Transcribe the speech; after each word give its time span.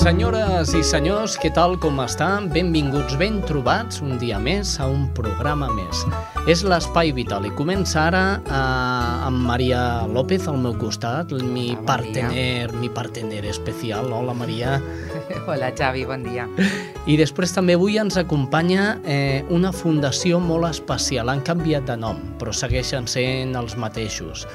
Senyores 0.00 0.70
i 0.72 0.80
senyors, 0.80 1.34
què 1.36 1.50
tal, 1.52 1.74
com 1.76 1.98
estan? 2.00 2.46
Benvinguts, 2.48 3.18
ben 3.20 3.34
trobats 3.44 3.98
un 4.00 4.14
dia 4.16 4.38
més 4.40 4.70
a 4.80 4.86
un 4.88 5.02
programa 5.12 5.66
més. 5.76 6.00
És 6.48 6.62
l'Espai 6.64 7.10
Vital 7.12 7.44
i 7.44 7.50
comença 7.58 8.06
ara 8.06 8.22
eh, 8.40 9.26
amb 9.26 9.42
Maria 9.44 9.82
López 10.08 10.46
al 10.48 10.56
meu 10.62 10.72
costat, 10.80 11.34
mi 11.44 11.74
Hola, 11.74 11.84
partener, 11.90 12.72
mi 12.80 12.88
partener 12.88 13.42
especial. 13.50 14.08
Hola, 14.16 14.32
Maria. 14.32 14.78
Hola, 15.50 15.68
Xavi, 15.76 16.06
bon 16.08 16.24
dia. 16.24 16.46
I 17.04 17.18
després 17.20 17.52
també 17.52 17.76
avui 17.76 17.98
ens 18.00 18.16
acompanya 18.16 18.94
eh, 19.04 19.44
una 19.52 19.68
fundació 19.68 20.40
molt 20.40 20.70
especial. 20.70 21.28
Han 21.28 21.44
canviat 21.44 21.84
de 21.92 21.98
nom, 22.00 22.22
però 22.40 22.56
segueixen 22.56 23.04
sent 23.04 23.52
els 23.52 23.76
mateixos. 23.76 24.46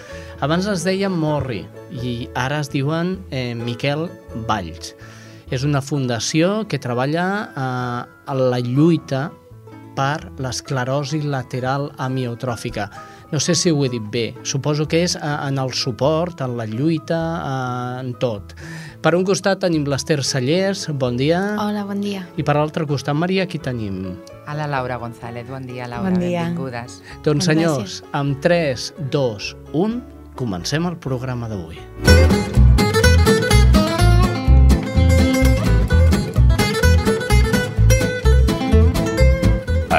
Abans 0.41 0.65
es 0.73 0.87
deien 0.89 1.13
Morri 1.13 1.67
i 2.01 2.23
ara 2.33 2.63
es 2.65 2.73
diuen 2.73 3.19
eh, 3.29 3.53
Miquel 3.53 4.09
Valls. 4.49 4.95
És 5.53 5.63
una 5.63 5.81
fundació 5.81 6.65
que 6.67 6.79
treballa 6.81 7.25
eh, 7.45 8.31
en 8.31 8.45
la 8.51 8.59
lluita 8.65 9.27
per 9.95 10.31
l'esclerosi 10.43 11.21
lateral 11.23 11.91
amiotròfica. 12.01 12.89
No 13.31 13.39
sé 13.39 13.55
si 13.55 13.71
ho 13.71 13.79
he 13.85 13.89
dit 13.89 14.03
bé, 14.11 14.25
suposo 14.43 14.87
que 14.89 15.03
és 15.05 15.15
eh, 15.15 15.21
en 15.47 15.57
el 15.61 15.71
suport, 15.73 16.41
en 16.41 16.57
la 16.57 16.65
lluita, 16.67 17.19
eh, 17.37 18.01
en 18.03 18.11
tot. 18.21 18.55
Per 19.05 19.13
un 19.13 19.23
costat 19.27 19.61
tenim 19.61 19.85
l'Ester 19.85 20.17
Sallés, 20.25 20.87
bon 20.97 21.15
dia. 21.19 21.39
Hola, 21.61 21.85
bon 21.85 22.01
dia. 22.01 22.25
I 22.41 22.43
per 22.43 22.57
l'altre 22.57 22.87
costat, 22.89 23.15
Maria, 23.15 23.45
qui 23.47 23.61
tenim? 23.61 24.01
A 24.49 24.57
la 24.57 24.65
Laura 24.69 24.97
González, 25.01 25.45
bon 25.49 25.65
dia, 25.69 25.85
Laura, 25.87 26.09
Bon 26.09 26.19
dia. 26.19 26.47
benvingudes. 26.49 26.99
Doncs 27.25 27.45
senyors, 27.51 28.01
amb 28.17 28.41
3, 28.41 28.91
2, 29.13 29.53
1, 29.73 30.01
comencem 30.35 30.89
el 30.89 30.97
programa 30.97 31.47
d'avui. 31.53 31.79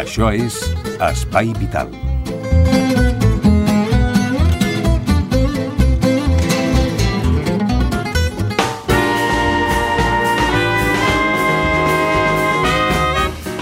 Això 0.07 0.29
és 0.31 0.55
Espai 1.03 1.49
Vital. 1.59 1.89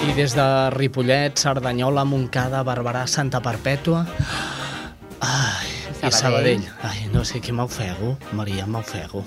I 0.05 0.13
des 0.13 0.37
de 0.37 0.45
Ripollet, 0.77 1.33
Cerdanyola, 1.41 2.05
Montcada, 2.05 2.61
Barberà, 2.61 3.09
Santa 3.09 3.41
Perpètua... 3.41 4.05
Ai, 6.05 6.13
i 6.13 6.17
Sabadell. 6.19 6.63
Sabadell. 6.63 6.91
Ai, 6.91 7.09
no 7.13 7.25
sé 7.25 7.41
què 7.45 7.53
m'ofego, 7.57 8.15
Maria, 8.37 8.67
m'ofego. 8.71 9.25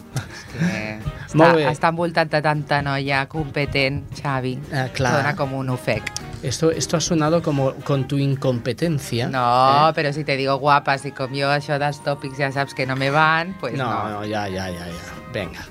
Que 0.53 0.71
està, 1.27 1.37
Molt 1.41 1.59
bé. 1.59 1.67
està 1.71 1.91
envoltat 1.93 2.31
de 2.31 2.41
tanta 2.45 2.81
noia 2.85 3.25
competent, 3.31 4.03
Xavi. 4.21 4.55
Eh, 4.71 4.87
clar. 4.97 5.17
Dona 5.19 5.35
com 5.39 5.53
un 5.59 5.69
ofec. 5.75 6.13
Esto, 6.43 6.69
esto 6.71 6.97
ha 6.97 7.01
sonado 7.01 7.41
como 7.41 7.71
con 7.83 8.07
tu 8.07 8.17
incompetencia. 8.21 9.27
No, 9.27 9.89
eh? 9.89 9.93
però 9.97 10.11
si 10.13 10.23
te 10.23 10.37
digo 10.37 10.59
guapas 10.61 11.07
i 11.09 11.11
com 11.17 11.33
jo 11.33 11.49
això 11.49 11.79
dels 11.81 11.97
tòpics 12.05 12.37
ja 12.37 12.51
saps 12.53 12.77
que 12.77 12.85
no 12.85 12.95
me 12.95 13.09
van, 13.09 13.55
pues 13.59 13.73
no, 13.73 13.89
no. 13.89 14.19
no, 14.19 14.21
ja, 14.29 14.45
ja, 14.47 14.69
ja, 14.69 14.85
ja. 14.85 15.17
Vinga. 15.33 15.65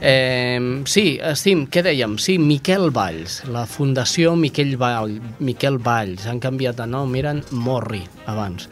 Eh, 0.00 0.80
sí, 0.88 1.18
estim, 1.20 1.66
què 1.68 1.82
dèiem? 1.84 2.14
Sí, 2.22 2.38
Miquel 2.40 2.88
Valls, 2.94 3.42
la 3.52 3.66
Fundació 3.68 4.32
Miquel, 4.38 4.76
Vall, 4.80 5.18
Miquel 5.44 5.76
Valls, 5.76 6.24
han 6.30 6.40
canviat 6.40 6.78
de 6.78 6.86
nom, 6.88 7.12
eren 7.20 7.42
Morri 7.52 8.00
abans. 8.30 8.70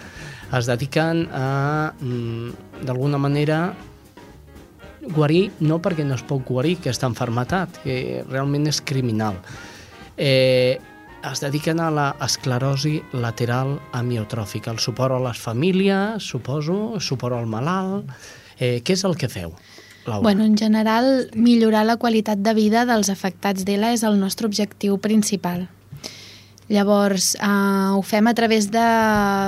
Es 0.56 0.66
dediquen 0.66 1.26
a, 1.32 1.92
mm, 2.00 2.84
d'alguna 2.86 3.18
manera, 3.18 3.74
guarir, 5.14 5.50
no 5.60 5.80
perquè 5.80 6.04
no 6.04 6.14
es 6.14 6.22
pot 6.22 6.44
guarir 6.44 6.78
aquesta 6.78 7.06
enfermetat, 7.06 7.82
que 7.84 8.24
realment 8.28 8.66
és 8.66 8.80
criminal. 8.80 9.36
Eh, 10.16 10.78
es 11.30 11.40
dediquen 11.40 11.80
a 11.80 11.90
la 11.90 12.08
esclerosi 12.24 12.98
lateral 13.12 13.78
amiotròfica, 13.92 14.70
el 14.70 14.78
suport 14.78 15.14
a 15.14 15.22
les 15.28 15.38
famílies, 15.38 16.22
suposo, 16.22 16.98
suport 17.00 17.36
al 17.36 17.46
malalt... 17.46 18.08
Eh, 18.58 18.80
què 18.82 18.96
és 18.96 19.04
el 19.06 19.14
que 19.14 19.28
feu, 19.30 19.52
Laura? 20.04 20.24
Bueno, 20.24 20.42
en 20.42 20.56
general, 20.58 21.28
millorar 21.38 21.84
la 21.86 21.94
qualitat 21.96 22.40
de 22.42 22.50
vida 22.56 22.82
dels 22.88 23.06
afectats 23.06 23.62
d'ELA 23.62 23.92
és 23.94 24.02
el 24.02 24.18
nostre 24.18 24.48
objectiu 24.50 24.96
principal. 24.98 25.68
Llavors, 26.68 27.34
eh, 27.34 27.90
ho 27.96 28.02
fem 28.04 28.26
a 28.28 28.34
través 28.36 28.68
de, 28.70 28.84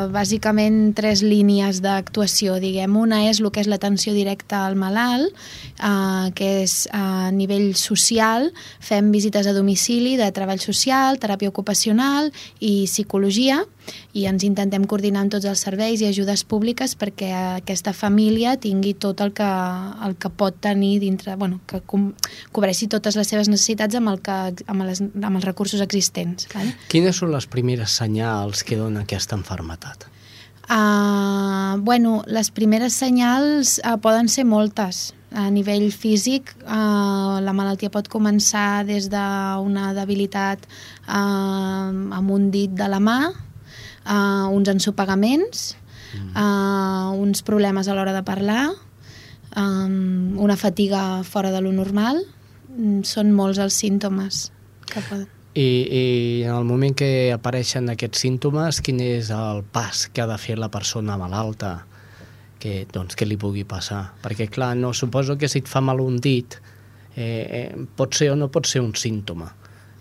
bàsicament, 0.09 0.95
tres 0.97 1.21
línies 1.21 1.83
d'actuació, 1.85 2.57
diguem. 2.63 2.97
Una 2.97 3.27
és 3.29 3.43
el 3.43 3.51
que 3.53 3.61
és 3.61 3.69
l'atenció 3.69 4.15
directa 4.17 4.65
al 4.65 4.77
malalt, 4.81 5.29
eh, 5.77 6.31
que 6.35 6.63
és 6.63 6.89
a 6.97 7.31
nivell 7.31 7.75
social, 7.77 8.49
fem 8.81 9.13
visites 9.13 9.47
a 9.47 9.53
domicili 9.53 10.17
de 10.17 10.31
treball 10.33 10.61
social, 10.65 11.21
teràpia 11.21 11.53
ocupacional 11.53 12.33
i 12.59 12.87
psicologia, 12.89 13.67
i 14.13 14.27
ens 14.31 14.45
intentem 14.47 14.85
coordinar 14.91 15.25
amb 15.25 15.35
tots 15.35 15.49
els 15.51 15.63
serveis 15.67 16.03
i 16.03 16.09
ajudes 16.09 16.45
públiques 16.45 16.97
perquè 16.99 17.31
aquesta 17.61 17.95
família 17.97 18.57
tingui 18.61 18.95
tot 18.95 19.21
el 19.25 19.35
que, 19.37 19.51
el 20.07 20.17
que 20.21 20.31
pot 20.31 20.61
tenir 20.61 20.99
dintre, 21.03 21.37
bueno, 21.41 21.61
que 21.71 21.83
com, 21.87 22.11
cobreixi 22.53 22.91
totes 22.91 23.19
les 23.19 23.29
seves 23.31 23.51
necessitats 23.53 23.99
amb, 23.99 24.13
el 24.15 24.23
que, 24.25 24.39
amb, 24.67 24.87
les, 24.89 25.03
amb 25.03 25.37
els 25.37 25.47
recursos 25.47 25.83
existents. 25.85 26.49
Vale? 26.55 26.75
Quines 26.93 27.21
són 27.23 27.35
les 27.35 27.47
primeres 27.51 27.99
senyals 28.01 28.65
que 28.67 28.81
dona 28.81 29.05
aquesta 29.07 29.39
enfermetat? 29.39 30.09
Uh, 30.71 31.81
bueno, 31.83 32.23
les 32.31 32.53
primeres 32.55 32.95
senyals 32.95 33.81
uh, 33.83 33.97
poden 33.99 34.29
ser 34.31 34.45
moltes. 34.47 35.11
A 35.35 35.49
nivell 35.51 35.89
físic, 35.91 36.53
uh, 36.63 37.43
la 37.43 37.55
malaltia 37.55 37.91
pot 37.91 38.07
començar 38.11 38.85
des 38.87 39.09
d'una 39.11 39.91
debilitat 39.95 40.63
uh, 40.67 41.91
amb 41.91 42.31
un 42.31 42.51
dit 42.55 42.71
de 42.71 42.87
la 42.91 43.03
mà, 43.03 43.19
uh, 44.11 44.51
uns 44.51 44.69
ensopegaments, 44.69 45.77
uh, 46.35 47.15
uns 47.15 47.45
problemes 47.47 47.89
a 47.89 47.97
l'hora 47.97 48.15
de 48.17 48.25
parlar, 48.27 48.69
um, 49.57 50.39
una 50.39 50.57
fatiga 50.57 51.23
fora 51.25 51.51
de 51.51 51.61
lo 51.61 51.73
normal. 51.73 52.25
Mm, 52.71 53.03
Són 53.07 53.33
molts 53.35 53.59
els 53.63 53.75
símptomes 53.75 54.49
que 54.91 55.03
poden... 55.09 55.29
I, 55.59 55.67
I 55.67 56.03
en 56.47 56.55
el 56.55 56.67
moment 56.67 56.95
que 56.95 57.33
apareixen 57.35 57.91
aquests 57.91 58.21
símptomes, 58.23 58.79
quin 58.87 59.01
és 59.03 59.33
el 59.35 59.65
pas 59.75 60.05
que 60.07 60.23
ha 60.23 60.29
de 60.31 60.37
fer 60.39 60.55
la 60.61 60.71
persona 60.71 61.17
malalta 61.19 61.81
que, 62.63 62.85
doncs, 62.93 63.17
que 63.19 63.27
li 63.27 63.39
pugui 63.41 63.65
passar? 63.67 64.13
Perquè, 64.23 64.47
clar, 64.53 64.77
no 64.79 64.93
suposo 64.95 65.35
que 65.41 65.51
si 65.51 65.65
et 65.65 65.71
fa 65.71 65.83
mal 65.83 65.99
un 66.05 66.21
dit, 66.23 66.55
eh, 67.17 67.25
eh, 67.27 67.87
pot 67.99 68.15
ser 68.15 68.31
o 68.31 68.37
no 68.39 68.47
pot 68.55 68.71
ser 68.71 68.85
un 68.85 68.95
símptoma, 68.95 69.51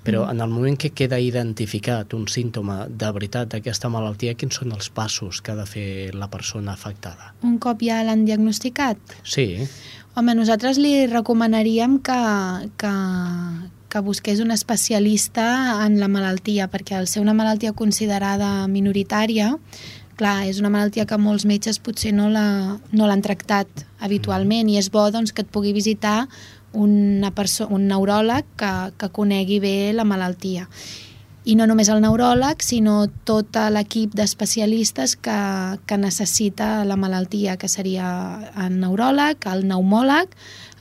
però 0.03 0.23
en 0.31 0.39
el 0.41 0.49
moment 0.49 0.77
que 0.79 0.89
queda 0.95 1.19
identificat 1.19 2.13
un 2.13 2.27
símptoma 2.31 2.87
de 2.89 3.11
veritat 3.11 3.49
d'aquesta 3.51 3.89
malaltia, 3.91 4.33
quins 4.39 4.55
són 4.61 4.71
els 4.71 4.89
passos 4.89 5.41
que 5.41 5.51
ha 5.51 5.55
de 5.59 5.65
fer 5.69 6.15
la 6.15 6.29
persona 6.31 6.73
afectada? 6.73 7.33
Un 7.43 7.57
cop 7.59 7.81
ja 7.83 8.01
l'han 8.03 8.25
diagnosticat, 8.25 8.97
Sí, 9.23 9.57
Home, 10.17 10.33
nosaltres 10.35 10.77
li 10.81 11.05
recomanaríem 11.07 11.99
que, 12.03 12.15
que, 12.81 12.89
que 13.87 13.99
busqués 14.03 14.39
un 14.41 14.51
especialista 14.51 15.85
en 15.85 15.99
la 16.01 16.07
malaltia, 16.09 16.67
perquè 16.67 16.97
al 16.97 17.07
ser 17.07 17.21
una 17.21 17.33
malaltia 17.37 17.71
considerada 17.77 18.67
minoritària, 18.67 19.53
clar, 20.19 20.47
és 20.49 20.59
una 20.59 20.71
malaltia 20.73 21.05
que 21.07 21.15
molts 21.21 21.45
metges 21.47 21.79
potser 21.79 22.11
no 22.11 22.27
la- 22.29 22.79
no 22.91 23.07
l'han 23.07 23.21
tractat 23.23 23.85
habitualment 24.03 24.67
i 24.67 24.75
és 24.81 24.89
bo 24.91 25.05
doncs, 25.11 25.31
que 25.31 25.45
et 25.45 25.47
pugui 25.53 25.71
visitar 25.77 26.27
una 26.73 27.31
un 27.69 27.87
neuròleg 27.87 28.45
que, 28.57 28.71
que 28.97 29.09
conegui 29.09 29.59
bé 29.59 29.93
la 29.93 30.05
malaltia. 30.05 30.67
I 31.45 31.55
no 31.55 31.65
només 31.65 31.89
el 31.89 32.01
neuròleg, 32.03 32.61
sinó 32.61 33.07
tot 33.25 33.55
l'equip 33.71 34.13
d'especialistes 34.13 35.15
que, 35.15 35.39
que 35.87 35.97
necessita 35.97 36.83
la 36.85 36.97
malaltia, 36.99 37.55
que 37.57 37.69
seria 37.71 38.09
el 38.59 38.75
neuròleg, 38.81 39.47
el 39.47 39.63
pneumòleg, 39.63 40.35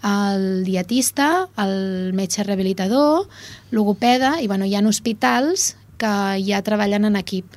el 0.05 0.65
dietista, 0.67 1.49
el 1.57 2.13
metge 2.13 2.45
rehabilitador, 2.45 3.29
logopeda, 3.71 4.41
i 4.43 4.49
bueno, 4.51 4.67
hi 4.67 4.75
ha 4.75 4.83
hospitals 4.87 5.77
que 5.99 6.13
ja 6.45 6.61
treballen 6.63 7.09
en 7.09 7.17
equip 7.17 7.57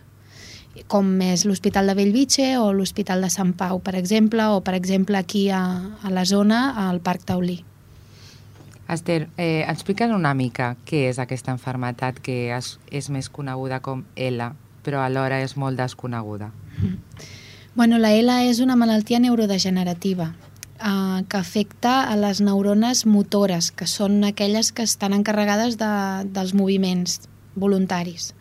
com 0.87 1.09
és 1.23 1.43
l'Hospital 1.45 1.91
de 1.91 1.95
Bellvitge 1.97 2.45
o 2.59 2.71
l'Hospital 2.73 3.21
de 3.25 3.29
Sant 3.33 3.51
Pau, 3.59 3.81
per 3.83 3.95
exemple, 3.99 4.47
o 4.55 4.61
per 4.63 4.75
exemple 4.77 5.19
aquí 5.19 5.49
a, 5.49 5.63
a 6.01 6.13
la 6.13 6.25
zona, 6.25 6.63
al 6.87 7.01
Parc 7.03 7.27
Taulí. 7.27 7.59
Esther, 8.91 9.29
eh, 9.37 9.63
explica'ns 9.71 10.15
una 10.15 10.33
mica 10.35 10.73
què 10.87 11.05
és 11.09 11.19
aquesta 11.21 11.53
enfermetat 11.55 12.19
que 12.19 12.51
és, 12.51 12.75
és 12.91 13.09
més 13.09 13.29
coneguda 13.31 13.79
com 13.79 14.03
L, 14.15 14.51
però 14.83 15.05
alhora 15.05 15.39
és 15.41 15.55
molt 15.55 15.79
desconeguda. 15.79 16.51
Mm. 16.81 16.97
Bueno, 17.75 17.99
la 18.03 18.11
L 18.11 18.35
és 18.49 18.59
una 18.59 18.75
malaltia 18.75 19.21
neurodegenerativa 19.23 20.33
eh, 20.81 21.23
que 21.29 21.37
afecta 21.37 22.01
a 22.03 22.17
les 22.19 22.41
neurones 22.41 23.05
motores, 23.05 23.71
que 23.71 23.87
són 23.87 24.25
aquelles 24.27 24.73
que 24.75 24.83
estan 24.83 25.15
encarregades 25.15 25.79
de, 25.79 25.91
dels 26.27 26.53
moviments 26.53 27.21
voluntaris. 27.55 28.33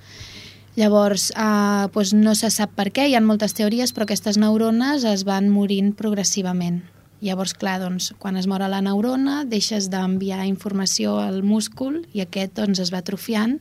Llavors, 0.74 1.30
eh, 1.30 1.86
doncs 1.94 2.14
no 2.14 2.34
se 2.34 2.50
sap 2.50 2.74
per 2.74 2.90
què, 2.90 3.06
hi 3.06 3.14
ha 3.14 3.22
moltes 3.22 3.54
teories, 3.54 3.94
però 3.94 4.08
aquestes 4.08 4.38
neurones 4.38 5.06
es 5.06 5.26
van 5.28 5.50
morint 5.50 5.94
progressivament. 5.94 6.82
Llavors, 7.20 7.52
clar, 7.52 7.78
doncs, 7.82 8.14
quan 8.18 8.38
es 8.40 8.46
mora 8.48 8.68
la 8.72 8.80
neurona, 8.80 9.44
deixes 9.44 9.90
d'enviar 9.92 10.46
informació 10.48 11.18
al 11.20 11.42
múscul 11.44 12.00
i 12.16 12.22
aquest 12.24 12.54
doncs, 12.56 12.80
es 12.80 12.92
va 12.92 13.02
atrofiant 13.04 13.58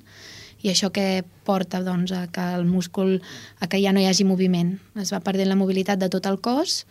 i 0.63 0.71
això 0.71 0.89
que 0.95 1.23
porta 1.47 1.81
doncs, 1.83 2.11
a 2.15 2.27
que 2.31 2.43
el 2.55 2.65
múscul 2.67 3.17
a 3.59 3.67
que 3.67 3.81
ja 3.83 3.91
no 3.95 3.99
hi 3.99 4.07
hagi 4.07 4.27
moviment. 4.27 4.77
Es 4.99 5.11
va 5.15 5.23
perdent 5.23 5.51
la 5.51 5.59
mobilitat 5.59 5.99
de 5.99 6.09
tot 6.11 6.27
el 6.27 6.39
cos 6.43 6.85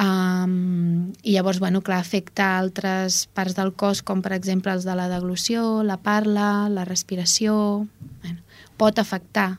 um, 0.00 1.12
i 1.22 1.36
llavors, 1.36 1.60
bueno, 1.60 1.82
clar, 1.84 2.00
afecta 2.00 2.54
altres 2.58 3.26
parts 3.36 3.56
del 3.56 3.72
cos, 3.72 4.02
com 4.02 4.24
per 4.24 4.34
exemple 4.36 4.72
els 4.72 4.88
de 4.88 4.96
la 4.96 5.08
deglució, 5.12 5.82
la 5.82 5.98
parla, 6.00 6.68
la 6.68 6.84
respiració... 6.88 7.86
Bueno, 8.24 8.40
pot 8.76 8.98
afectar. 8.98 9.58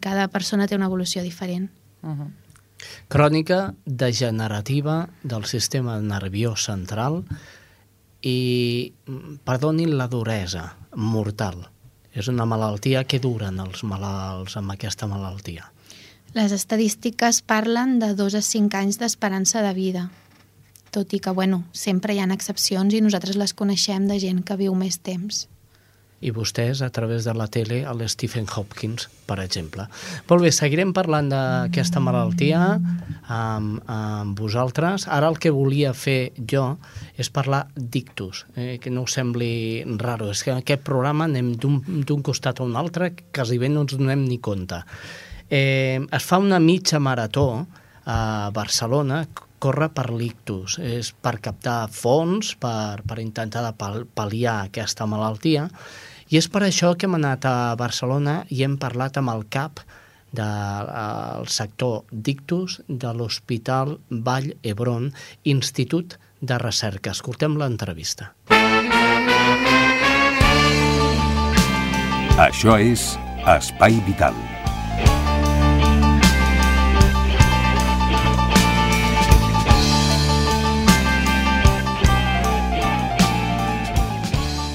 Cada 0.00 0.28
persona 0.32 0.66
té 0.68 0.76
una 0.78 0.86
evolució 0.86 1.22
diferent. 1.22 1.70
Uh 2.02 2.14
-huh. 2.14 2.30
Crònica 3.08 3.74
degenerativa 3.84 5.08
del 5.22 5.44
sistema 5.44 5.98
nerviós 6.00 6.64
central 6.66 7.22
i, 8.24 8.92
perdonin 9.44 9.96
la 9.98 10.08
duresa, 10.08 10.74
mortal. 10.96 11.68
És 12.14 12.28
una 12.30 12.46
malaltia 12.46 13.04
que 13.04 13.18
duren 13.18 13.58
els 13.60 13.82
malalts 13.82 14.56
amb 14.56 14.74
aquesta 14.74 15.08
malaltia. 15.10 15.66
Les 16.34 16.52
estadístiques 16.54 17.42
parlen 17.42 17.98
de 18.02 18.12
2 18.18 18.38
a 18.38 18.42
5 18.42 18.78
anys 18.78 18.98
d'esperança 18.98 19.62
de 19.62 19.72
vida, 19.74 20.08
tot 20.94 21.12
i 21.14 21.18
que, 21.18 21.30
bueno, 21.34 21.64
sempre 21.72 22.14
hi 22.14 22.22
ha 22.22 22.30
excepcions 22.34 22.94
i 22.94 23.02
nosaltres 23.02 23.38
les 23.38 23.54
coneixem 23.54 24.06
de 24.10 24.20
gent 24.22 24.42
que 24.46 24.58
viu 24.58 24.74
més 24.78 24.98
temps 25.02 25.44
i 26.24 26.32
vostès 26.32 26.80
a 26.82 26.88
través 26.90 27.26
de 27.28 27.34
la 27.36 27.46
tele 27.52 27.82
a 27.84 27.92
l'Stephen 27.96 28.46
Hopkins, 28.48 29.08
per 29.28 29.38
exemple. 29.42 29.86
Molt 30.28 30.44
bé, 30.44 30.50
seguirem 30.54 30.94
parlant 30.96 31.28
d'aquesta 31.32 32.00
malaltia 32.00 32.62
amb, 32.74 33.78
amb 33.90 34.40
vosaltres. 34.40 35.06
Ara 35.08 35.28
el 35.28 35.38
que 35.38 35.52
volia 35.54 35.92
fer 35.92 36.32
jo 36.40 36.64
és 37.20 37.30
parlar 37.30 37.66
d'ictus, 37.76 38.44
eh, 38.56 38.78
que 38.80 38.90
no 38.90 39.04
us 39.04 39.18
sembli 39.20 39.84
raro. 40.00 40.30
És 40.32 40.42
que 40.42 40.54
en 40.54 40.64
aquest 40.64 40.84
programa 40.86 41.28
anem 41.28 41.54
d'un 41.60 42.22
costat 42.24 42.60
a 42.60 42.66
un 42.66 42.76
altre, 42.80 43.12
quasi 43.32 43.60
bé 43.60 43.68
no 43.68 43.84
ens 43.84 43.96
donem 43.96 44.24
ni 44.24 44.40
compte. 44.40 44.82
Eh, 45.50 46.00
es 46.00 46.24
fa 46.24 46.40
una 46.40 46.58
mitja 46.58 46.98
marató 46.98 47.66
a 48.04 48.50
Barcelona 48.52 49.24
corre 49.64 49.88
per 49.96 50.10
l'ictus, 50.12 50.76
és 50.82 51.12
per 51.24 51.38
captar 51.44 51.86
fons, 51.92 52.52
per, 52.60 53.00
per 53.06 53.20
intentar 53.22 53.64
pal·liar 53.78 54.58
aquesta 54.66 55.06
malaltia, 55.08 55.68
i 56.30 56.38
és 56.40 56.48
per 56.48 56.64
això 56.64 56.94
que 56.96 57.08
hem 57.08 57.18
anat 57.18 57.46
a 57.48 57.74
Barcelona 57.80 58.42
i 58.50 58.64
hem 58.64 58.78
parlat 58.80 59.18
amb 59.20 59.34
el 59.34 59.46
cap 59.52 59.82
del 60.34 60.88
de, 60.90 61.50
sector 61.50 62.02
d'ictus 62.10 62.80
de 62.88 63.12
l'Hospital 63.14 63.98
Vall 64.10 64.54
Hebron, 64.62 65.12
Institut 65.44 66.18
de 66.40 66.58
Recerca. 66.58 67.14
Escoltem 67.14 67.56
l'entrevista. 67.60 68.32
Això 72.48 72.80
és 72.82 73.14
Espai 73.46 74.00
Vital. 74.08 74.53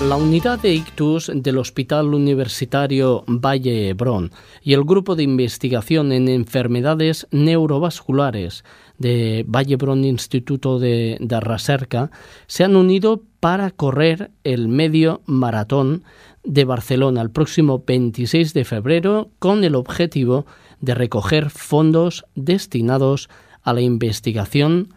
La 0.08 0.16
unidad 0.16 0.60
de 0.60 0.74
ictus 0.74 1.30
del 1.34 1.58
Hospital 1.58 2.14
Universitario 2.14 3.26
Valle 3.28 3.90
Hebron 3.90 4.32
y 4.64 4.72
el 4.72 4.86
Grupo 4.86 5.18
de 5.18 5.24
Investigación 5.24 6.14
en 6.14 6.30
Enfermedades 6.30 7.28
Neurovasculares 7.32 8.64
de 8.98 9.46
Valle 9.46 9.74
Hebron 9.74 10.06
Instituto 10.06 10.80
de, 10.80 11.18
de 11.20 11.40
Recerca 11.42 12.12
se 12.48 12.64
han 12.64 12.78
unido 12.78 13.24
para 13.42 13.72
correr 13.72 14.32
el 14.46 14.70
medio 14.70 15.22
maratón 15.26 16.04
de 16.46 16.64
Barcelona 16.64 17.22
el 17.22 17.30
próximo 17.30 17.84
26 17.86 18.54
de 18.54 18.64
febrero 18.64 19.32
con 19.38 19.66
el 19.66 19.76
objetivo 19.76 20.46
de 20.80 20.96
recoger 20.96 21.50
fondos 21.50 22.26
destinados 22.36 23.30
a 23.64 23.74
la 23.74 23.82
investigación 23.82 24.94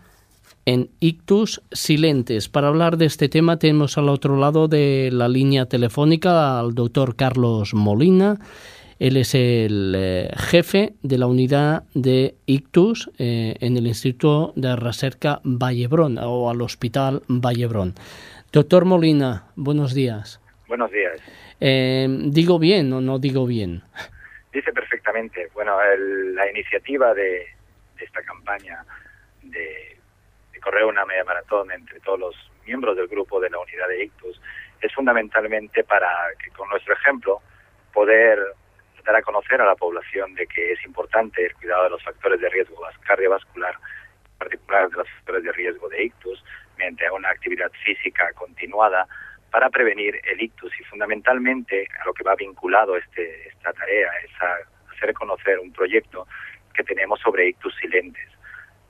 en 0.66 0.90
Ictus 1.00 1.62
Silentes. 1.72 2.48
Para 2.48 2.68
hablar 2.68 2.96
de 2.96 3.06
este 3.06 3.28
tema 3.28 3.58
tenemos 3.58 3.98
al 3.98 4.08
otro 4.08 4.36
lado 4.36 4.68
de 4.68 5.10
la 5.12 5.28
línea 5.28 5.66
telefónica 5.66 6.58
al 6.58 6.74
doctor 6.74 7.16
Carlos 7.16 7.74
Molina. 7.74 8.38
Él 8.98 9.16
es 9.16 9.34
el 9.34 9.94
eh, 9.96 10.30
jefe 10.36 10.94
de 11.02 11.18
la 11.18 11.26
unidad 11.26 11.82
de 11.94 12.36
Ictus 12.46 13.10
eh, 13.18 13.56
en 13.58 13.76
el 13.76 13.86
Instituto 13.88 14.52
de 14.54 14.76
Recerca 14.76 15.40
Vallebrón 15.42 16.18
o 16.18 16.48
al 16.48 16.62
Hospital 16.62 17.22
Vallebrón. 17.26 17.94
Doctor 18.52 18.84
Molina, 18.84 19.46
buenos 19.56 19.94
días. 19.94 20.40
Buenos 20.68 20.90
días. 20.92 21.20
Eh, 21.58 22.06
¿Digo 22.26 22.58
bien 22.58 22.92
o 22.92 23.00
no 23.00 23.18
digo 23.18 23.46
bien? 23.46 23.82
Dice 24.52 24.72
perfectamente. 24.72 25.48
Bueno, 25.54 25.76
la 26.34 26.50
iniciativa 26.50 27.14
de 27.14 27.46
esta 27.98 28.22
campaña 28.22 28.84
de 29.42 29.91
correr 30.62 30.84
una 30.84 31.04
media 31.04 31.24
maratón 31.24 31.70
entre 31.70 32.00
todos 32.00 32.18
los 32.18 32.50
miembros 32.64 32.96
del 32.96 33.08
grupo 33.08 33.40
de 33.40 33.50
la 33.50 33.58
unidad 33.58 33.88
de 33.88 34.04
ictus 34.04 34.40
es 34.80 34.92
fundamentalmente 34.94 35.84
para 35.84 36.08
que 36.42 36.50
con 36.50 36.68
nuestro 36.70 36.94
ejemplo 36.94 37.40
poder 37.92 38.38
dar 39.04 39.16
a 39.16 39.22
conocer 39.22 39.60
a 39.60 39.66
la 39.66 39.74
población 39.74 40.34
de 40.34 40.46
que 40.46 40.72
es 40.72 40.84
importante 40.84 41.44
el 41.44 41.54
cuidado 41.54 41.84
de 41.84 41.90
los 41.90 42.02
factores 42.04 42.40
de 42.40 42.48
riesgo 42.48 42.76
cardiovascular, 43.04 43.74
en 43.74 44.38
particular 44.38 44.88
de 44.90 44.96
los 44.98 45.10
factores 45.10 45.44
de 45.44 45.52
riesgo 45.52 45.88
de 45.88 46.04
ictus, 46.04 46.44
mediante 46.78 47.10
una 47.10 47.30
actividad 47.30 47.70
física 47.84 48.32
continuada 48.34 49.06
para 49.50 49.68
prevenir 49.70 50.20
el 50.24 50.40
ictus 50.40 50.72
y 50.80 50.84
fundamentalmente 50.84 51.88
a 52.00 52.06
lo 52.06 52.14
que 52.14 52.24
va 52.24 52.34
vinculado 52.34 52.96
este, 52.96 53.48
esta 53.48 53.72
tarea 53.72 54.10
es 54.24 54.30
a 54.40 54.56
hacer 54.92 55.12
conocer 55.14 55.58
un 55.58 55.72
proyecto 55.72 56.26
que 56.72 56.84
tenemos 56.84 57.20
sobre 57.20 57.48
ictus 57.48 57.74
silentes. 57.76 58.28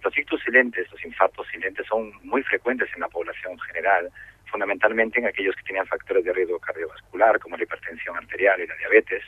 Los 0.02 0.18
ictus 0.18 0.42
silentes, 0.42 0.90
los 0.90 1.04
infartos 1.04 1.46
silentes, 1.48 1.86
son 1.86 2.12
muy 2.24 2.42
frecuentes 2.42 2.88
en 2.94 3.00
la 3.00 3.08
población 3.08 3.58
general, 3.60 4.10
fundamentalmente 4.50 5.20
en 5.20 5.26
aquellos 5.26 5.54
que 5.56 5.62
tenían 5.62 5.86
factores 5.86 6.24
de 6.24 6.32
riesgo 6.32 6.58
cardiovascular, 6.58 7.38
como 7.38 7.56
la 7.56 7.62
hipertensión 7.62 8.16
arterial 8.16 8.60
y 8.60 8.66
la 8.66 8.76
diabetes. 8.76 9.22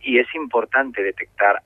Y 0.00 0.18
es 0.18 0.34
importante 0.34 1.02
detectar 1.02 1.62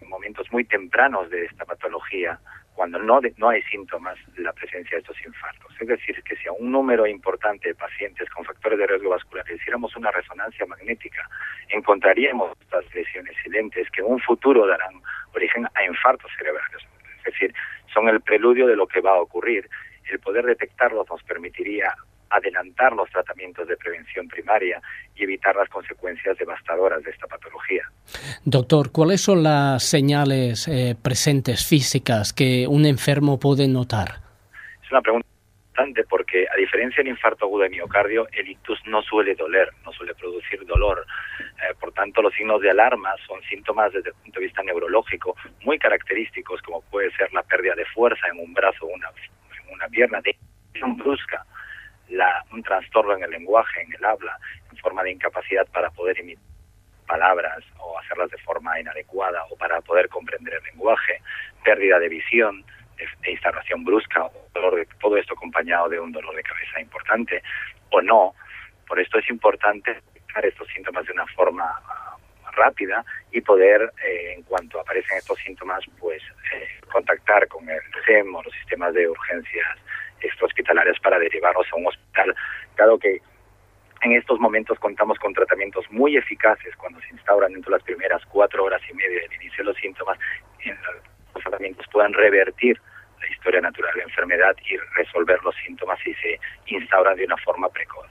en 0.00 0.08
momentos 0.08 0.50
muy 0.50 0.64
tempranos 0.64 1.30
de 1.30 1.44
esta 1.44 1.64
patología, 1.64 2.40
cuando 2.74 2.98
no, 2.98 3.20
no 3.36 3.50
hay 3.50 3.62
síntomas 3.64 4.16
de 4.34 4.42
la 4.42 4.54
presencia 4.54 4.96
de 4.96 5.00
estos 5.00 5.20
infartos. 5.24 5.70
Es 5.78 5.86
decir, 5.86 6.22
que 6.22 6.34
si 6.36 6.48
a 6.48 6.52
un 6.52 6.72
número 6.72 7.06
importante 7.06 7.68
de 7.68 7.74
pacientes 7.74 8.28
con 8.30 8.44
factores 8.44 8.78
de 8.78 8.86
riesgo 8.86 9.10
vascular 9.10 9.44
hiciéramos 9.50 9.94
una 9.96 10.10
resonancia 10.10 10.64
magnética, 10.64 11.28
encontraríamos 11.68 12.58
estas 12.60 12.84
lesiones 12.94 13.36
silentes 13.42 13.90
que 13.90 14.00
en 14.00 14.06
un 14.06 14.20
futuro 14.20 14.66
darán 14.66 14.94
origen 15.34 15.66
a 15.74 15.84
infartos 15.84 16.30
cerebrales 16.38 16.80
es 17.24 17.32
decir, 17.32 17.54
son 17.92 18.08
el 18.08 18.20
preludio 18.20 18.66
de 18.66 18.76
lo 18.76 18.86
que 18.86 19.00
va 19.00 19.12
a 19.12 19.20
ocurrir. 19.20 19.68
El 20.10 20.18
poder 20.18 20.44
detectarlos 20.44 21.08
nos 21.08 21.22
permitiría 21.22 21.94
adelantar 22.30 22.92
los 22.92 23.10
tratamientos 23.10 23.66
de 23.66 23.76
prevención 23.76 24.28
primaria 24.28 24.80
y 25.16 25.24
evitar 25.24 25.54
las 25.56 25.68
consecuencias 25.68 26.38
devastadoras 26.38 27.02
de 27.02 27.10
esta 27.10 27.26
patología. 27.26 27.82
Doctor, 28.44 28.92
¿cuáles 28.92 29.20
son 29.20 29.42
las 29.42 29.82
señales 29.82 30.68
eh, 30.68 30.96
presentes 31.00 31.66
físicas 31.66 32.32
que 32.32 32.66
un 32.68 32.86
enfermo 32.86 33.38
puede 33.38 33.66
notar? 33.68 34.20
Es 34.82 34.90
una 34.90 35.02
pregunta 35.02 35.26
porque 36.08 36.46
a 36.52 36.56
diferencia 36.56 37.02
del 37.02 37.12
infarto 37.12 37.46
agudo 37.46 37.62
de 37.62 37.70
miocardio, 37.70 38.28
el 38.32 38.48
ictus 38.48 38.78
no 38.86 39.02
suele 39.02 39.34
doler, 39.34 39.70
no 39.84 39.92
suele 39.92 40.14
producir 40.14 40.64
dolor. 40.66 41.06
Eh, 41.40 41.74
por 41.78 41.92
tanto, 41.92 42.22
los 42.22 42.34
signos 42.34 42.60
de 42.60 42.70
alarma 42.70 43.14
son 43.26 43.40
síntomas 43.42 43.92
desde 43.92 44.10
el 44.10 44.14
punto 44.16 44.40
de 44.40 44.46
vista 44.46 44.62
neurológico 44.62 45.36
muy 45.62 45.78
característicos, 45.78 46.60
como 46.62 46.82
puede 46.82 47.10
ser 47.12 47.32
la 47.32 47.42
pérdida 47.42 47.74
de 47.74 47.86
fuerza 47.86 48.26
en 48.28 48.40
un 48.40 48.52
brazo 48.52 48.84
o 48.84 48.88
una, 48.88 49.08
en 49.08 49.74
una 49.74 49.88
pierna, 49.88 50.20
de 50.20 50.36
brusca, 50.96 51.44
la, 52.08 52.44
un 52.52 52.62
trastorno 52.62 53.14
en 53.14 53.24
el 53.24 53.30
lenguaje, 53.30 53.82
en 53.82 53.92
el 53.92 54.04
habla, 54.04 54.36
en 54.70 54.76
forma 54.78 55.02
de 55.02 55.12
incapacidad 55.12 55.66
para 55.68 55.90
poder 55.90 56.18
emitir 56.18 56.44
palabras 57.06 57.64
o 57.80 57.98
hacerlas 57.98 58.30
de 58.30 58.38
forma 58.38 58.78
inadecuada 58.78 59.44
o 59.50 59.56
para 59.56 59.80
poder 59.80 60.08
comprender 60.08 60.54
el 60.54 60.62
lenguaje, 60.62 61.20
pérdida 61.64 61.98
de 61.98 62.08
visión, 62.08 62.64
de, 63.22 63.30
instalación 63.30 63.84
brusca, 63.84 64.30
dolor 64.54 64.76
de, 64.76 64.86
todo 65.00 65.16
esto 65.16 65.34
acompañado 65.34 65.88
de 65.88 66.00
un 66.00 66.12
dolor 66.12 66.34
de 66.34 66.42
cabeza 66.42 66.80
importante 66.80 67.42
o 67.90 68.00
no. 68.00 68.34
Por 68.86 69.00
esto 69.00 69.18
es 69.18 69.28
importante 69.30 69.94
detectar 69.94 70.44
estos 70.44 70.68
síntomas 70.68 71.06
de 71.06 71.12
una 71.12 71.26
forma 71.28 71.64
ah, 71.64 72.16
rápida 72.52 73.04
y 73.32 73.40
poder, 73.40 73.92
eh, 74.04 74.34
en 74.36 74.42
cuanto 74.42 74.80
aparecen 74.80 75.18
estos 75.18 75.38
síntomas, 75.38 75.84
pues 75.98 76.22
eh, 76.52 76.68
contactar 76.92 77.46
con 77.48 77.68
el 77.68 77.80
SEM 78.04 78.34
o 78.34 78.42
los 78.42 78.52
sistemas 78.54 78.94
de 78.94 79.08
urgencias 79.08 79.78
extrahospitalarias 80.20 80.98
para 81.00 81.18
derivarlos 81.18 81.66
a 81.72 81.76
un 81.76 81.86
hospital, 81.86 82.34
dado 82.76 82.98
que 82.98 83.20
en 84.02 84.12
estos 84.12 84.38
momentos 84.40 84.78
contamos 84.78 85.18
con 85.18 85.32
tratamientos 85.34 85.84
muy 85.90 86.16
eficaces 86.16 86.74
cuando 86.76 87.00
se 87.00 87.10
instauran 87.10 87.52
dentro 87.52 87.70
de 87.70 87.76
las 87.78 87.84
primeras 87.84 88.24
cuatro 88.26 88.64
horas 88.64 88.80
y 88.90 88.94
media 88.94 89.20
del 89.20 89.34
inicio 89.34 89.58
de 89.58 89.64
los 89.64 89.76
síntomas, 89.76 90.18
en 90.64 90.76
los 91.34 91.42
tratamientos 91.42 91.86
puedan 91.92 92.12
revertir 92.12 92.80
la 93.20 93.30
historia 93.30 93.60
natural 93.60 93.92
de 93.94 94.00
la 94.00 94.04
enfermedad 94.04 94.56
y 94.68 94.76
resolver 94.96 95.38
los 95.44 95.54
síntomas 95.66 95.98
si 96.02 96.14
se 96.14 96.38
instauran 96.66 97.16
de 97.16 97.24
una 97.24 97.36
forma 97.38 97.68
precoz. 97.68 98.06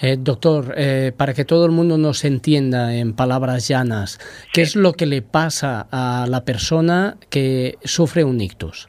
Eh, 0.00 0.16
doctor, 0.18 0.74
eh, 0.76 1.12
para 1.16 1.34
que 1.34 1.44
todo 1.44 1.66
el 1.66 1.72
mundo 1.72 1.98
nos 1.98 2.24
entienda 2.24 2.94
en 2.94 3.16
palabras 3.16 3.68
llanas, 3.68 4.18
¿qué 4.52 4.62
es 4.62 4.76
lo 4.76 4.92
que 4.92 5.06
le 5.06 5.22
pasa 5.22 5.86
a 5.90 6.26
la 6.28 6.44
persona 6.44 7.16
que 7.30 7.74
sufre 7.82 8.22
un 8.24 8.40
ictus? 8.40 8.88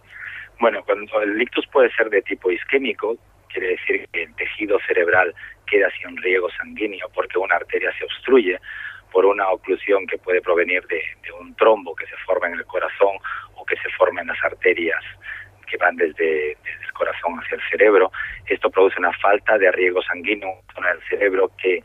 Bueno, 0.59 0.83
cuando 0.85 1.21
el 1.21 1.41
ictus 1.41 1.65
puede 1.67 1.91
ser 1.93 2.09
de 2.09 2.21
tipo 2.21 2.51
isquémico, 2.51 3.17
quiere 3.51 3.69
decir 3.69 4.07
que 4.11 4.23
el 4.23 4.35
tejido 4.35 4.77
cerebral 4.87 5.33
queda 5.65 5.87
sin 5.99 6.15
riego 6.17 6.49
sanguíneo 6.57 7.09
porque 7.13 7.37
una 7.37 7.55
arteria 7.55 7.91
se 7.97 8.05
obstruye 8.05 8.59
por 9.11 9.25
una 9.25 9.49
oclusión 9.49 10.05
que 10.07 10.17
puede 10.17 10.41
provenir 10.41 10.85
de, 10.87 11.01
un 11.39 11.55
trombo 11.55 11.95
que 11.95 12.05
se 12.05 12.15
forma 12.25 12.47
en 12.47 12.53
el 12.53 12.65
corazón 12.65 13.17
o 13.55 13.65
que 13.65 13.75
se 13.77 13.89
forma 13.97 14.21
en 14.21 14.27
las 14.27 14.43
arterias 14.43 15.03
que 15.67 15.77
van 15.77 15.95
desde, 15.95 16.51
el 16.51 16.93
corazón 16.93 17.39
hacia 17.39 17.55
el 17.55 17.61
cerebro. 17.69 18.11
Esto 18.47 18.69
produce 18.69 18.99
una 18.99 19.13
falta 19.13 19.57
de 19.57 19.71
riego 19.71 20.01
sanguíneo 20.01 20.49
en 20.77 20.85
el 20.85 21.01
cerebro 21.07 21.51
que 21.61 21.83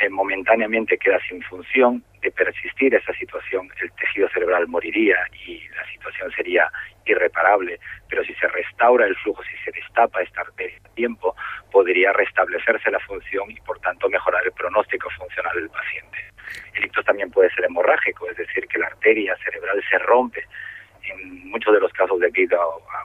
eh, 0.00 0.08
momentáneamente 0.10 0.98
queda 0.98 1.18
sin 1.28 1.42
función. 1.42 2.02
De 2.22 2.32
persistir 2.32 2.92
esa 2.92 3.12
situación, 3.12 3.70
el 3.80 3.92
tejido 3.92 4.28
cerebral 4.30 4.66
moriría 4.66 5.16
y 5.46 5.60
la 5.68 5.86
situación 5.92 6.32
sería 6.32 6.68
irreparable, 7.04 7.78
pero 8.08 8.24
si 8.24 8.34
se 8.34 8.48
restaura 8.48 9.06
el 9.06 9.14
flujo, 9.16 9.44
si 9.44 9.56
se 9.64 9.70
destapa 9.70 10.22
esta 10.22 10.40
arteria 10.40 10.76
a 10.84 10.94
tiempo, 10.94 11.36
podría 11.70 12.12
restablecerse 12.12 12.90
la 12.90 12.98
función 13.00 13.48
y 13.50 13.60
por 13.60 13.78
tanto 13.78 14.08
mejorar 14.08 14.44
el 14.44 14.52
pronóstico 14.52 15.08
funcional 15.10 15.54
del 15.54 15.70
paciente. 15.70 16.18
El 16.74 16.84
ictus 16.86 17.04
también 17.04 17.30
puede 17.30 17.50
ser 17.50 17.64
hemorrágico, 17.64 18.28
es 18.28 18.36
decir, 18.36 18.66
que 18.66 18.78
la 18.78 18.88
arteria 18.88 19.36
cerebral 19.44 19.82
se 19.88 19.98
rompe, 19.98 20.44
en 21.08 21.48
muchos 21.48 21.74
de 21.74 21.80
los 21.80 21.92
casos 21.92 22.20
debido 22.20 22.60
a, 22.60 23.04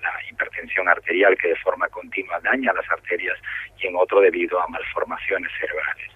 la 0.00 0.30
hipertensión 0.30 0.88
arterial 0.88 1.36
que 1.38 1.48
de 1.48 1.56
forma 1.56 1.88
continua 1.88 2.40
daña 2.40 2.72
las 2.72 2.88
arterias 2.90 3.38
y 3.80 3.86
en 3.86 3.96
otro 3.96 4.20
debido 4.20 4.60
a 4.60 4.68
malformaciones 4.68 5.50
cerebrales. 5.58 6.10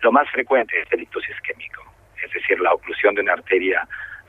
Lo 0.00 0.10
más 0.10 0.28
frecuente 0.30 0.80
es 0.80 0.90
el 0.92 1.02
ictus 1.02 1.28
isquémico, 1.28 1.84
es 2.24 2.32
decir, 2.32 2.58
la 2.60 2.72
oclusión 2.72 3.14
de 3.14 3.20
una 3.20 3.34
arteria 3.34 3.86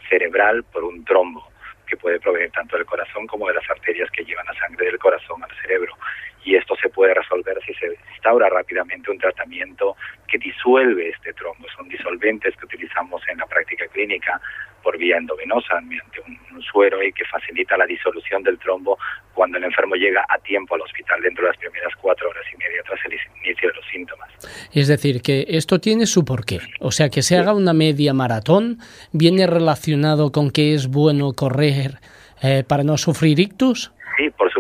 cerebral 0.10 0.64
por 0.66 0.84
un 0.84 1.06
trombo 1.06 1.50
que 1.88 1.98
puede 1.98 2.20
provenir 2.20 2.52
tanto 2.52 2.78
del 2.78 2.86
corazón 2.86 3.28
como 3.28 3.48
de 3.48 3.54
las 3.54 3.70
arterias 3.70 4.10
que 4.12 4.24
llevan 4.24 4.46
la 4.46 4.54
sangre 4.56 4.86
del 4.86 5.00
corazón 5.00 5.44
al 5.44 5.52
cerebro. 5.62 5.96
Y 6.44 6.56
esto 6.56 6.76
se 6.82 6.90
puede 6.90 7.14
resolver 7.14 7.58
si 7.66 7.74
se 7.76 7.88
instaura 8.14 8.50
rápidamente 8.50 9.12
un 9.12 9.20
tratamiento 9.20 9.96
que 10.28 10.38
disuelve 10.38 11.10
este 11.10 11.34
trombo. 11.34 11.68
Son 11.76 11.88
disolventes 11.88 12.56
que 12.56 12.66
utilizamos 12.66 13.22
en 13.28 13.38
la 13.38 13.46
práctica 13.46 13.88
clínica 13.88 14.42
por 14.82 14.98
vía 14.98 15.18
endovenosa, 15.18 15.80
mediante 15.82 16.22
un, 16.22 16.40
suero 16.72 17.04
y 17.04 17.12
que 17.12 17.26
facilita 17.26 17.76
la 17.76 17.86
disolución 17.86 18.44
del 18.44 18.58
trombo 18.60 18.98
cuando 19.34 19.58
el 19.58 19.64
enfermo 19.64 19.96
llega 19.96 20.24
a 20.30 20.38
tiempo 20.38 20.76
al 20.76 20.82
hospital 20.82 21.20
dentro 21.22 21.44
de 21.44 21.50
las 21.50 21.58
primeras 21.58 21.94
cuatro 22.00 22.30
horas 22.30 22.46
y 22.54 22.58
media 22.58 22.82
tras 22.86 23.00
el 23.06 23.14
inicio 23.44 23.70
de 23.70 23.76
los 23.76 23.86
síntomas. 23.88 24.30
Es 24.72 24.88
decir, 24.88 25.22
que 25.22 25.46
esto 25.50 25.80
tiene 25.80 26.06
su 26.06 26.24
porqué. 26.24 26.60
O 26.80 26.92
sea, 26.92 27.10
que 27.10 27.24
se 27.24 27.38
haga 27.38 27.54
una 27.54 27.74
media 27.74 28.14
maratón 28.14 28.78
viene 29.12 29.48
relacionado 29.48 30.32
con 30.32 30.52
que 30.52 30.74
es 30.74 30.88
bueno 30.88 31.34
correr 31.34 32.00
eh, 32.42 32.64
para 32.68 32.84
no 32.84 32.98
sufrir 32.98 33.40
ictus. 33.40 33.92
Sí, 34.18 34.30
por 34.32 34.51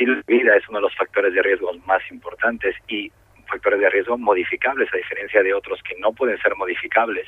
estilo 0.00 0.16
de 0.16 0.22
vida 0.26 0.56
es 0.56 0.66
uno 0.68 0.78
de 0.78 0.82
los 0.82 0.96
factores 0.96 1.34
de 1.34 1.42
riesgo 1.42 1.72
más 1.84 2.02
importantes 2.10 2.74
y 2.88 3.12
factores 3.46 3.80
de 3.80 3.90
riesgo 3.90 4.16
modificables, 4.16 4.88
a 4.92 4.96
diferencia 4.96 5.42
de 5.42 5.52
otros 5.52 5.82
que 5.82 5.94
no 5.98 6.12
pueden 6.12 6.40
ser 6.40 6.56
modificables. 6.56 7.26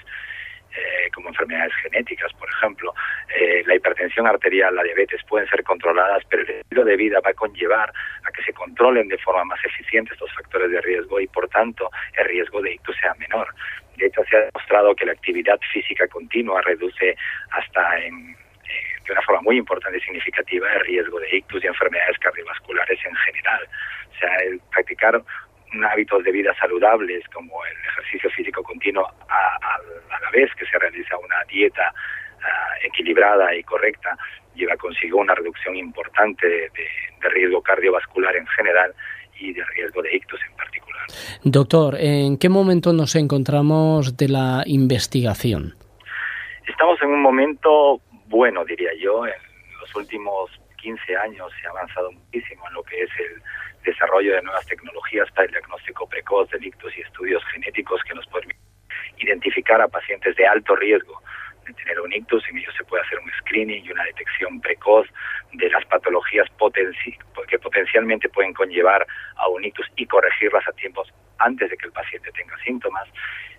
Eh, 0.75 1.11
como 1.14 1.29
enfermedades 1.29 1.75
genéticas, 1.83 2.33
por 2.33 2.49
ejemplo. 2.49 2.95
Eh, 3.38 3.62
la 3.67 3.75
hipertensión 3.75 4.26
arterial, 4.26 4.75
la 4.75 4.83
diabetes 4.83 5.21
pueden 5.29 5.47
ser 5.47 5.62
controladas, 5.62 6.25
pero 6.31 6.45
el 6.45 6.49
estilo 6.49 6.83
de 6.87 6.97
vida 6.97 7.21
va 7.21 7.29
a 7.29 7.35
conllevar 7.35 7.93
a 8.25 8.33
que 8.33 8.43
se 8.43 8.55
controlen 8.55 9.07
de 9.09 9.19
forma 9.19 9.45
más 9.45 9.62
eficiente 9.67 10.14
estos 10.14 10.33
factores 10.33 10.71
de 10.71 10.81
riesgo 10.81 11.21
y, 11.21 11.26
por 11.26 11.47
tanto, 11.49 11.91
el 12.17 12.25
riesgo 12.25 12.62
de 12.62 12.73
ictus 12.73 12.97
sea 12.97 13.12
menor. 13.19 13.49
De 13.99 14.07
hecho, 14.07 14.23
se 14.31 14.35
ha 14.35 14.41
demostrado 14.47 14.95
que 14.95 15.05
la 15.05 15.12
actividad 15.12 15.61
física 15.75 16.09
continua 16.09 16.62
reduce 16.62 17.17
hasta 17.50 17.99
en 17.99 18.35
de 19.07 19.13
una 19.13 19.23
forma 19.23 19.43
muy 19.43 19.57
importante 19.57 19.99
y 19.99 20.01
significativa 20.01 20.73
el 20.73 20.81
riesgo 20.81 21.19
de 21.21 21.37
ictus 21.37 21.63
y 21.65 21.67
enfermedades 21.67 22.19
cardiovasculares 22.19 22.99
en 23.05 23.15
general. 23.17 23.69
O 24.15 24.19
sea, 24.19 24.37
el 24.45 24.61
practicar 24.71 25.23
hábitos 25.91 26.23
de 26.25 26.33
vida 26.33 26.55
saludables 26.59 27.25
como 27.33 27.65
el 27.65 27.77
ejercicio 27.89 28.31
físico 28.31 28.63
continuo 28.63 29.07
a, 29.29 29.79
la 30.21 30.31
vez 30.31 30.51
que 30.55 30.67
se 30.67 30.79
realiza 30.79 31.17
una 31.17 31.43
dieta 31.49 31.93
ah, 32.43 32.75
equilibrada 32.85 33.55
y 33.55 33.63
correcta 33.63 34.17
lleva 34.55 34.77
consigo 34.77 35.19
una 35.19 35.35
reducción 35.35 35.77
importante 35.77 36.47
de, 36.47 36.71
riesgo 37.31 37.63
cardiovascular 37.63 38.35
en 38.37 38.47
general 38.49 38.93
y 39.39 39.53
de 39.53 39.65
riesgo 39.65 40.03
de 40.03 40.17
ictus 40.17 40.41
en 40.49 40.57
particular. 40.57 41.07
Doctor, 41.45 41.97
¿en 41.99 42.37
qué 42.37 42.49
momento 42.49 42.93
nos 42.93 43.15
encontramos 43.15 44.17
de 44.17 44.29
la 44.29 44.63
investigación? 44.67 45.75
Estamos 46.67 47.01
en 47.01 47.11
un 47.11 47.23
momento 47.23 48.01
bueno, 48.33 48.65
diría 48.65 48.91
yo. 48.99 49.27
En 49.27 49.35
los 49.79 49.95
últimos 49.95 50.51
15 50.79 51.17
años 51.17 51.53
se 51.61 51.67
ha 51.67 51.71
avanzado 51.71 52.11
muchísimo 52.11 52.67
en 52.67 52.75
lo 52.75 52.83
que 52.83 53.03
es 53.03 53.11
el 53.19 53.43
desarrollo 53.85 54.35
de 54.35 54.43
nuevas 54.43 54.67
tecnologías 54.67 55.31
para 55.33 55.45
el 55.45 55.53
diagnóstico 55.53 56.09
precoz 56.09 56.49
de 56.51 56.67
ictus 56.67 56.97
y 56.97 57.03
estudios 57.03 57.45
genéticos 57.53 58.01
que 58.05 58.15
nos 58.15 58.27
permiten 58.29 58.61
identificar 59.19 59.81
a 59.83 59.87
pacientes 59.87 60.35
de 60.37 60.47
alto 60.47 60.75
riesgo 60.75 61.21
tener 61.64 62.00
un 62.00 62.12
ictus, 62.12 62.47
en 62.49 62.59
ellos 62.59 62.75
se 62.76 62.85
puede 62.85 63.02
hacer 63.02 63.19
un 63.19 63.31
screening 63.40 63.85
y 63.85 63.92
una 63.92 64.04
detección 64.04 64.61
precoz 64.61 65.07
de 65.52 65.71
las 65.71 65.85
patologías 65.87 66.49
que 67.49 67.59
potencialmente 67.59 68.28
pueden 68.28 68.52
conllevar 68.52 69.07
a 69.37 69.49
un 69.49 69.64
ictus 69.64 69.87
y 69.97 70.07
corregirlas 70.07 70.66
a 70.66 70.73
tiempos 70.73 71.12
antes 71.38 71.71
de 71.71 71.76
que 71.76 71.87
el 71.87 71.92
paciente 71.92 72.31
tenga 72.33 72.57
síntomas. 72.64 73.09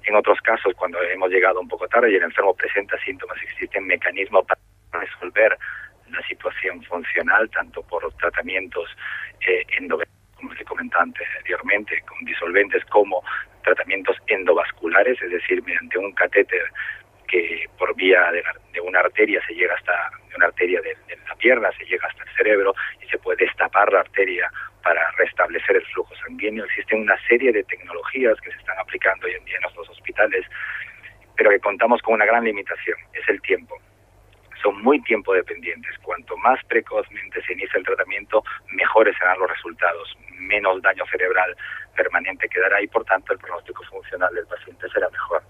En 0.06 0.16
otros 0.16 0.40
casos, 0.42 0.74
cuando 0.76 1.02
hemos 1.02 1.30
llegado 1.30 1.60
un 1.60 1.68
poco 1.68 1.88
tarde 1.88 2.12
y 2.12 2.16
el 2.16 2.24
enfermo 2.24 2.54
presenta 2.56 2.98
síntomas, 3.00 3.38
existen 3.42 3.86
mecanismos 3.86 4.46
para 4.46 4.60
resolver 5.06 5.58
la 6.12 6.22
situación 6.28 6.84
funcional, 6.84 7.50
tanto 7.50 7.82
por 7.84 8.12
tratamientos 8.16 8.90
eh, 9.48 9.66
como 10.36 10.56
te 10.56 10.66
comentaba 10.66 11.04
anteriormente, 11.04 12.02
con 12.02 12.24
disolventes 12.26 12.84
como 12.86 13.24
tratamientos 13.64 14.18
endovasculares, 14.28 15.22
es 15.22 15.32
decir, 15.32 15.64
mediante 15.64 15.98
un 15.98 16.12
catéter 16.14 16.64
que 17.34 17.66
por 17.80 17.96
vía 17.96 18.32
de, 18.32 18.80
una 18.82 19.00
arteria 19.00 19.42
se 19.48 19.56
llega 19.56 19.74
hasta 19.74 20.12
una 20.36 20.46
arteria 20.46 20.80
de, 20.82 20.96
la 21.28 21.36
pierna 21.36 21.72
se 21.72 21.84
llega 21.86 22.08
hasta 22.08 22.22
el 22.22 22.30
cerebro 22.38 22.76
y 23.02 23.10
se 23.10 23.18
puede 23.18 23.46
destapar 23.46 23.92
la 23.92 24.02
arteria 24.02 24.52
para 24.84 25.10
restablecer 25.18 25.78
el 25.78 25.86
flujo 25.88 26.14
sanguíneo. 26.18 26.66
Existen 26.66 27.02
una 27.02 27.18
serie 27.28 27.52
de 27.52 27.64
tecnologías 27.64 28.40
que 28.40 28.52
se 28.52 28.58
están 28.58 28.78
aplicando 28.78 29.26
hoy 29.26 29.34
en 29.34 29.46
día 29.46 29.56
en 29.56 29.62
nuestros 29.64 29.90
hospitales, 29.90 30.46
pero 31.36 31.50
que 31.50 31.60
contamos 31.60 32.04
con 32.04 32.14
una 32.14 32.26
gran 32.26 32.44
limitación, 32.44 32.98
es 33.14 33.28
el 33.28 33.42
tiempo 33.42 33.80
son 34.62 34.82
muy 34.82 35.02
tiempo 35.02 35.34
dependientes. 35.34 35.98
Cuanto 36.04 36.38
más 36.38 36.58
precozmente 36.70 37.44
se 37.44 37.52
inicia 37.52 37.80
el 37.80 37.84
tratamiento, 37.84 38.46
mejores 38.70 39.14
serán 39.18 39.38
los 39.38 39.50
resultados, 39.50 40.18
menos 40.38 40.82
daño 40.82 41.04
cerebral 41.12 41.54
permanente 41.98 42.48
quedará 42.48 42.82
y 42.82 42.88
por 42.88 43.04
tanto 43.04 43.34
el 43.34 43.40
pronóstico 43.40 43.84
funcional 43.84 44.34
del 44.34 44.48
paciente 44.48 44.88
será 44.90 45.10
mejor. 45.10 45.44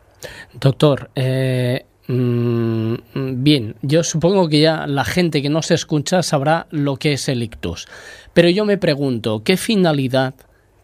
Doctor, 0.54 1.10
eh, 1.16 1.86
Mm, 2.08 2.96
bien, 3.44 3.76
yo 3.82 4.04
supongo 4.04 4.50
que 4.50 4.60
ya 4.60 4.88
la 4.88 5.06
gente 5.06 5.42
que 5.42 5.50
no 5.50 5.62
se 5.62 5.74
escucha 5.76 6.22
sabrá 6.22 6.68
lo 6.70 6.98
que 6.98 7.14
es 7.14 7.30
el 7.30 7.44
ictus. 7.44 7.88
Pero 8.34 8.50
yo 8.50 8.66
me 8.66 8.78
pregunto, 8.78 9.42
¿qué 9.46 9.56
finalidad 9.56 10.34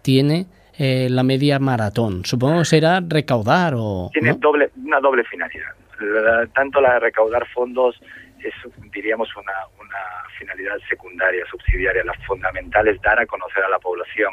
tiene 0.02 0.46
eh, 0.78 1.08
la 1.10 1.24
media 1.24 1.60
maratón? 1.60 2.24
Supongo 2.24 2.60
que 2.60 2.66
será 2.66 3.02
recaudar 3.06 3.74
o... 3.76 4.10
Tiene 4.14 4.30
¿no? 4.30 4.36
doble, 4.38 4.70
una 4.86 5.00
doble 5.02 5.24
finalidad. 5.26 5.72
Tanto 6.54 6.80
la 6.80 6.94
de 6.94 7.00
recaudar 7.00 7.46
fondos 7.50 8.00
es, 8.42 8.54
diríamos, 8.94 9.28
una, 9.36 9.52
una 9.78 10.00
finalidad 10.38 10.78
secundaria, 10.88 11.44
subsidiaria. 11.52 12.06
La 12.06 12.14
fundamental 12.26 12.88
es 12.88 13.02
dar 13.02 13.20
a 13.20 13.26
conocer 13.26 13.62
a 13.66 13.70
la 13.70 13.80
población 13.80 14.32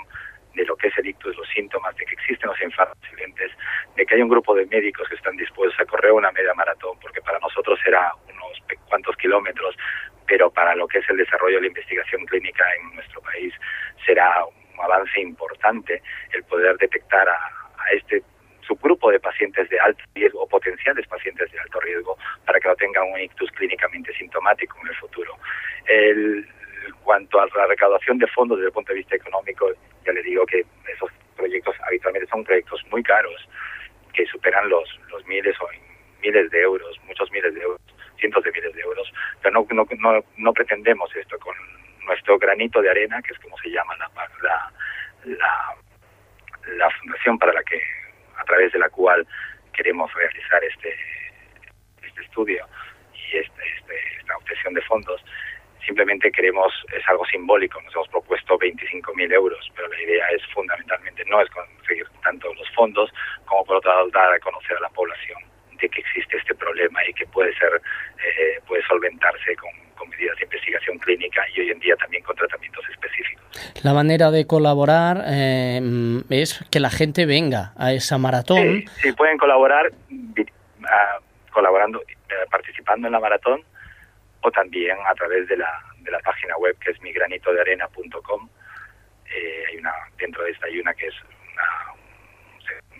de 0.57 0.65
lo 0.65 0.77
que 0.77 0.89
es 0.89 0.99
el 0.99 1.07
ictus, 1.07 1.37
los 1.37 1.49
síntomas, 1.49 1.95
de 1.97 2.05
que 2.07 2.15
existen 2.15 2.49
los 2.49 2.61
infartos 2.63 2.99
silentes, 3.09 3.53
de 3.95 4.07
que 4.07 4.15
hay 4.15 4.23
un 4.23 4.29
grupo 4.29 4.55
de 4.55 4.67
médicos 4.67 5.09
que 5.09 5.15
están 5.15 5.37
dispuestos 5.37 5.79
a 5.79 5.85
correr 5.85 6.13
una 6.13 6.33
media 6.33 6.55
maratón, 6.55 6.99
porque 7.01 7.21
para 7.21 7.39
nosotros 7.39 7.79
será 7.85 8.11
unos 8.33 8.63
cuantos 8.89 9.17
kilómetros, 9.17 9.77
pero 10.27 10.51
para 10.51 10.75
lo 10.75 10.89
que 10.89 10.99
es 10.99 11.11
el 11.11 11.19
desarrollo 11.19 11.57
de 11.57 11.63
la 11.63 11.67
investigación 11.69 12.25
clínica 12.25 12.65
en 12.81 12.95
nuestro 12.95 13.21
país 13.21 13.53
será 14.05 14.45
un 14.45 14.81
avance 14.81 15.21
importante 15.21 16.03
el 16.33 16.43
poder 16.45 16.77
detectar 16.79 17.29
a, 17.29 17.35
a 17.37 17.91
este 17.93 18.23
subgrupo 18.67 19.11
de 19.11 19.21
pacientes 19.21 19.69
de 19.69 19.79
alto 19.79 20.03
riesgo 20.15 20.49
potenciales 20.49 21.07
pacientes 21.07 21.53
de 21.53 21.61
alto 21.61 21.79
riesgo 21.81 22.19
para 22.45 22.59
que 22.59 22.69
no 22.69 22.75
tengan 22.75 23.05
un 23.13 23.21
ictus 23.21 23.51
clínicamente 23.53 24.13
sintomático 24.15 24.77
en 24.83 24.89
el 24.89 24.97
futuro. 24.97 25.37
El, 25.87 26.49
cuanto 27.03 27.41
a 27.41 27.47
la 27.55 27.67
recaudación 27.67 28.19
de 28.19 28.27
fondos 28.27 28.59
desde 28.59 28.69
el 28.69 28.73
punto 28.73 28.93
de 28.93 28.99
vista 28.99 29.17
económico, 29.17 29.71
ya 30.07 30.13
le 30.13 30.23
digo 30.23 30.47
que 30.47 30.65
esos 30.93 31.11
proyectos 31.37 31.75
habitualmente 31.87 32.29
son 32.29 32.45
proyectos 32.45 32.81
muy 32.91 33.03
caros 33.03 33.49
que 34.13 34.25
superan 34.27 34.69
los, 34.69 34.89
los 35.11 35.27
miles 35.27 35.55
o 35.61 35.69
miles 36.23 36.51
de 36.51 36.61
euros, 36.63 36.99
muchos 37.05 37.31
miles 37.31 37.55
de 37.55 37.61
euros, 37.61 37.81
cientos 38.19 38.43
de 38.45 38.53
miles 38.53 38.75
de 38.75 38.81
euros, 38.81 39.13
pero 39.43 39.53
no, 39.55 39.67
no, 39.71 39.87
no, 39.99 40.25
no 40.37 40.53
pretendemos 40.53 41.15
esto 41.15 41.39
con 41.39 41.55
nuestro 42.07 42.39
granito 42.39 42.81
de 42.81 42.91
arena, 42.91 43.21
que 43.23 43.35
es 43.35 43.39
como 43.41 43.59
se 43.59 43.71
llama 43.71 43.95
la, 43.97 44.11
la, 45.25 45.77
la, 46.77 46.91
fundación 46.91 47.39
para 47.39 47.53
la 47.53 47.63
que, 47.65 47.81
a 48.39 48.45
través 48.45 48.73
de 48.73 48.79
la 48.79 48.89
cual 48.89 49.27
queremos 49.73 50.13
realizar 50.15 50.63
este, 50.65 50.97
este 52.03 52.23
estudio 52.23 52.67
y 53.13 53.37
este, 53.37 53.63
este, 53.77 53.95
esta 54.19 54.37
obtención 54.37 54.75
de 54.75 54.83
fondos. 54.83 55.23
Simplemente 55.87 56.33
queremos, 56.33 56.73
es 56.93 57.09
algo 57.09 57.25
simbólico, 57.27 57.81
nos 57.83 57.95
hemos 57.95 58.09
propuesto 58.09 58.59
25.000 58.59 59.33
euros, 59.33 59.71
pero 59.75 59.87
la 59.89 60.03
idea 60.03 60.27
es 60.35 60.43
fundamentalmente 60.53 61.25
no 61.27 61.41
es 61.41 61.49
conseguir 61.51 62.07
tanto 62.23 62.53
los 62.55 62.69
fondos 62.75 63.09
como 63.45 63.65
por 63.65 63.77
otro 63.77 63.95
lado 63.95 64.09
dar 64.11 64.35
a 64.35 64.41
conocer 64.41 64.77
a 64.77 64.81
la 64.81 64.89
población 64.89 65.39
de 65.81 65.89
que 65.89 66.01
existe 66.01 66.39
este 66.39 66.55
problema 66.55 67.01
y 67.09 67.13
que 67.13 67.27
puede 67.27 67.55
ser, 67.55 67.71
eh, 68.19 68.61
puede 68.67 68.83
solventarse 68.87 69.55
con, 69.57 69.71
con 69.95 70.09
medidas 70.09 70.37
de 70.39 70.45
investigación 70.45 70.99
clínica 70.99 71.43
y 71.55 71.61
hoy 71.61 71.71
en 71.71 71.79
día 71.79 71.95
también 71.97 72.23
con 72.25 72.35
tratamientos 72.35 72.85
específicos. 72.91 73.45
La 73.85 73.93
manera 73.93 74.31
de 74.31 74.47
colaborar 74.47 75.23
eh, 75.27 75.81
es 76.31 76.65
que 76.71 76.81
la 76.81 76.91
gente 76.91 77.27
venga 77.27 77.73
a 77.77 77.93
esa 77.93 78.19
maratón. 78.19 78.59
Sí, 78.59 78.85
sí 79.03 79.13
pueden 79.13 79.39
colaborar 79.39 79.93
ah, 80.85 81.19
colaborando, 81.53 82.03
eh, 82.03 82.35
participando 82.51 83.07
en 83.07 83.13
la 83.13 83.21
maratón 83.21 83.63
también 84.51 84.97
a 85.07 85.15
través 85.15 85.49
de 85.49 85.57
la, 85.57 85.83
de 85.99 86.11
la 86.11 86.19
página 86.21 86.57
web 86.57 86.77
que 86.79 86.91
es 86.91 87.01
migranitodearena.com. 87.01 88.49
Eh, 89.35 89.65
hay 89.69 89.77
una, 89.79 89.93
dentro 90.19 90.45
de 90.45 90.51
esta 90.53 90.67
hay 90.67 90.79
una 90.79 90.95
que 90.95 91.09
es 91.09 91.15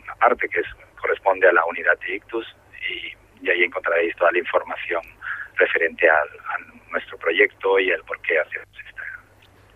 una, 0.05 0.15
parte 0.17 0.49
que 0.49 0.61
es, 0.61 0.67
corresponde 1.01 1.49
a 1.49 1.53
la 1.53 1.65
unidad 1.67 1.99
de 2.01 2.17
ictus 2.17 2.47
y, 2.91 3.15
y 3.45 3.51
ahí 3.51 3.63
encontraréis 3.63 4.15
toda 4.17 4.33
la 4.33 4.39
información 4.39 5.03
referente 5.57 6.09
al, 6.09 6.29
a 6.29 6.91
nuestro 6.91 7.19
proyecto 7.19 7.79
y 7.79 7.91
el 7.91 8.03
por 8.03 8.21
qué 8.23 8.39
hacemos 8.39 8.69
esta, 8.87 9.03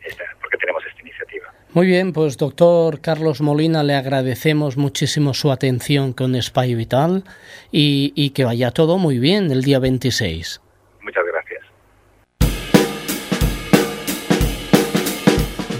esta, 0.02 0.24
por 0.40 0.50
qué 0.50 0.58
tenemos 0.58 0.84
esta 0.86 1.00
iniciativa. 1.00 1.52
Muy 1.72 1.86
bien, 1.86 2.12
pues 2.12 2.36
doctor 2.36 3.00
Carlos 3.00 3.40
Molina, 3.40 3.82
le 3.82 3.94
agradecemos 3.94 4.76
muchísimo 4.76 5.34
su 5.34 5.52
atención 5.52 6.12
con 6.12 6.40
Spy 6.40 6.74
Vital 6.74 7.25
y 7.71 8.30
que 8.30 8.45
vaya 8.45 8.73
todo 8.73 8.99
muy 8.99 9.18
bien 9.18 9.50
el 9.50 9.62
día 9.62 9.78
26. 9.78 10.60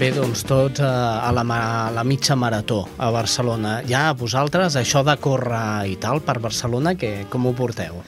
Bé, 0.01 0.07
doncs 0.09 0.41
tots 0.49 0.81
a, 0.81 1.19
a, 1.21 1.27
la, 1.29 1.43
a 1.45 1.91
la 1.93 2.01
mitja 2.01 2.33
marató 2.33 2.79
a 2.97 3.11
Barcelona. 3.13 3.83
Ja 3.85 4.15
vosaltres, 4.17 4.73
això 4.79 5.03
de 5.05 5.13
córrer 5.21 5.91
i 5.91 5.99
tal 6.01 6.23
per 6.25 6.39
Barcelona, 6.41 6.95
que, 6.97 7.27
com 7.29 7.45
ho 7.45 7.51
porteu? 7.53 7.99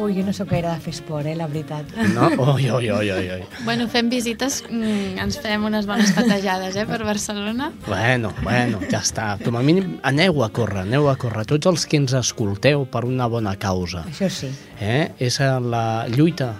Ui, 0.00 0.14
jo 0.16 0.24
no 0.24 0.32
sóc 0.32 0.48
gaire 0.54 0.70
de 0.70 0.80
fer 0.80 0.94
esport, 0.94 1.28
eh, 1.28 1.34
la 1.36 1.50
veritat. 1.50 1.92
No? 2.14 2.30
Oi, 2.54 2.70
oi, 2.70 2.88
oi, 2.96 3.12
oi, 3.18 3.28
oi. 3.36 3.44
Bueno, 3.66 3.90
fem 3.92 4.08
visites, 4.08 4.62
mm, 4.70 5.20
ens 5.20 5.36
fem 5.44 5.68
unes 5.68 5.84
bones 5.84 6.16
patejades, 6.16 6.80
eh, 6.80 6.86
per 6.88 7.02
Barcelona. 7.04 7.68
Bueno, 7.90 8.32
bueno, 8.40 8.80
ja 8.88 9.04
està. 9.04 9.34
Com 9.44 9.60
a 9.60 9.66
mínim, 9.68 9.98
aneu 10.00 10.40
a 10.48 10.48
córrer, 10.48 10.86
aneu 10.88 11.12
a 11.12 11.18
córrer. 11.20 11.44
Tots 11.52 11.74
els 11.74 11.84
que 11.84 12.00
ens 12.00 12.16
escolteu 12.24 12.88
per 12.88 13.04
una 13.04 13.28
bona 13.28 13.58
causa. 13.60 14.08
Això 14.08 14.32
sí. 14.32 14.48
Eh? 14.80 15.10
És 15.20 15.42
la 15.44 16.08
lluita 16.08 16.54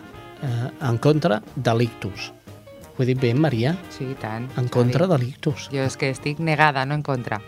eh, 0.44 0.72
en 0.92 1.00
contra 1.00 1.40
de 1.56 1.80
l'ictus. 1.80 2.33
Ho 2.96 3.02
he 3.02 3.06
dit 3.06 3.18
bé, 3.18 3.32
Maria? 3.34 3.72
Sí, 3.90 4.04
i 4.12 4.14
tant. 4.22 4.46
En 4.60 4.68
contra 4.70 5.08
de 5.10 5.18
l'ictus. 5.18 5.66
Jo 5.74 5.82
és 5.82 5.96
que 5.98 6.12
estic 6.14 6.38
negada, 6.38 6.84
no 6.86 6.94
en 6.94 7.02
contra. 7.02 7.40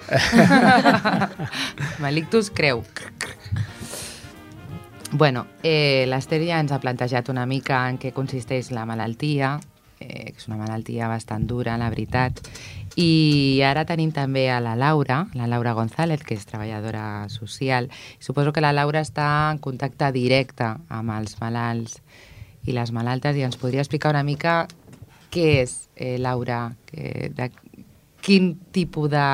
Malictus 2.03 2.51
creu. 2.51 2.83
Bueno, 5.13 5.47
eh, 5.63 6.05
l'Ester 6.11 6.43
ja 6.43 6.59
ens 6.59 6.75
ha 6.75 6.81
plantejat 6.83 7.31
una 7.31 7.47
mica 7.47 7.85
en 7.87 8.01
què 8.03 8.11
consisteix 8.13 8.73
la 8.75 8.83
malaltia, 8.91 9.55
eh, 10.01 10.33
que 10.33 10.43
és 10.43 10.49
una 10.51 10.59
malaltia 10.59 11.07
bastant 11.07 11.47
dura, 11.47 11.79
la 11.79 11.93
veritat. 11.95 12.43
I 12.99 13.63
ara 13.63 13.85
tenim 13.87 14.11
també 14.11 14.49
a 14.51 14.59
la 14.59 14.75
Laura, 14.75 15.27
la 15.39 15.47
Laura 15.47 15.77
González, 15.79 16.25
que 16.27 16.35
és 16.35 16.47
treballadora 16.49 17.29
social. 17.31 17.87
Suposo 18.19 18.51
que 18.53 18.65
la 18.65 18.75
Laura 18.75 19.05
està 19.05 19.53
en 19.53 19.63
contacte 19.63 20.11
directe 20.11 20.75
amb 20.89 21.15
els 21.21 21.39
malalts 21.39 22.01
i 22.67 22.75
les 22.75 22.91
malaltes 22.91 23.37
i 23.37 23.45
ens 23.47 23.61
podria 23.61 23.85
explicar 23.85 24.11
una 24.11 24.25
mica 24.27 24.65
què 25.33 25.47
és, 25.63 25.89
eh, 25.97 26.17
Laura, 26.19 26.75
que, 26.89 27.31
de, 27.37 27.51
quin 28.27 28.57
tipus 28.75 29.11
de 29.13 29.27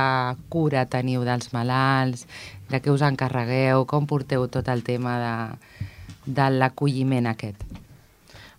cura 0.52 0.84
teniu 0.92 1.22
dels 1.24 1.52
malalts, 1.54 2.26
de 2.68 2.80
què 2.82 2.92
us 2.92 3.04
encarregueu, 3.06 3.86
com 3.88 4.08
porteu 4.08 4.44
tot 4.52 4.68
el 4.68 4.84
tema 4.84 5.14
de, 5.22 5.86
de 6.26 6.48
l'acolliment 6.58 7.30
aquest. 7.30 7.62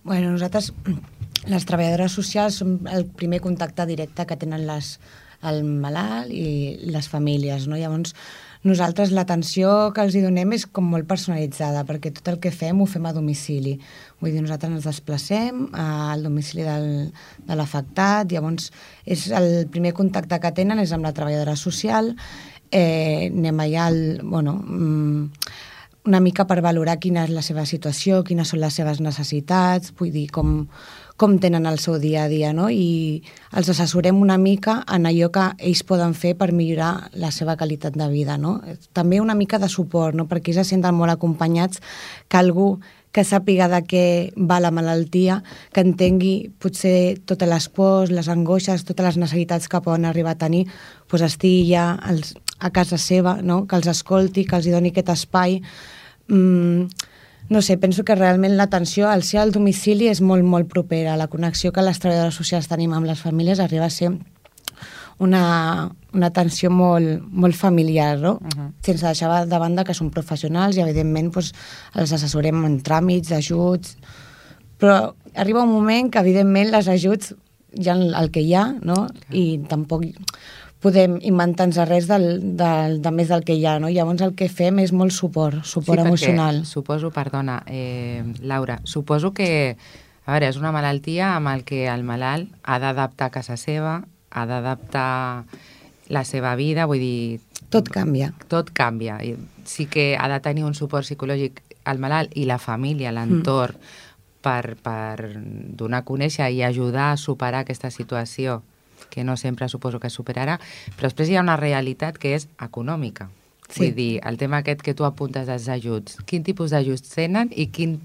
Bueno, 0.03 0.31
nosaltres, 0.31 0.71
les 1.53 1.67
treballadores 1.69 2.15
socials, 2.17 2.57
som 2.63 2.79
el 2.89 3.05
primer 3.05 3.43
contacte 3.45 3.85
directe 3.85 4.25
que 4.25 4.39
tenen 4.39 4.65
les, 4.65 4.97
el 5.43 5.61
malalt 5.63 6.33
i 6.33 6.89
les 6.89 7.07
famílies, 7.11 7.67
no? 7.69 7.77
Llavors, 7.77 8.15
nosaltres 8.63 9.11
l'atenció 9.11 9.91
que 9.93 10.05
els 10.05 10.15
hi 10.15 10.21
donem 10.23 10.53
és 10.55 10.65
com 10.65 10.85
molt 10.87 11.07
personalitzada, 11.07 11.83
perquè 11.87 12.13
tot 12.15 12.29
el 12.31 12.39
que 12.43 12.51
fem 12.51 12.79
ho 12.79 12.87
fem 12.87 13.05
a 13.05 13.13
domicili. 13.15 13.77
Vull 14.23 14.31
dir, 14.31 14.41
nosaltres 14.45 14.71
ens 14.71 14.87
desplacem 14.87 15.65
al 15.75 16.23
domicili 16.23 16.63
del, 16.63 16.87
de 17.43 17.59
l'afectat, 17.59 18.31
llavors 18.31 18.69
és 19.03 19.27
el 19.35 19.67
primer 19.73 19.91
contacte 19.97 20.39
que 20.39 20.53
tenen 20.55 20.79
és 20.79 20.95
amb 20.95 21.03
la 21.03 21.11
treballadora 21.11 21.57
social, 21.59 22.13
eh, 22.71 23.27
anem 23.27 23.59
allà 23.59 23.89
al, 23.91 23.99
bueno, 24.23 24.55
mm, 24.63 25.27
una 26.05 26.19
mica 26.19 26.43
per 26.47 26.59
valorar 26.61 26.97
quina 26.99 27.23
és 27.23 27.31
la 27.31 27.41
seva 27.43 27.63
situació, 27.67 28.23
quines 28.27 28.49
són 28.51 28.59
les 28.59 28.75
seves 28.75 28.99
necessitats, 29.03 29.93
vull 29.99 30.11
dir, 30.11 30.25
com, 30.35 30.65
com 31.19 31.37
tenen 31.39 31.67
el 31.69 31.79
seu 31.79 31.95
dia 31.99 32.25
a 32.25 32.31
dia, 32.31 32.51
no? 32.55 32.67
I 32.69 33.23
els 33.55 33.69
assessorem 33.71 34.19
una 34.19 34.37
mica 34.37 34.81
en 34.91 35.07
allò 35.07 35.29
que 35.31 35.45
ells 35.59 35.83
poden 35.87 36.15
fer 36.17 36.33
per 36.39 36.51
millorar 36.51 37.09
la 37.19 37.31
seva 37.31 37.55
qualitat 37.59 37.95
de 37.99 38.09
vida, 38.11 38.37
no? 38.37 38.57
També 38.91 39.21
una 39.23 39.35
mica 39.35 39.59
de 39.59 39.71
suport, 39.71 40.15
no? 40.15 40.27
Perquè 40.27 40.51
ells 40.51 40.63
se 40.63 40.73
senten 40.75 40.95
molt 40.99 41.15
acompanyats 41.15 41.79
que 42.27 42.41
algú 42.41 42.73
que 43.13 43.23
sàpiga 43.23 43.69
de 43.69 43.79
què 43.85 44.05
va 44.49 44.59
la 44.59 44.71
malaltia, 44.73 45.37
que 45.73 45.83
entengui 45.85 46.49
potser 46.59 47.21
totes 47.29 47.49
les 47.49 47.69
pors, 47.69 48.11
les 48.11 48.29
angoixes, 48.33 48.85
totes 48.87 49.05
les 49.05 49.19
necessitats 49.21 49.69
que 49.69 49.81
poden 49.85 50.09
arribar 50.09 50.33
a 50.33 50.41
tenir, 50.41 50.65
doncs 51.11 51.27
estigui 51.29 51.67
ja 51.69 51.91
als, 52.01 52.33
a 52.59 52.71
casa 52.73 52.97
seva, 52.97 53.37
no? 53.45 53.63
que 53.67 53.77
els 53.77 53.89
escolti, 53.91 54.47
que 54.49 54.57
els 54.57 54.69
doni 54.71 54.89
aquest 54.89 55.13
espai. 55.13 55.59
Mm, 56.27 56.87
no 57.53 57.61
sé, 57.61 57.77
penso 57.77 58.05
que 58.07 58.15
realment 58.15 58.55
l'atenció 58.57 59.09
al 59.11 59.21
ser 59.27 59.43
al 59.43 59.51
domicili 59.53 60.07
és 60.09 60.21
molt, 60.21 60.45
molt 60.47 60.69
propera. 60.71 61.17
La 61.19 61.29
connexió 61.29 61.73
que 61.75 61.83
les 61.85 61.99
treballadores 61.99 62.39
socials 62.39 62.69
tenim 62.71 62.95
amb 62.95 63.05
les 63.05 63.21
famílies 63.21 63.59
arriba 63.59 63.85
a 63.85 63.93
ser 63.93 64.13
una, 65.19 65.91
una 66.13 66.29
atenció 66.29 66.69
molt, 66.71 67.23
molt 67.29 67.55
familiar, 67.55 68.19
no? 68.19 68.33
Uh 68.33 68.49
-huh. 68.49 68.71
sense 68.81 69.05
deixar 69.05 69.47
de 69.47 69.59
banda 69.59 69.83
que 69.83 69.93
són 69.93 70.11
professionals 70.11 70.77
i, 70.77 70.81
evidentment, 70.81 71.31
doncs, 71.31 71.53
els 71.95 72.11
assessorem 72.11 72.65
en 72.65 72.81
tràmits, 72.81 73.31
ajuts, 73.31 73.97
però 74.79 75.13
arriba 75.35 75.63
un 75.63 75.71
moment 75.71 76.11
que, 76.11 76.19
evidentment, 76.19 76.71
les 76.71 76.87
ajuts 76.87 77.33
hi 77.73 77.89
ha 77.89 77.95
el 77.95 78.31
que 78.31 78.41
hi 78.41 78.53
ha, 78.53 78.75
no? 78.81 79.07
I 79.31 79.59
tampoc 79.69 80.03
podem 80.83 81.17
inventar-nos 81.23 81.87
res 81.87 82.07
del, 82.09 82.57
del, 82.59 83.01
de 83.01 83.11
més 83.15 83.29
del 83.31 83.45
que 83.47 83.55
hi 83.55 83.65
ha, 83.65 83.77
no? 83.79 83.89
Llavors 83.89 84.21
el 84.25 84.35
que 84.35 84.49
fem 84.51 84.81
és 84.83 84.91
molt 84.91 85.15
suport, 85.15 85.63
suport 85.63 86.01
sí, 86.01 86.07
emocional. 86.07 86.65
suposo, 86.65 87.11
perdona, 87.15 87.61
eh, 87.67 88.23
Laura, 88.41 88.81
suposo 88.83 89.31
que, 89.33 89.77
a 90.25 90.33
veure, 90.33 90.49
és 90.51 90.59
una 90.59 90.73
malaltia 90.75 91.35
amb 91.37 91.53
el 91.53 91.63
que 91.63 91.85
el 91.87 92.03
malalt 92.03 92.51
ha 92.63 92.79
d'adaptar 92.83 93.31
a 93.31 93.35
casa 93.39 93.55
seva, 93.57 94.01
ha 94.29 94.45
d'adaptar 94.49 95.45
la 96.13 96.23
seva 96.27 96.55
vida, 96.59 96.87
vull 96.89 97.01
dir... 97.01 97.41
Tot 97.73 97.89
canvia. 97.89 98.31
Tot 98.51 98.69
canvia. 98.75 99.17
I 99.25 99.35
sí 99.65 99.87
que 99.89 100.13
ha 100.19 100.29
de 100.29 100.39
tenir 100.45 100.65
un 100.67 100.75
suport 100.77 101.07
psicològic 101.07 101.63
al 101.89 101.99
malalt 101.99 102.35
i 102.37 102.45
la 102.45 102.59
família, 102.61 103.11
l'entorn, 103.11 103.79
mm. 103.79 104.03
per, 104.43 104.75
per 104.83 105.31
donar 105.79 106.03
a 106.03 106.07
conèixer 106.07 106.51
i 106.53 106.61
ajudar 106.63 107.11
a 107.11 107.17
superar 107.17 107.63
aquesta 107.63 107.91
situació 107.91 108.61
que 109.13 109.23
no 109.23 109.37
sempre 109.37 109.69
suposo 109.69 109.99
que 109.99 110.09
superarà, 110.09 110.57
però 110.95 111.09
després 111.09 111.29
hi 111.29 111.37
ha 111.37 111.45
una 111.45 111.57
realitat 111.59 112.17
que 112.17 112.33
és 112.37 112.47
econòmica. 112.61 113.29
Sí. 113.69 113.79
Vull 113.79 113.93
dir, 113.97 114.11
el 114.25 114.37
tema 114.37 114.61
aquest 114.61 114.81
que 114.85 114.93
tu 114.97 115.05
apuntes 115.05 115.47
dels 115.49 115.67
ajuts, 115.71 116.17
quin 116.29 116.43
tipus 116.45 116.73
d'ajuts 116.73 117.13
tenen 117.13 117.51
i 117.53 117.67
quin, 117.73 117.97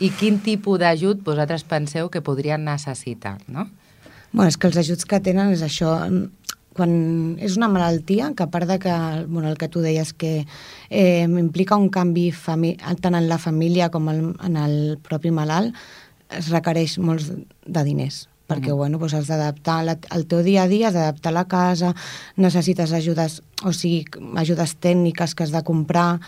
i 0.00 0.12
quin 0.18 0.40
tipus 0.44 0.80
d'ajut 0.82 1.24
vosaltres 1.24 1.64
penseu 1.68 2.10
que 2.12 2.24
podrien 2.24 2.64
necessitar, 2.64 3.38
no? 3.48 3.68
Bueno, 4.32 4.48
és 4.48 4.56
que 4.56 4.70
els 4.70 4.78
ajuts 4.80 5.04
que 5.08 5.20
tenen 5.20 5.52
és 5.52 5.60
això, 5.64 5.90
quan 6.76 7.36
és 7.40 7.56
una 7.56 7.68
malaltia, 7.68 8.32
que 8.36 8.46
a 8.46 8.50
part 8.50 8.68
de 8.68 8.78
que, 8.82 8.94
bueno, 9.28 9.48
el 9.50 9.58
que 9.58 9.68
tu 9.68 9.80
deies, 9.84 10.12
que 10.12 10.46
eh, 10.90 11.24
implica 11.28 11.76
un 11.76 11.90
canvi 11.90 12.30
tant 12.32 13.14
en 13.14 13.28
la 13.28 13.38
família 13.38 13.90
com 13.90 14.08
en 14.08 14.56
el 14.56 14.98
propi 15.02 15.30
malalt, 15.30 15.76
es 16.32 16.48
requereix 16.48 16.98
molts 16.98 17.30
de 17.30 17.84
diners 17.84 18.28
perquè 18.52 18.68
-huh. 18.72 18.76
bueno, 18.76 18.98
doncs 18.98 19.14
has 19.14 19.26
d'adaptar 19.26 19.96
al 20.10 20.26
teu 20.26 20.42
dia 20.42 20.64
a 20.64 20.68
dia, 20.68 20.88
has 20.88 20.94
d'adaptar 20.94 21.32
la 21.32 21.46
casa, 21.46 21.94
necessites 22.36 22.92
ajudes, 22.92 23.42
o 23.64 23.72
sigui, 23.72 24.04
ajudes 24.36 24.76
tècniques 24.76 25.34
que 25.34 25.44
has 25.44 25.52
de 25.52 25.62
comprar, 25.62 26.20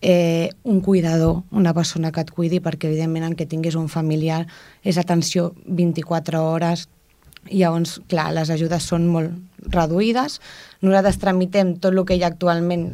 eh, 0.00 0.50
un 0.62 0.80
cuidador, 0.80 1.42
una 1.50 1.74
persona 1.74 2.12
que 2.12 2.20
et 2.20 2.30
cuidi, 2.30 2.60
perquè 2.60 2.88
evidentment 2.88 3.24
en 3.24 3.36
què 3.36 3.46
tinguis 3.48 3.74
un 3.74 3.88
familiar 3.88 4.46
és 4.84 4.98
atenció 4.98 5.54
24 5.66 6.42
hores, 6.42 6.88
i 7.50 7.62
llavors, 7.62 8.00
clar, 8.10 8.32
les 8.34 8.50
ajudes 8.50 8.82
són 8.82 9.06
molt 9.10 9.32
reduïdes. 9.72 10.40
Nosaltres 10.82 11.18
tramitem 11.22 11.76
tot 11.80 11.92
el 11.92 12.04
que 12.04 12.16
hi 12.16 12.24
ha 12.24 12.32
actualment 12.32 12.92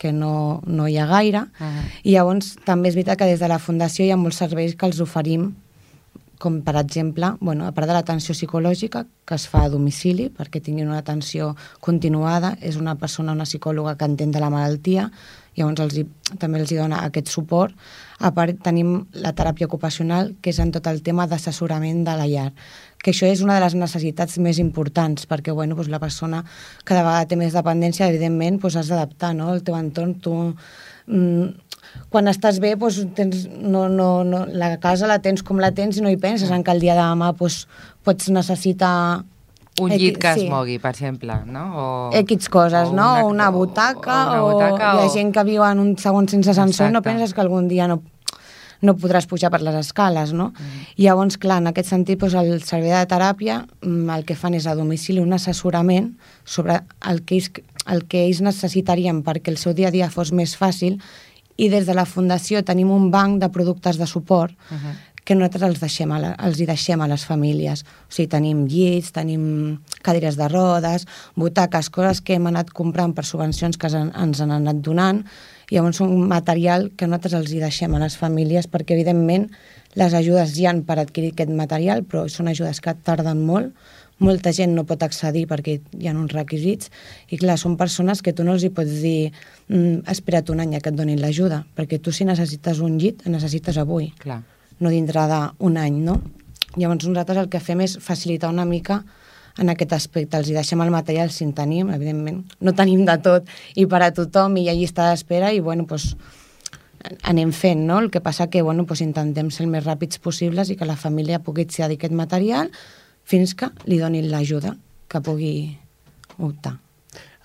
que 0.00 0.12
no, 0.16 0.62
no 0.64 0.86
hi 0.88 0.96
ha 0.96 1.06
gaire, 1.06 1.44
uh 1.44 1.66
-huh. 1.66 1.88
i 2.04 2.12
llavors 2.12 2.56
també 2.64 2.88
és 2.88 2.94
veritat 2.94 3.18
que 3.18 3.26
des 3.26 3.40
de 3.40 3.48
la 3.48 3.58
Fundació 3.58 4.04
hi 4.04 4.10
ha 4.10 4.16
molts 4.16 4.38
serveis 4.38 4.74
que 4.74 4.86
els 4.86 5.00
oferim 5.00 5.54
com 6.40 6.62
per 6.62 6.74
exemple, 6.80 7.34
bueno, 7.38 7.66
a 7.68 7.72
part 7.76 7.86
de 7.86 7.92
l'atenció 7.92 8.34
psicològica 8.34 9.04
que 9.28 9.36
es 9.36 9.46
fa 9.46 9.66
a 9.66 9.68
domicili 9.68 10.30
perquè 10.32 10.62
tinguin 10.64 10.88
una 10.88 11.02
atenció 11.04 11.54
continuada, 11.84 12.56
és 12.60 12.76
una 12.80 12.96
persona, 12.96 13.32
una 13.36 13.44
psicòloga 13.44 13.96
que 14.00 14.08
entén 14.08 14.32
de 14.32 14.40
la 14.40 14.48
malaltia, 14.48 15.10
llavors 15.56 15.82
els 15.84 15.96
hi, 15.98 16.04
també 16.38 16.60
els 16.60 16.70
hi 16.72 16.78
dona 16.78 17.02
aquest 17.06 17.30
suport. 17.32 17.74
A 18.20 18.30
part 18.36 18.60
tenim 18.64 19.06
la 19.24 19.32
teràpia 19.36 19.66
ocupacional, 19.66 20.34
que 20.42 20.52
és 20.52 20.60
en 20.62 20.72
tot 20.74 20.86
el 20.90 21.00
tema 21.06 21.26
d'assessorament 21.30 22.04
de 22.06 22.16
la 22.18 22.28
llar, 22.30 22.50
que 23.00 23.14
això 23.14 23.28
és 23.30 23.40
una 23.44 23.56
de 23.56 23.64
les 23.64 23.76
necessitats 23.78 24.38
més 24.38 24.60
importants, 24.60 25.26
perquè 25.30 25.54
bueno, 25.56 25.78
doncs 25.78 25.90
la 25.92 26.02
persona 26.02 26.44
cada 26.84 27.02
vegada 27.06 27.28
té 27.30 27.40
més 27.40 27.56
dependència, 27.56 28.10
evidentment 28.12 28.60
doncs 28.60 28.76
has 28.76 28.92
d'adaptar 28.92 29.34
no? 29.34 29.50
el 29.54 29.64
teu 29.66 29.78
entorn, 29.78 30.14
tu... 30.20 30.36
Mm, 31.08 31.50
quan 32.10 32.28
estàs 32.30 32.60
bé, 32.62 32.74
doncs, 32.78 33.00
tens, 33.16 33.46
no, 33.50 33.88
no, 33.90 34.22
no, 34.22 34.44
la 34.46 34.76
casa 34.82 35.08
la 35.10 35.18
tens 35.24 35.42
com 35.42 35.58
la 35.58 35.72
tens 35.74 35.98
i 35.98 36.04
no 36.04 36.12
hi 36.12 36.18
penses 36.20 36.52
en 36.54 36.62
que 36.62 36.70
el 36.74 36.82
dia 36.82 36.94
de 36.94 37.02
demà 37.02 37.32
doncs, 37.34 37.64
pots 38.06 38.30
necessitar 38.30 39.24
un 39.80 39.94
llit 39.96 40.18
que 40.20 40.34
sí. 40.36 40.44
es 40.44 40.52
mogui, 40.52 40.78
per 40.82 40.92
exemple, 40.94 41.40
no? 41.46 41.64
O, 41.74 41.88
X 42.20 42.48
coses, 42.52 42.88
o 42.88 42.94
no? 42.94 43.10
Una, 43.14 43.24
o 43.24 43.28
una 43.30 43.50
butaca, 43.50 44.20
o, 44.24 44.30
una 44.30 44.40
butaca, 44.46 44.94
o, 44.94 45.00
o... 45.00 45.04
ha 45.04 45.12
gent 45.12 45.32
que 45.34 45.44
viu 45.48 45.64
en 45.66 45.82
un 45.82 45.96
segon 45.98 46.28
sense 46.28 46.52
ascensor 46.52 46.90
i 46.90 46.94
no 46.94 47.02
penses 47.02 47.34
que 47.34 47.42
algun 47.44 47.68
dia 47.70 47.88
no, 47.90 48.00
no 48.80 48.96
podràs 48.96 49.28
pujar 49.30 49.50
per 49.52 49.62
les 49.64 49.76
escales, 49.80 50.34
no? 50.36 50.50
Mm. 50.52 50.84
Llavors, 51.04 51.38
clar, 51.40 51.60
en 51.62 51.70
aquest 51.70 51.92
sentit, 51.92 52.20
doncs, 52.20 52.36
el 52.40 52.62
servei 52.66 52.94
de 52.94 53.06
teràpia 53.10 53.62
mm, 53.80 54.12
el 54.16 54.28
que 54.28 54.38
fan 54.38 54.56
és 54.58 54.68
a 54.68 54.76
domicili 54.78 55.22
un 55.22 55.36
assessorament 55.36 56.14
sobre 56.44 56.80
el 57.10 57.24
que 57.24 57.38
ells, 57.38 57.50
el 57.90 58.06
que 58.08 58.24
ells 58.26 58.44
necessitarien 58.44 59.24
perquè 59.26 59.52
el 59.52 59.60
seu 59.60 59.76
dia 59.76 59.88
a 59.90 59.94
dia 59.94 60.12
fos 60.12 60.32
més 60.32 60.56
fàcil 60.56 61.00
i 61.60 61.68
des 61.68 61.84
de 61.84 61.94
la 61.96 62.06
Fundació 62.08 62.62
tenim 62.64 62.90
un 62.92 63.10
banc 63.12 63.40
de 63.42 63.50
productes 63.52 63.98
de 64.00 64.06
suport 64.06 64.52
uh 64.52 64.76
-huh. 64.76 64.94
Que 65.24 65.36
nosaltres 65.36 65.66
els, 65.68 65.80
deixem 65.82 66.12
a 66.12 66.18
la, 66.22 66.32
els 66.46 66.60
hi 66.60 66.66
deixem 66.68 67.00
a 67.00 67.08
les 67.10 67.24
famílies. 67.28 67.84
O 68.08 68.14
sigui, 68.14 68.28
tenim 68.32 68.64
llits, 68.70 69.12
tenim 69.16 69.44
cadires 70.06 70.38
de 70.40 70.48
rodes, 70.50 71.06
butaques, 71.36 71.90
coses 71.94 72.22
que 72.24 72.38
hem 72.38 72.50
anat 72.50 72.72
comprant 72.76 73.14
per 73.16 73.26
subvencions 73.28 73.78
que 73.80 73.90
ens 73.90 74.40
han 74.42 74.54
anat 74.56 74.82
donant, 74.84 75.24
i 75.70 75.76
llavors 75.76 76.00
un 76.02 76.26
material 76.26 76.88
que 76.98 77.06
nosaltres 77.06 77.36
els 77.38 77.54
hi 77.54 77.60
deixem 77.62 77.94
a 77.94 78.02
les 78.02 78.16
famílies 78.18 78.66
perquè, 78.70 78.96
evidentment, 78.96 79.46
les 79.98 80.14
ajudes 80.14 80.56
hi 80.58 80.66
han 80.66 80.82
per 80.86 80.98
adquirir 80.98 81.32
aquest 81.34 81.50
material, 81.54 82.02
però 82.02 82.26
són 82.30 82.50
ajudes 82.50 82.82
que 82.82 82.94
tarden 83.06 83.42
molt, 83.46 83.74
molta 84.20 84.52
gent 84.52 84.74
no 84.76 84.84
pot 84.84 85.02
accedir 85.02 85.46
perquè 85.48 85.78
hi 85.96 86.08
ha 86.08 86.14
uns 86.14 86.34
requisits 86.36 86.90
i 87.32 87.38
clar, 87.40 87.56
són 87.58 87.78
persones 87.80 88.20
que 88.22 88.34
tu 88.36 88.44
no 88.44 88.54
els 88.54 88.66
hi 88.66 88.70
pots 88.76 89.00
dir 89.00 89.32
mm, 89.32 90.04
espera't 90.12 90.52
un 90.52 90.60
any 90.66 90.76
que 90.78 90.92
et 90.92 90.96
donin 90.96 91.22
l'ajuda, 91.22 91.64
perquè 91.76 91.98
tu 91.98 92.12
si 92.12 92.28
necessites 92.28 92.84
un 92.84 92.98
llit, 93.00 93.24
necessites 93.26 93.80
avui, 93.80 94.12
clar. 94.20 94.42
No 94.80 94.92
dintre 94.92 95.26
d'un 95.30 95.78
any, 95.80 96.00
no? 96.04 96.20
Llavors 96.76 97.06
nosaltres 97.06 97.40
el 97.42 97.50
que 97.52 97.60
fem 97.62 97.82
és 97.84 97.96
facilitar 98.02 98.50
una 98.52 98.64
mica 98.64 99.02
en 99.60 99.68
aquest 99.72 99.92
aspecte, 99.92 100.38
els 100.38 100.48
hi 100.48 100.54
deixem 100.56 100.80
el 100.80 100.92
material 100.94 101.32
si 101.34 101.44
en 101.44 101.52
tenim, 101.56 101.90
evidentment, 101.92 102.44
no 102.60 102.72
tenim 102.76 103.02
de 103.04 103.16
tot 103.20 103.48
i 103.76 103.86
per 103.90 104.00
a 104.06 104.12
tothom 104.14 104.56
i 104.56 104.64
hi 104.64 104.70
ha 104.70 104.76
llista 104.78 105.08
d'espera 105.10 105.50
i 105.52 105.60
bueno, 105.60 105.84
doncs, 105.90 106.14
anem 107.28 107.52
fent, 107.56 107.82
no? 107.88 107.98
El 107.98 108.10
que 108.10 108.22
passa 108.24 108.48
que 108.52 108.62
bueno, 108.62 108.84
doncs 108.84 109.02
intentem 109.04 109.50
ser 109.50 109.66
el 109.66 109.72
més 109.72 109.84
ràpids 109.84 110.20
possibles 110.22 110.70
i 110.70 110.76
que 110.76 110.88
la 110.88 110.98
família 111.00 111.42
pugui 111.44 111.66
accedir 111.66 111.88
a 111.88 111.98
aquest 111.98 112.14
material, 112.16 112.70
fins 113.24 113.54
que 113.54 113.70
li 113.86 113.98
donin 114.00 114.30
l'ajuda 114.30 114.76
que 115.10 115.20
pugui 115.24 115.54
optar. 116.38 116.78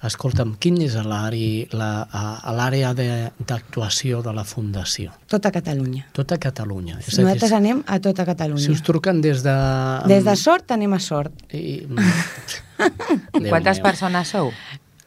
Escolta'm, 0.06 0.54
quin 0.62 0.78
és 0.86 0.96
l'àrea 1.02 2.92
d'actuació 2.94 4.22
de 4.26 4.34
la 4.36 4.44
Fundació? 4.48 5.14
Tota 5.32 5.52
Catalunya. 5.56 6.06
Tota 6.16 6.38
Catalunya. 6.42 7.00
És 7.02 7.18
Nosaltres 7.18 7.52
dir, 7.52 7.58
anem 7.58 7.84
a 7.88 8.00
tota 8.04 8.26
Catalunya. 8.28 8.64
Si 8.66 8.74
us 8.74 8.84
truquen 8.86 9.22
des 9.26 9.44
de... 9.46 9.56
Des 10.12 10.26
de 10.28 10.36
sort 10.40 10.72
anem 10.76 10.94
a 10.98 11.02
sort. 11.04 11.34
I... 11.54 11.82
Quantes 13.50 13.80
persones 13.84 14.34
sou? 14.36 14.52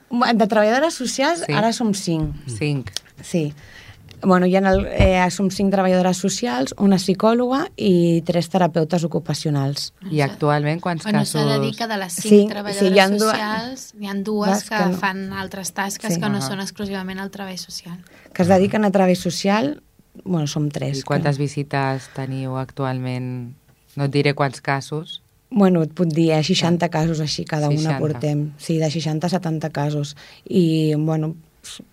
De 0.08 0.46
treballadores 0.48 0.96
socials 0.96 1.44
sí. 1.44 1.52
ara 1.52 1.72
som 1.76 1.92
cinc. 1.94 2.48
Cinc. 2.58 2.90
Sí. 3.22 3.52
Bueno, 4.22 4.46
hi 4.46 4.56
ha 4.56 4.62
el, 4.70 4.86
eh, 4.90 5.30
som 5.30 5.50
cinc 5.54 5.70
treballadores 5.70 6.18
socials, 6.18 6.74
una 6.82 6.98
psicòloga 6.98 7.68
i 7.76 8.22
tres 8.26 8.48
terapeutes 8.50 9.04
ocupacionals. 9.06 9.92
I 10.10 10.22
actualment 10.26 10.82
quants 10.82 11.04
bueno, 11.04 11.20
casos... 11.20 11.34
Bueno, 11.38 11.50
s'ha 11.52 11.60
de 11.60 11.66
dir 11.66 11.76
que 11.76 11.86
de 11.86 11.98
les 12.00 12.16
cinc 12.16 12.32
sí, 12.32 12.40
treballadores 12.50 12.88
sí, 12.88 12.94
hi 12.94 12.98
ha 12.98 13.08
socials 13.12 13.84
hi 13.94 14.10
ha 14.10 14.16
dues 14.26 14.64
que, 14.64 14.74
que 14.74 14.88
no... 14.90 14.98
fan 14.98 15.22
altres 15.32 15.72
tasques 15.72 16.14
sí. 16.14 16.20
que 16.20 16.28
no 16.28 16.38
uh 16.38 16.42
-huh. 16.42 16.48
són 16.48 16.60
exclusivament 16.60 17.20
el 17.20 17.30
treball 17.30 17.58
social. 17.58 17.98
Que 18.32 18.42
es 18.42 18.48
dediquen 18.48 18.84
a 18.84 18.90
treball 18.90 19.16
social, 19.16 19.82
bueno, 20.24 20.46
som 20.46 20.68
tres. 20.68 20.98
I 20.98 21.02
quantes 21.02 21.36
que... 21.36 21.42
visites 21.42 22.10
teniu 22.14 22.56
actualment? 22.56 23.54
No 23.96 24.04
et 24.04 24.12
diré 24.12 24.34
quants 24.34 24.60
casos. 24.60 25.22
Bueno, 25.50 25.82
et 25.82 25.92
puc 25.96 26.08
dir, 26.12 26.32
eh, 26.32 26.42
60 26.42 26.90
casos 26.90 27.20
així, 27.20 27.44
cada 27.44 27.68
60. 27.68 27.88
una 27.88 27.98
portem. 27.98 28.52
Sí, 28.58 28.78
de 28.78 28.90
60 28.90 29.26
a 29.26 29.30
70 29.30 29.70
casos. 29.70 30.16
I, 30.44 30.94
bueno, 30.94 31.36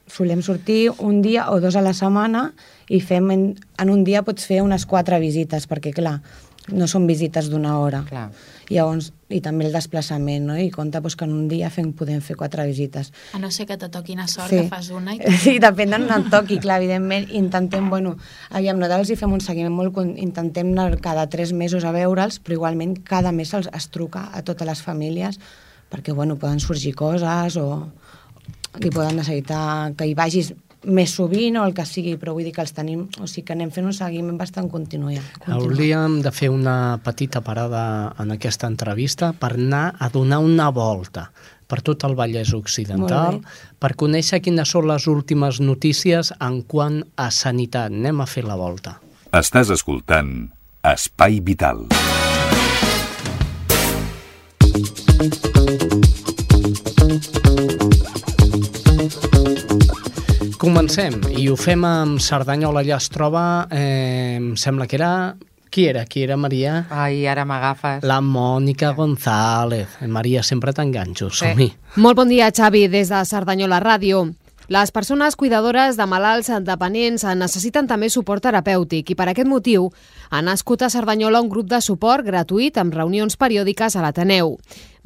solem 0.07 0.41
sortir 0.45 0.91
un 0.97 1.21
dia 1.25 1.49
o 1.51 1.59
dos 1.61 1.75
a 1.75 1.83
la 1.85 1.93
setmana 1.97 2.49
i 2.89 3.01
fem 3.01 3.31
en, 3.33 3.45
en 3.81 3.91
un 3.93 4.03
dia 4.07 4.23
pots 4.25 4.47
fer 4.47 4.61
unes 4.63 4.85
quatre 4.89 5.19
visites, 5.21 5.67
perquè 5.69 5.93
clar, 5.95 6.19
no 6.73 6.87
són 6.89 7.05
visites 7.05 7.49
d'una 7.51 7.75
hora. 7.77 8.01
Clar. 8.07 8.29
I 8.69 8.79
llavors, 8.79 9.11
i 9.29 9.39
també 9.45 9.67
el 9.67 9.75
desplaçament, 9.75 10.47
no? 10.47 10.55
I 10.57 10.71
compta 10.73 11.01
doncs, 11.03 11.17
que 11.17 11.27
en 11.27 11.33
un 11.35 11.49
dia 11.49 11.69
fem, 11.69 11.91
podem 11.97 12.21
fer 12.25 12.37
quatre 12.39 12.65
visites. 12.65 13.11
A 13.37 13.41
no 13.41 13.51
ser 13.53 13.67
que 13.69 13.77
te 13.77 13.89
toqui 13.93 14.15
una 14.17 14.25
sort, 14.31 14.49
sí. 14.49 14.63
que 14.63 14.71
fas 14.71 14.89
una 14.89 15.13
i... 15.13 15.19
Sí, 15.43 15.57
depèn 15.61 15.93
d'on 15.93 16.07
et 16.09 16.31
toqui, 16.33 16.57
clar, 16.63 16.79
evidentment, 16.81 17.27
intentem, 17.37 17.89
bueno, 17.93 18.15
aviam, 18.49 18.81
nosaltres 18.81 19.13
hi 19.13 19.19
fem 19.19 19.35
un 19.37 19.43
seguiment 19.45 19.75
molt, 19.75 19.99
intentem 20.21 20.73
anar 20.73 20.97
cada 21.03 21.27
tres 21.29 21.53
mesos 21.53 21.85
a 21.85 21.93
veure'ls, 21.93 22.41
però 22.41 22.57
igualment 22.57 22.97
cada 23.05 23.35
mes 23.35 23.53
els, 23.53 23.69
es 23.73 23.89
truca 23.93 24.29
a 24.33 24.41
totes 24.45 24.67
les 24.67 24.81
famílies 24.81 25.39
perquè, 25.91 26.15
bueno, 26.17 26.39
poden 26.41 26.59
sorgir 26.59 26.95
coses 26.97 27.59
o, 27.61 27.91
que 28.81 28.91
poden 28.93 29.19
necessitar 29.21 29.93
que 29.97 30.07
hi 30.07 30.15
vagis 30.17 30.53
més 30.85 31.15
sovint 31.17 31.57
o 31.57 31.65
el 31.65 31.73
que 31.73 31.85
sigui, 31.87 32.15
però 32.21 32.35
vull 32.35 32.45
dir 32.45 32.53
que 32.53 32.61
els 32.63 32.73
tenim, 32.75 33.05
o 33.17 33.27
sigui 33.27 33.45
que 33.47 33.55
anem 33.55 33.71
fent 33.73 33.87
un 33.89 33.95
seguiment 33.95 34.37
bastant 34.37 34.69
continu. 34.69 35.09
Hauríem 35.49 36.19
de 36.21 36.31
fer 36.35 36.51
una 36.53 36.99
petita 37.03 37.41
parada 37.41 38.13
en 38.21 38.35
aquesta 38.35 38.69
entrevista 38.69 39.33
per 39.33 39.55
anar 39.55 39.87
a 39.99 40.09
donar 40.13 40.39
una 40.45 40.69
volta 40.69 41.31
per 41.65 41.81
tot 41.81 42.05
el 42.05 42.13
Vallès 42.13 42.53
Occidental, 42.53 43.39
per 43.81 43.95
conèixer 43.97 44.41
quines 44.45 44.69
són 44.69 44.85
les 44.91 45.07
últimes 45.09 45.59
notícies 45.59 46.29
en 46.37 46.61
quant 46.61 47.01
a 47.17 47.31
sanitat. 47.33 47.89
Anem 47.89 48.21
a 48.21 48.29
fer 48.29 48.45
la 48.45 48.59
volta. 48.59 48.99
Estàs 49.33 49.73
escoltant 49.73 50.51
Espai 50.85 51.41
Vital. 51.41 51.87
Espai 51.89 52.05
Vital. 52.05 52.14
Comencem, 60.65 61.19
i 61.37 61.43
ho 61.45 61.53
fem 61.61 61.83
amb 61.85 62.17
Cerdanyola, 62.17 62.81
allà 62.81 62.95
es 62.97 63.05
troba, 63.13 63.41
eh, 63.69 64.39
em 64.39 64.55
sembla 64.57 64.87
que 64.89 64.97
era... 64.97 65.35
Qui 65.69 65.83
era? 65.85 66.05
Qui 66.09 66.23
era, 66.23 66.37
Maria? 66.39 66.87
Ai, 66.89 67.27
ara 67.27 67.43
m'agafes. 67.45 68.01
La 68.07 68.17
Mònica 68.23 68.93
González. 68.97 69.99
Eh, 70.01 70.07
Maria, 70.07 70.41
sempre 70.41 70.73
t'enganxo, 70.73 71.29
som-hi. 71.29 71.67
Molt 72.01 72.17
bon 72.17 72.31
dia, 72.31 72.47
Xavi, 72.49 72.87
des 72.89 73.11
de 73.13 73.21
Cerdanyola 73.29 73.77
Ràdio. 73.83 74.23
Les 74.67 74.89
persones 74.89 75.35
cuidadores 75.35 75.93
de 75.93 76.05
malalts 76.09 76.49
dependents 76.65 77.21
necessiten 77.37 77.85
també 77.85 78.09
suport 78.09 78.41
terapèutic 78.41 79.11
i 79.13 79.15
per 79.17 79.27
aquest 79.29 79.45
motiu 79.45 79.91
ha 80.33 80.41
nascut 80.41 80.81
a 80.81 80.89
Cerdanyola 80.89 81.43
un 81.43 81.51
grup 81.53 81.69
de 81.69 81.77
suport 81.85 82.25
gratuït 82.25 82.79
amb 82.81 82.97
reunions 82.97 83.37
periòdiques 83.37 83.93
a 83.93 84.01
l'Ateneu. 84.01 84.55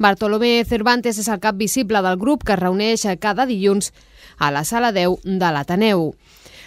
Bartolomé 0.00 0.64
Cervantes 0.64 1.20
és 1.20 1.28
el 1.28 1.42
cap 1.44 1.60
visible 1.60 2.00
del 2.00 2.16
grup 2.16 2.44
que 2.44 2.56
es 2.56 2.62
reuneix 2.62 3.04
cada 3.20 3.44
dilluns 3.44 3.92
a 4.38 4.48
la 4.50 4.64
sala 4.64 4.94
10 4.96 5.28
de 5.28 5.52
l'Ateneu. 5.52 6.14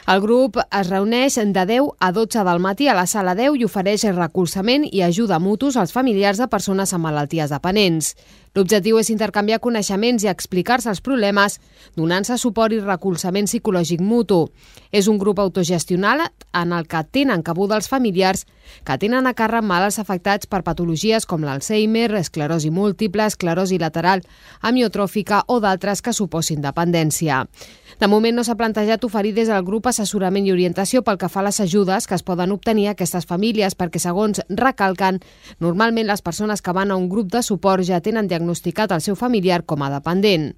El 0.03 0.19
grup 0.19 0.57
es 0.59 0.89
reuneix 0.89 1.37
de 1.39 1.65
10 1.65 1.93
a 1.97 2.11
12 2.11 2.43
del 2.43 2.59
matí 2.59 2.89
a 2.91 2.93
la 2.93 3.07
sala 3.07 3.33
10 3.39 3.55
i 3.57 3.65
ofereix 3.65 4.03
recolzament 4.11 4.83
i 4.91 5.01
ajuda 5.01 5.39
mutus 5.39 5.77
als 5.79 5.95
familiars 5.95 6.37
de 6.37 6.49
persones 6.51 6.91
amb 6.93 7.07
malalties 7.07 7.49
dependents. 7.49 8.13
L'objectiu 8.53 8.99
és 9.01 9.09
intercanviar 9.09 9.57
coneixements 9.57 10.21
i 10.21 10.29
explicar-se 10.29 10.91
els 10.91 10.99
problemes, 11.01 11.55
donant-se 11.97 12.35
suport 12.37 12.75
i 12.75 12.81
recolzament 12.83 13.47
psicològic 13.49 14.01
mutu. 14.05 14.43
És 14.93 15.07
un 15.09 15.17
grup 15.17 15.39
autogestional 15.41 16.21
en 16.61 16.75
el 16.77 16.85
que 16.85 17.01
tenen 17.09 17.41
cabuda 17.41 17.79
els 17.81 17.89
familiars 17.89 18.45
que 18.85 18.99
tenen 19.01 19.25
a 19.25 19.33
càrrec 19.33 19.65
malalts 19.65 19.97
afectats 20.03 20.45
per 20.45 20.61
patologies 20.61 21.25
com 21.25 21.41
l'Alzheimer, 21.41 22.11
esclerosi 22.21 22.69
múltiple, 22.69 23.25
esclerosi 23.25 23.81
lateral, 23.81 24.21
amiotròfica 24.61 25.43
o 25.47 25.57
d'altres 25.57 26.05
que 26.05 26.13
suposin 26.13 26.61
dependència. 26.61 27.47
De 28.03 28.07
moment 28.11 28.35
no 28.35 28.43
s'ha 28.43 28.57
plantejat 28.59 29.05
oferir 29.07 29.29
des 29.31 29.47
del 29.47 29.63
grup 29.63 29.85
assessorament 29.87 30.43
i 30.43 30.51
orientació 30.51 31.01
pel 31.07 31.15
que 31.21 31.29
fa 31.31 31.39
a 31.39 31.45
les 31.45 31.61
ajudes 31.63 32.03
que 32.03 32.17
es 32.17 32.25
poden 32.27 32.51
obtenir 32.51 32.89
a 32.89 32.95
aquestes 32.97 33.23
famílies 33.29 33.77
perquè, 33.79 34.01
segons 34.03 34.41
recalquen, 34.49 35.21
normalment 35.63 36.09
les 36.11 36.25
persones 36.25 36.59
que 36.59 36.75
van 36.75 36.91
a 36.91 36.97
un 36.99 37.07
grup 37.07 37.31
de 37.31 37.39
suport 37.47 37.87
ja 37.87 38.01
tenen 38.03 38.27
diagnosticat 38.27 38.91
el 38.91 39.05
seu 39.07 39.15
familiar 39.15 39.63
com 39.63 39.87
a 39.87 39.93
dependent. 39.93 40.51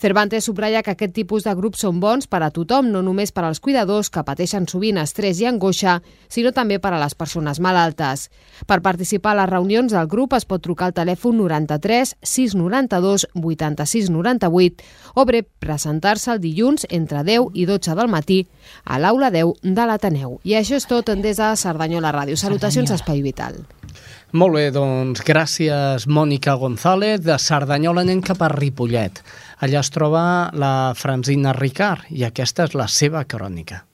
Cervantes 0.00 0.44
subratlla 0.44 0.82
que 0.82 0.94
aquest 0.94 1.14
tipus 1.16 1.44
de 1.44 1.54
grups 1.54 1.84
són 1.84 2.00
bons 2.00 2.28
per 2.30 2.42
a 2.42 2.50
tothom, 2.54 2.90
no 2.92 3.02
només 3.02 3.32
per 3.32 3.44
als 3.44 3.60
cuidadors 3.60 4.10
que 4.10 4.24
pateixen 4.26 4.68
sovint 4.70 4.98
estrès 5.02 5.40
i 5.40 5.48
angoixa, 5.50 6.00
sinó 6.28 6.52
també 6.52 6.78
per 6.78 6.94
a 6.94 7.00
les 7.02 7.14
persones 7.14 7.60
malaltes. 7.60 8.28
Per 8.66 8.80
participar 8.82 9.34
a 9.34 9.40
les 9.42 9.50
reunions 9.50 9.92
del 9.92 10.08
grup 10.10 10.34
es 10.38 10.48
pot 10.48 10.62
trucar 10.64 10.90
al 10.90 10.96
telèfon 10.96 11.38
93 11.38 12.16
692 12.22 13.28
86 13.34 14.10
98 14.10 14.84
o 15.14 15.24
bé 15.28 15.42
presentar-se 15.44 16.32
el 16.32 16.42
dilluns 16.42 16.86
entre 16.90 17.24
10 17.24 17.54
i 17.54 17.66
12 17.68 17.96
del 17.98 18.10
matí 18.12 18.44
a 18.84 18.98
l'aula 18.98 19.30
10 19.34 19.62
de 19.62 19.86
l'Ateneu. 19.88 20.38
I 20.44 20.58
això 20.60 20.80
és 20.80 20.88
tot 20.90 21.14
des 21.14 21.36
de 21.38 21.54
Cerdanyola 21.56 22.12
Ràdio. 22.14 22.36
Salutacions 22.36 22.90
Espai 22.90 23.22
Vital. 23.22 23.64
Molt 24.34 24.58
bé, 24.58 24.66
doncs 24.74 25.22
gràcies 25.24 26.08
Mònica 26.10 26.56
González. 26.58 27.22
De 27.22 27.38
Cerdanyola 27.38 28.02
anem 28.02 28.22
cap 28.24 28.42
a 28.42 28.50
Ripollet. 28.52 29.22
Allà 29.62 29.80
es 29.80 29.92
troba 29.94 30.50
la 30.58 30.92
Franzina 30.98 31.54
Ricard 31.56 32.10
i 32.10 32.26
aquesta 32.26 32.66
és 32.66 32.74
la 32.74 32.90
seva 32.90 33.24
crònica. 33.24 33.84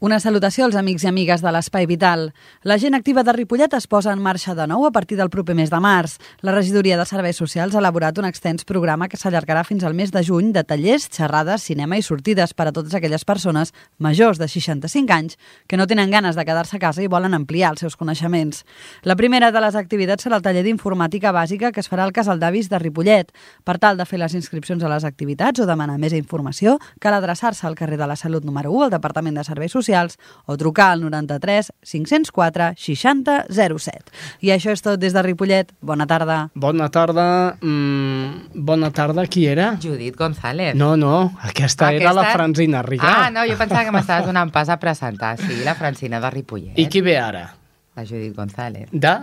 Una 0.00 0.20
salutació 0.22 0.62
als 0.62 0.76
amics 0.78 1.02
i 1.02 1.08
amigues 1.10 1.40
de 1.42 1.50
l'Espai 1.50 1.82
Vital. 1.90 2.28
La 2.62 2.76
gent 2.78 2.94
activa 2.94 3.24
de 3.26 3.32
Ripollet 3.34 3.72
es 3.74 3.88
posa 3.90 4.12
en 4.14 4.20
marxa 4.22 4.52
de 4.54 4.62
nou 4.70 4.84
a 4.86 4.92
partir 4.94 5.16
del 5.18 5.26
proper 5.28 5.56
mes 5.58 5.72
de 5.72 5.80
març. 5.82 6.20
La 6.40 6.52
regidoria 6.54 6.94
de 6.96 7.02
Serveis 7.02 7.40
Socials 7.42 7.74
ha 7.74 7.80
elaborat 7.82 8.20
un 8.22 8.28
extens 8.28 8.62
programa 8.62 9.08
que 9.10 9.18
s'allargarà 9.18 9.64
fins 9.66 9.82
al 9.82 9.96
mes 9.98 10.12
de 10.14 10.22
juny 10.22 10.52
de 10.54 10.62
tallers, 10.62 11.08
xerrades, 11.10 11.64
cinema 11.66 11.98
i 11.98 12.04
sortides 12.06 12.54
per 12.54 12.68
a 12.68 12.72
totes 12.76 12.94
aquelles 12.94 13.24
persones 13.26 13.72
majors 13.98 14.38
de 14.38 14.46
65 14.46 15.16
anys 15.16 15.34
que 15.66 15.76
no 15.76 15.88
tenen 15.90 16.14
ganes 16.14 16.38
de 16.38 16.46
quedar-se 16.46 16.78
a 16.78 16.84
casa 16.86 17.02
i 17.02 17.10
volen 17.10 17.34
ampliar 17.34 17.72
els 17.74 17.82
seus 17.82 17.98
coneixements. 17.98 18.62
La 19.02 19.18
primera 19.18 19.50
de 19.50 19.64
les 19.66 19.74
activitats 19.74 20.28
serà 20.28 20.38
el 20.38 20.46
taller 20.46 20.62
d'informàtica 20.62 21.34
bàsica 21.34 21.72
que 21.72 21.82
es 21.82 21.90
farà 21.90 22.06
al 22.06 22.14
Casal 22.14 22.38
d'Avis 22.38 22.70
de 22.70 22.78
Ripollet. 22.78 23.34
Per 23.66 23.78
tal 23.82 23.98
de 23.98 24.06
fer 24.06 24.22
les 24.22 24.38
inscripcions 24.38 24.78
a 24.78 24.94
les 24.94 25.02
activitats 25.02 25.58
o 25.58 25.66
demanar 25.66 25.98
més 25.98 26.14
informació, 26.14 26.78
cal 27.02 27.18
adreçar-se 27.18 27.66
al 27.66 27.74
carrer 27.74 27.98
de 27.98 28.06
la 28.06 28.14
Salut 28.14 28.46
número 28.46 28.70
1 28.70 28.86
al 28.86 28.94
Departament 28.94 29.42
de 29.42 29.48
Serveis 29.50 29.74
Socials 29.74 29.87
socials 29.88 30.18
o 30.46 30.56
trucar 30.56 30.92
al 30.92 31.00
93 31.00 31.72
504 31.82 32.74
60 32.76 33.46
07. 33.48 34.12
I 34.44 34.52
això 34.52 34.72
és 34.74 34.82
tot 34.84 35.00
des 35.00 35.14
de 35.16 35.22
Ripollet. 35.24 35.72
Bona 35.80 36.06
tarda. 36.06 36.50
Bona 36.54 36.88
tarda. 36.92 37.56
Mm, 37.60 38.52
bona 38.68 38.92
tarda. 38.92 39.26
Qui 39.26 39.46
era? 39.48 39.76
Judit 39.80 40.16
González. 40.16 40.76
No, 40.76 40.96
no. 40.96 41.32
Aquesta, 41.40 41.88
aquesta... 41.88 41.94
era 41.96 42.12
la 42.12 42.28
Francina 42.32 42.82
Ricard. 42.82 43.28
Ah, 43.28 43.30
no, 43.30 43.46
jo 43.48 43.56
pensava 43.56 43.84
que 43.84 43.94
m'estaves 43.94 44.28
donant 44.28 44.52
pas 44.52 44.68
a 44.68 44.78
presentar. 44.78 45.36
Sí, 45.40 45.62
la 45.64 45.74
Francina 45.78 46.20
de 46.20 46.30
Ripollet. 46.30 46.76
I 46.76 46.88
qui 46.92 47.02
ve 47.04 47.18
ara? 47.18 47.48
La 47.96 48.04
Judit 48.04 48.36
González. 48.36 48.88
De? 48.92 49.16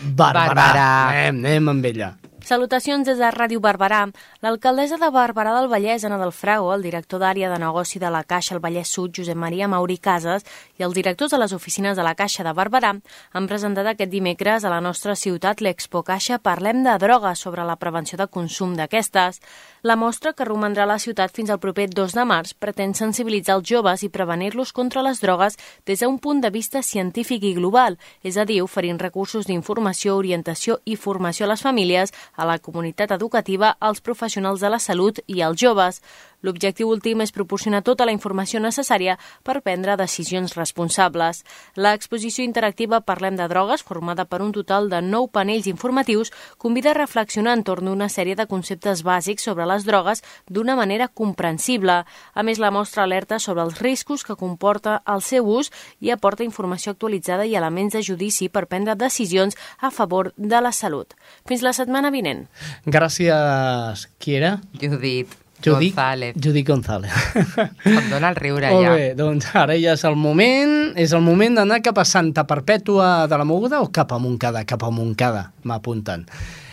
Bàrbara. 0.00 0.54
Bàrbara. 0.54 0.88
Anem, 1.10 1.44
anem 1.44 1.74
amb 1.74 1.90
ella. 1.90 2.14
Salutacions 2.50 3.06
des 3.06 3.20
de 3.22 3.28
Ràdio 3.30 3.60
Barberà. 3.62 4.00
L'alcaldessa 4.42 4.96
de 4.98 5.06
Barberà 5.14 5.52
del 5.54 5.68
Vallès, 5.70 6.02
Anna 6.02 6.16
del 6.18 6.32
Frago, 6.34 6.72
el 6.74 6.82
director 6.82 7.20
d'àrea 7.22 7.46
de 7.52 7.60
negoci 7.62 8.00
de 8.02 8.08
la 8.10 8.24
Caixa 8.24 8.56
al 8.56 8.60
Vallès 8.64 8.90
Sud, 8.90 9.12
Josep 9.14 9.38
Maria 9.38 9.68
Mauri 9.70 9.98
Casas, 10.02 10.42
i 10.74 10.82
els 10.82 10.96
directors 10.96 11.30
de 11.30 11.38
les 11.38 11.54
oficines 11.54 11.94
de 11.94 12.02
la 12.02 12.16
Caixa 12.18 12.42
de 12.42 12.50
Barberà 12.50 12.90
han 12.90 13.46
presentat 13.46 13.86
aquest 13.86 14.10
dimecres 14.10 14.66
a 14.66 14.72
la 14.74 14.80
nostra 14.82 15.14
ciutat 15.14 15.62
l'Expo 15.62 16.02
Caixa 16.02 16.40
Parlem 16.42 16.82
de 16.82 16.96
drogues 16.98 17.38
sobre 17.38 17.62
la 17.62 17.76
prevenció 17.78 18.18
de 18.18 18.26
consum 18.26 18.74
d'aquestes. 18.74 19.38
La 19.82 19.96
mostra, 19.96 20.34
que 20.36 20.44
romandrà 20.44 20.82
a 20.84 20.88
la 20.90 20.98
ciutat 21.00 21.32
fins 21.32 21.48
al 21.48 21.58
proper 21.58 21.86
2 21.88 22.12
de 22.12 22.24
març, 22.28 22.50
pretén 22.52 22.90
sensibilitzar 22.92 23.54
els 23.56 23.64
joves 23.70 24.02
i 24.04 24.10
prevenir-los 24.12 24.74
contra 24.76 25.00
les 25.00 25.22
drogues 25.24 25.56
des 25.88 26.02
d'un 26.04 26.18
punt 26.20 26.42
de 26.44 26.50
vista 26.52 26.82
científic 26.82 27.46
i 27.48 27.54
global, 27.56 27.96
és 28.20 28.36
a 28.36 28.44
dir, 28.44 28.60
oferint 28.60 29.00
recursos 29.00 29.48
d'informació, 29.48 30.18
orientació 30.20 30.76
i 30.84 30.98
formació 31.00 31.46
a 31.46 31.52
les 31.54 31.64
famílies, 31.64 32.12
a 32.36 32.44
la 32.44 32.58
comunitat 32.58 33.16
educativa, 33.16 33.72
als 33.80 34.04
professionals 34.04 34.60
de 34.60 34.68
la 34.68 34.78
salut 34.78 35.22
i 35.26 35.40
als 35.40 35.56
joves. 35.56 36.02
L'objectiu 36.42 36.88
últim 36.88 37.20
és 37.20 37.32
proporcionar 37.32 37.82
tota 37.84 38.06
la 38.08 38.14
informació 38.14 38.60
necessària 38.60 39.16
per 39.44 39.60
prendre 39.60 39.96
decisions 40.00 40.54
responsables. 40.56 41.42
L'exposició 41.76 42.44
interactiva 42.44 43.02
Parlem 43.04 43.36
de 43.36 43.48
drogues, 43.48 43.82
formada 43.84 44.24
per 44.24 44.40
un 44.40 44.52
total 44.56 44.88
de 44.92 45.02
nou 45.04 45.28
panells 45.28 45.68
informatius, 45.70 46.32
convida 46.58 46.92
a 46.92 46.98
reflexionar 46.98 47.56
entorn 47.58 47.90
d'una 47.90 48.08
sèrie 48.08 48.36
de 48.36 48.48
conceptes 48.48 49.04
bàsics 49.04 49.44
sobre 49.44 49.66
les 49.68 49.84
drogues 49.84 50.24
d'una 50.48 50.76
manera 50.76 51.08
comprensible. 51.08 52.04
A 52.34 52.42
més, 52.46 52.58
la 52.58 52.72
mostra 52.72 53.04
alerta 53.04 53.38
sobre 53.38 53.64
els 53.66 53.80
riscos 53.80 54.24
que 54.24 54.38
comporta 54.38 55.00
el 55.06 55.22
seu 55.22 55.46
ús 55.48 55.70
i 56.00 56.10
aporta 56.10 56.46
informació 56.46 56.94
actualitzada 56.94 57.46
i 57.46 57.56
elements 57.56 57.96
de 57.96 58.04
judici 58.06 58.48
per 58.48 58.66
prendre 58.66 58.96
decisions 58.96 59.58
a 59.78 59.90
favor 59.90 60.32
de 60.36 60.60
la 60.60 60.72
salut. 60.72 61.14
Fins 61.48 61.62
la 61.66 61.74
setmana 61.76 62.10
vinent. 62.10 62.46
Gràcies. 62.86 64.08
Qui 64.18 64.36
era? 64.40 64.58
Judit. 64.80 65.49
Judit 65.64 65.94
González. 65.94 66.34
Judit 66.40 66.66
González. 66.66 67.12
Em 67.84 68.10
dóna 68.10 68.32
el 68.32 68.36
riure 68.36 68.72
Molt 68.72 68.86
ja. 68.86 68.94
bé, 68.96 69.08
doncs 69.18 69.50
ara 69.56 69.76
ja 69.80 69.94
és 69.98 70.04
el 70.08 70.16
moment, 70.16 70.76
és 70.98 71.14
el 71.16 71.24
moment 71.24 71.60
d'anar 71.60 71.80
cap 71.84 72.00
a 72.00 72.06
Santa 72.08 72.46
Perpètua 72.48 73.28
de 73.30 73.40
la 73.40 73.46
Moguda 73.48 73.82
o 73.84 73.90
cap 73.92 74.12
a 74.12 74.20
Montcada? 74.22 74.64
Cap 74.68 74.84
a 74.86 74.92
Montcada, 74.94 75.50
m'apunten. 75.68 76.26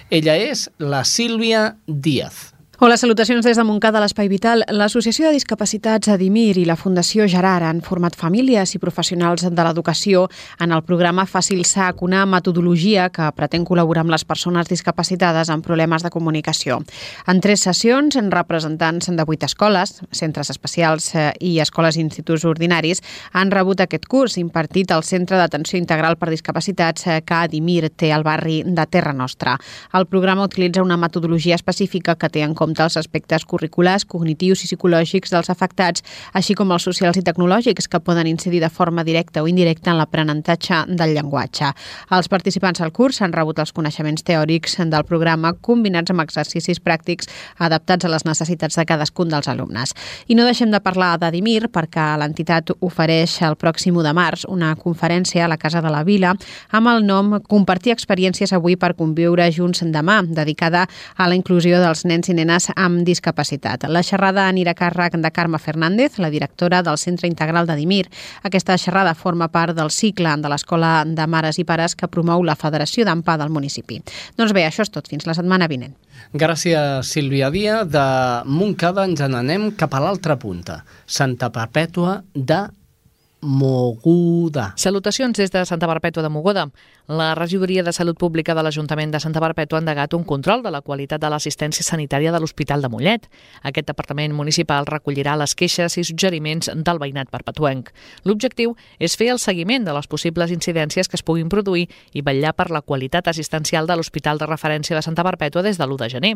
Ella 0.09 0.37
és 0.39 0.69
la 0.79 1.03
Sílvia 1.03 1.73
Díaz. 1.87 2.56
Hola, 2.79 2.93
salutacions 2.95 3.41
des 3.41 3.57
de 3.57 3.63
Montcada, 3.65 3.97
l'Espai 3.97 4.27
Vital. 4.29 4.61
L'Associació 4.69 5.25
de 5.25 5.33
Discapacitats 5.33 6.11
Adimir 6.13 6.59
i 6.61 6.65
la 6.69 6.75
Fundació 6.77 7.25
Gerard 7.25 7.65
han 7.65 7.79
format 7.81 8.13
famílies 8.13 8.75
i 8.75 8.77
professionals 8.77 9.47
de 9.49 9.63
l'educació 9.65 10.27
en 10.61 10.75
el 10.75 10.83
programa 10.85 11.25
Fàcil 11.25 11.63
SAC, 11.65 12.03
una 12.05 12.27
metodologia 12.29 13.07
que 13.09 13.31
pretén 13.33 13.65
col·laborar 13.65 14.03
amb 14.05 14.13
les 14.13 14.25
persones 14.29 14.69
discapacitades 14.69 15.49
amb 15.49 15.65
problemes 15.65 16.05
de 16.05 16.11
comunicació. 16.13 16.77
En 17.25 17.41
tres 17.41 17.63
sessions, 17.65 18.13
en 18.21 18.29
representants 18.29 19.09
de 19.09 19.25
vuit 19.25 19.41
escoles, 19.49 19.95
centres 20.11 20.53
especials 20.53 21.09
eh, 21.15 21.31
i 21.41 21.55
escoles 21.65 21.97
i 21.97 22.05
instituts 22.05 22.45
ordinaris 22.45 23.01
han 23.33 23.49
rebut 23.49 23.81
aquest 23.81 24.05
curs 24.05 24.37
impartit 24.37 24.93
al 24.93 25.01
Centre 25.01 25.41
d'Atenció 25.41 25.81
Integral 25.81 26.19
per 26.21 26.29
Discapacitats 26.29 27.09
eh, 27.09 27.17
que 27.25 27.41
Adimir 27.41 27.89
té 27.89 28.13
al 28.13 28.21
barri 28.21 28.61
de 28.61 28.85
Terra 28.85 29.17
Nostra. 29.17 29.57
El 29.97 30.05
programa 30.05 30.45
utilitza 30.45 30.85
una 30.85 31.01
metodologia 31.01 31.57
específica 31.57 32.13
que 32.13 32.29
té 32.29 32.45
en 32.45 32.53
compte 32.53 32.66
els 32.75 32.97
aspectes 32.97 33.45
curriculars, 33.45 34.05
cognitius 34.05 34.63
i 34.63 34.67
psicològics 34.67 35.31
dels 35.31 35.49
afectats, 35.49 36.03
així 36.33 36.55
com 36.57 36.71
els 36.71 36.83
socials 36.83 37.17
i 37.17 37.23
tecnològics 37.23 37.87
que 37.87 37.99
poden 37.99 38.27
incidir 38.27 38.61
de 38.61 38.69
forma 38.69 39.03
directa 39.07 39.43
o 39.43 39.47
indirecta 39.47 39.91
en 39.91 39.99
l'aprenentatge 40.01 40.83
del 40.87 41.15
llenguatge. 41.15 41.71
Els 42.11 42.27
participants 42.27 42.81
al 42.81 42.91
curs 42.91 43.21
han 43.21 43.33
rebut 43.33 43.59
els 43.59 43.73
coneixements 43.73 44.23
teòrics 44.27 44.77
del 44.77 45.05
programa 45.07 45.53
combinats 45.53 46.11
amb 46.11 46.23
exercicis 46.25 46.81
pràctics 46.83 47.29
adaptats 47.57 48.05
a 48.05 48.11
les 48.11 48.25
necessitats 48.25 48.75
de 48.77 48.85
cadascun 48.85 49.29
dels 49.29 49.47
alumnes. 49.47 49.93
I 50.27 50.35
no 50.35 50.45
deixem 50.47 50.71
de 50.71 50.81
parlar 50.83 51.15
d'Adimir 51.21 51.69
perquè 51.73 52.07
l'entitat 52.19 52.71
ofereix 52.81 53.39
el 53.47 53.57
pròxim 53.59 53.95
1 53.97 54.07
de 54.07 54.13
març 54.17 54.45
una 54.49 54.73
conferència 54.75 55.45
a 55.45 55.51
la 55.51 55.57
Casa 55.57 55.81
de 55.81 55.91
la 55.93 56.03
Vila 56.07 56.33
amb 56.71 56.91
el 56.91 57.05
nom 57.05 57.37
Compartir 57.47 57.93
experiències 57.93 58.53
avui 58.53 58.75
per 58.75 58.95
conviure 58.97 59.45
junts 59.53 59.83
demà, 59.93 60.21
dedicada 60.23 60.87
a 61.15 61.27
la 61.29 61.35
inclusió 61.37 61.79
dels 61.81 62.03
nens 62.09 62.29
i 62.29 62.35
nenes 62.37 62.56
persones 62.57 62.71
amb 62.75 63.05
discapacitat. 63.05 63.85
La 63.89 64.03
xerrada 64.03 64.47
anirà 64.47 64.71
a 64.71 64.77
càrrec 64.77 65.17
de 65.17 65.31
Carme 65.31 65.59
Fernández, 65.59 66.17
la 66.19 66.29
directora 66.29 66.81
del 66.83 66.97
Centre 66.97 67.27
Integral 67.27 67.67
de 67.67 67.75
Dimir. 67.75 68.07
Aquesta 68.43 68.77
xerrada 68.77 69.13
forma 69.15 69.47
part 69.47 69.75
del 69.75 69.91
cicle 69.91 70.29
de 70.37 70.49
l'Escola 70.49 71.03
de 71.05 71.27
Mares 71.27 71.59
i 71.59 71.65
Pares 71.65 71.95
que 71.95 72.07
promou 72.07 72.43
la 72.43 72.55
Federació 72.55 73.05
d'AMPA 73.05 73.37
del 73.37 73.49
municipi. 73.49 74.01
Doncs 74.37 74.53
bé, 74.53 74.65
això 74.65 74.83
és 74.83 74.91
tot. 74.91 75.07
Fins 75.07 75.25
la 75.25 75.33
setmana 75.33 75.67
vinent. 75.67 75.95
Gràcies, 76.33 77.05
Sílvia 77.07 77.49
Dia. 77.51 77.83
De 77.85 78.07
Montcada 78.45 79.05
ens 79.05 79.21
n'anem 79.21 79.71
cap 79.77 79.93
a 79.93 80.01
l'altra 80.01 80.37
punta. 80.37 80.83
Santa 81.05 81.51
Perpètua 81.51 82.23
de 82.33 82.67
Moguda. 83.41 84.73
Salutacions 84.75 85.37
des 85.37 85.51
de 85.53 85.63
Santa 85.65 85.87
Perpètua 85.87 86.23
de 86.23 86.29
Mogoda. 86.29 86.67
La 87.07 87.35
Regidoria 87.35 87.83
de 87.83 87.93
Salut 87.93 88.17
Pública 88.19 88.51
de 88.51 88.59
l'Ajuntament 88.59 89.13
de 89.13 89.19
Santa 89.23 89.39
Perpètua 89.39 89.77
ha 89.77 89.83
endegat 89.85 90.11
un 90.11 90.25
control 90.27 90.59
de 90.59 90.73
la 90.75 90.81
qualitat 90.83 91.21
de 91.23 91.29
l'assistència 91.31 91.85
sanitària 91.87 92.33
de 92.35 92.41
l'Hospital 92.43 92.81
de 92.83 92.89
Mollet. 92.91 93.29
Aquest 93.63 93.87
departament 93.87 94.33
municipal 94.35 94.83
recollirà 94.83 95.37
les 95.39 95.53
queixes 95.55 95.95
i 95.95 96.03
suggeriments 96.03 96.67
del 96.67 96.99
veïnat 96.99 97.31
perpetuenc. 97.31 97.93
L'objectiu 98.27 98.73
és 98.99 99.15
fer 99.15 99.29
el 99.31 99.39
seguiment 99.39 99.87
de 99.87 99.93
les 99.95 100.09
possibles 100.11 100.51
incidències 100.51 101.07
que 101.07 101.15
es 101.15 101.23
puguin 101.23 101.47
produir 101.47 101.85
i 102.11 102.25
vetllar 102.27 102.51
per 102.59 102.67
la 102.75 102.81
qualitat 102.81 103.31
assistencial 103.31 103.87
de 103.87 103.95
l'Hospital 103.95 104.43
de 104.43 104.51
Referència 104.51 104.99
de 104.99 105.05
Santa 105.07 105.23
Perpètua 105.23 105.63
des 105.63 105.79
de 105.79 105.87
l'1 105.87 106.01
de 106.03 106.09
gener. 106.11 106.33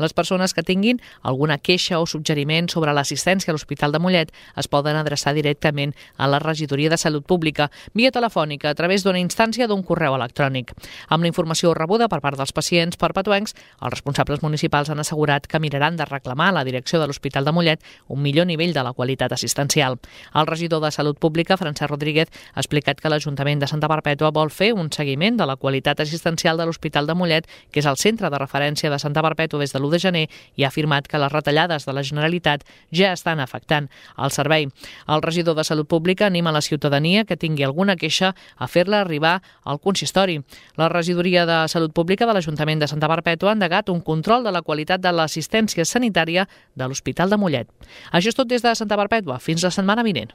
Les 0.00 0.16
persones 0.16 0.56
que 0.56 0.64
tinguin 0.64 1.02
alguna 1.20 1.58
queixa 1.58 2.00
o 2.00 2.06
suggeriment 2.06 2.72
sobre 2.72 2.96
l'assistència 2.96 3.52
a 3.52 3.58
l'Hospital 3.58 3.92
de 3.92 4.00
Mollet 4.00 4.32
es 4.56 4.72
poden 4.72 4.96
adreçar 4.96 5.36
directament 5.36 5.92
a 6.16 6.32
la 6.32 6.40
Regidoria 6.40 6.88
de 6.88 6.96
Salut 6.96 7.28
Pública 7.28 7.68
via 7.92 8.10
telefònica 8.10 8.70
a 8.70 8.74
través 8.74 9.04
d'una 9.04 9.20
instància 9.20 9.68
d'un 9.68 9.84
correu 9.84 10.13
electrònic. 10.16 10.72
Amb 11.08 11.24
la 11.24 11.30
informació 11.30 11.74
rebuda 11.74 12.08
per 12.08 12.20
part 12.24 12.38
dels 12.38 12.52
pacients 12.52 12.96
perpetuencs, 13.00 13.54
els 13.80 13.94
responsables 13.94 14.42
municipals 14.42 14.90
han 14.90 15.00
assegurat 15.00 15.46
que 15.46 15.60
miraran 15.60 15.96
de 15.96 16.04
reclamar 16.04 16.48
a 16.48 16.58
la 16.58 16.64
direcció 16.64 17.00
de 17.00 17.06
l'Hospital 17.06 17.44
de 17.44 17.52
Mollet 17.52 17.82
un 18.08 18.22
millor 18.22 18.46
nivell 18.46 18.74
de 18.74 18.82
la 18.82 18.92
qualitat 18.92 19.32
assistencial. 19.32 19.98
El 20.34 20.46
regidor 20.46 20.82
de 20.82 20.90
Salut 20.90 21.18
Pública, 21.18 21.56
Francesc 21.56 21.90
Rodríguez, 21.90 22.28
ha 22.54 22.60
explicat 22.60 23.00
que 23.00 23.10
l'Ajuntament 23.10 23.60
de 23.60 23.68
Santa 23.70 23.88
Perpètua 23.90 24.32
vol 24.34 24.50
fer 24.50 24.72
un 24.74 24.90
seguiment 24.92 25.36
de 25.36 25.46
la 25.46 25.56
qualitat 25.56 26.00
assistencial 26.00 26.58
de 26.58 26.66
l'Hospital 26.66 27.06
de 27.06 27.14
Mollet, 27.14 27.48
que 27.70 27.80
és 27.80 27.86
el 27.86 27.98
centre 28.00 28.30
de 28.30 28.38
referència 28.38 28.90
de 28.90 28.98
Santa 28.98 29.22
Perpètua 29.22 29.60
des 29.60 29.72
de 29.72 29.80
l'1 29.80 29.90
de 29.90 29.98
gener, 29.98 30.24
i 30.56 30.64
ha 30.64 30.68
afirmat 30.68 31.08
que 31.08 31.18
les 31.18 31.32
retallades 31.32 31.86
de 31.86 31.92
la 31.92 32.02
Generalitat 32.02 32.64
ja 32.92 33.12
estan 33.12 33.40
afectant 33.40 33.90
el 34.16 34.30
servei. 34.30 34.68
El 35.08 35.22
regidor 35.22 35.56
de 35.56 35.64
Salut 35.64 35.88
Pública 35.88 36.26
anima 36.26 36.52
la 36.52 36.62
ciutadania 36.62 37.24
que 37.24 37.36
tingui 37.36 37.64
alguna 37.64 37.96
queixa 37.96 38.34
a 38.56 38.68
fer-la 38.68 39.00
arribar 39.00 39.40
al 39.64 39.80
consistori. 40.04 40.42
La 40.76 40.88
regidoria 40.88 41.46
de 41.46 41.68
Salut 41.68 41.92
Pública 41.92 42.26
de 42.26 42.34
l'Ajuntament 42.34 42.80
de 42.80 42.88
Santa 42.88 43.08
Perpètua 43.08 43.50
ha 43.50 43.56
endegat 43.56 43.88
un 43.88 44.00
control 44.00 44.44
de 44.44 44.52
la 44.52 44.62
qualitat 44.62 45.00
de 45.00 45.12
l'assistència 45.12 45.84
sanitària 45.84 46.46
de 46.74 46.84
l'Hospital 46.86 47.30
de 47.30 47.36
Mollet. 47.36 47.68
Això 48.12 48.28
és 48.28 48.36
tot 48.36 48.48
des 48.48 48.62
de 48.62 48.74
Santa 48.74 48.96
Perpètua. 48.96 49.40
Fins 49.40 49.64
la 49.64 49.70
setmana 49.70 50.04
vinent. 50.04 50.32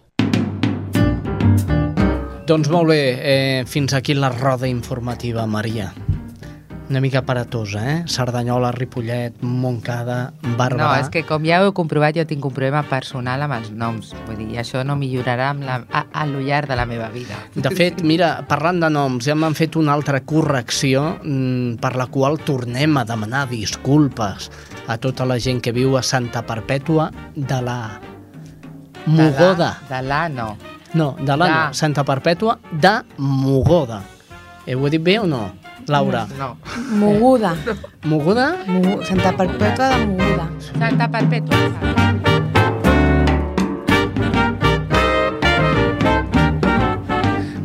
Doncs 2.50 2.70
molt 2.70 2.90
bé, 2.90 3.20
eh, 3.22 3.66
fins 3.68 3.94
aquí 3.94 4.16
la 4.16 4.30
roda 4.30 4.68
informativa, 4.68 5.46
Maria. 5.46 5.94
Una 6.90 7.00
mica 7.00 7.22
paratosa, 7.22 7.84
eh? 7.86 8.04
Cerdanyola, 8.10 8.72
Ripollet, 8.72 9.44
Montcada, 9.46 10.34
Barberà... 10.58 10.80
No, 10.82 10.88
és 10.98 11.12
que 11.14 11.22
com 11.22 11.44
ja 11.46 11.60
heu 11.62 11.70
comprovat, 11.78 12.16
jo 12.18 12.24
tinc 12.26 12.48
un 12.50 12.54
problema 12.56 12.82
personal 12.90 13.46
amb 13.46 13.54
els 13.60 13.70
noms. 13.70 14.16
Vull 14.26 14.40
dir, 14.42 14.48
això 14.58 14.82
no 14.82 14.96
millorarà 14.98 15.52
amb 15.54 15.68
la, 15.68 15.76
a, 15.86 16.02
a 16.10 16.26
lo 16.26 16.42
llarg 16.42 16.72
de 16.72 16.80
la 16.80 16.88
meva 16.90 17.12
vida. 17.14 17.38
De 17.54 17.70
fet, 17.78 18.02
mira, 18.02 18.32
parlant 18.50 18.82
de 18.82 18.90
noms, 18.90 19.28
ja 19.30 19.38
m'han 19.38 19.54
fet 19.54 19.78
una 19.78 19.94
altra 19.94 20.24
correcció 20.26 21.20
mm, 21.22 21.78
per 21.78 21.94
la 22.00 22.10
qual 22.10 22.42
tornem 22.42 22.98
a 22.98 23.06
demanar 23.06 23.46
disculpes 23.54 24.50
a 24.90 24.98
tota 24.98 25.30
la 25.30 25.38
gent 25.38 25.62
que 25.62 25.76
viu 25.76 25.94
a 25.94 26.02
Santa 26.02 26.42
Perpètua 26.42 27.12
de 27.36 27.62
la 27.70 27.80
Mogoda. 29.06 29.76
De 29.94 30.02
la, 30.02 30.26
no. 30.30 30.56
No, 30.98 31.16
de 31.22 31.38
la 31.38 31.46
De. 31.46 31.54
no. 31.54 31.74
Santa 31.74 32.02
Perpètua 32.04 32.58
de 32.72 32.98
Mogoda. 33.22 34.02
Eh, 34.66 34.74
ho 34.74 34.88
he 34.88 34.98
dit 34.98 35.02
bé 35.02 35.20
o 35.22 35.28
no, 35.30 35.52
Laura? 35.88 36.28
No. 36.38 36.58
Moguda. 36.92 37.56
Mogoda? 38.04 38.56
Mogu- 38.68 39.04
Santa 39.06 39.32
Perpètua 39.36 39.90
de 39.90 40.06
Moguda. 40.06 40.46
Santa 40.80 41.08
Perpètua. 41.10 41.58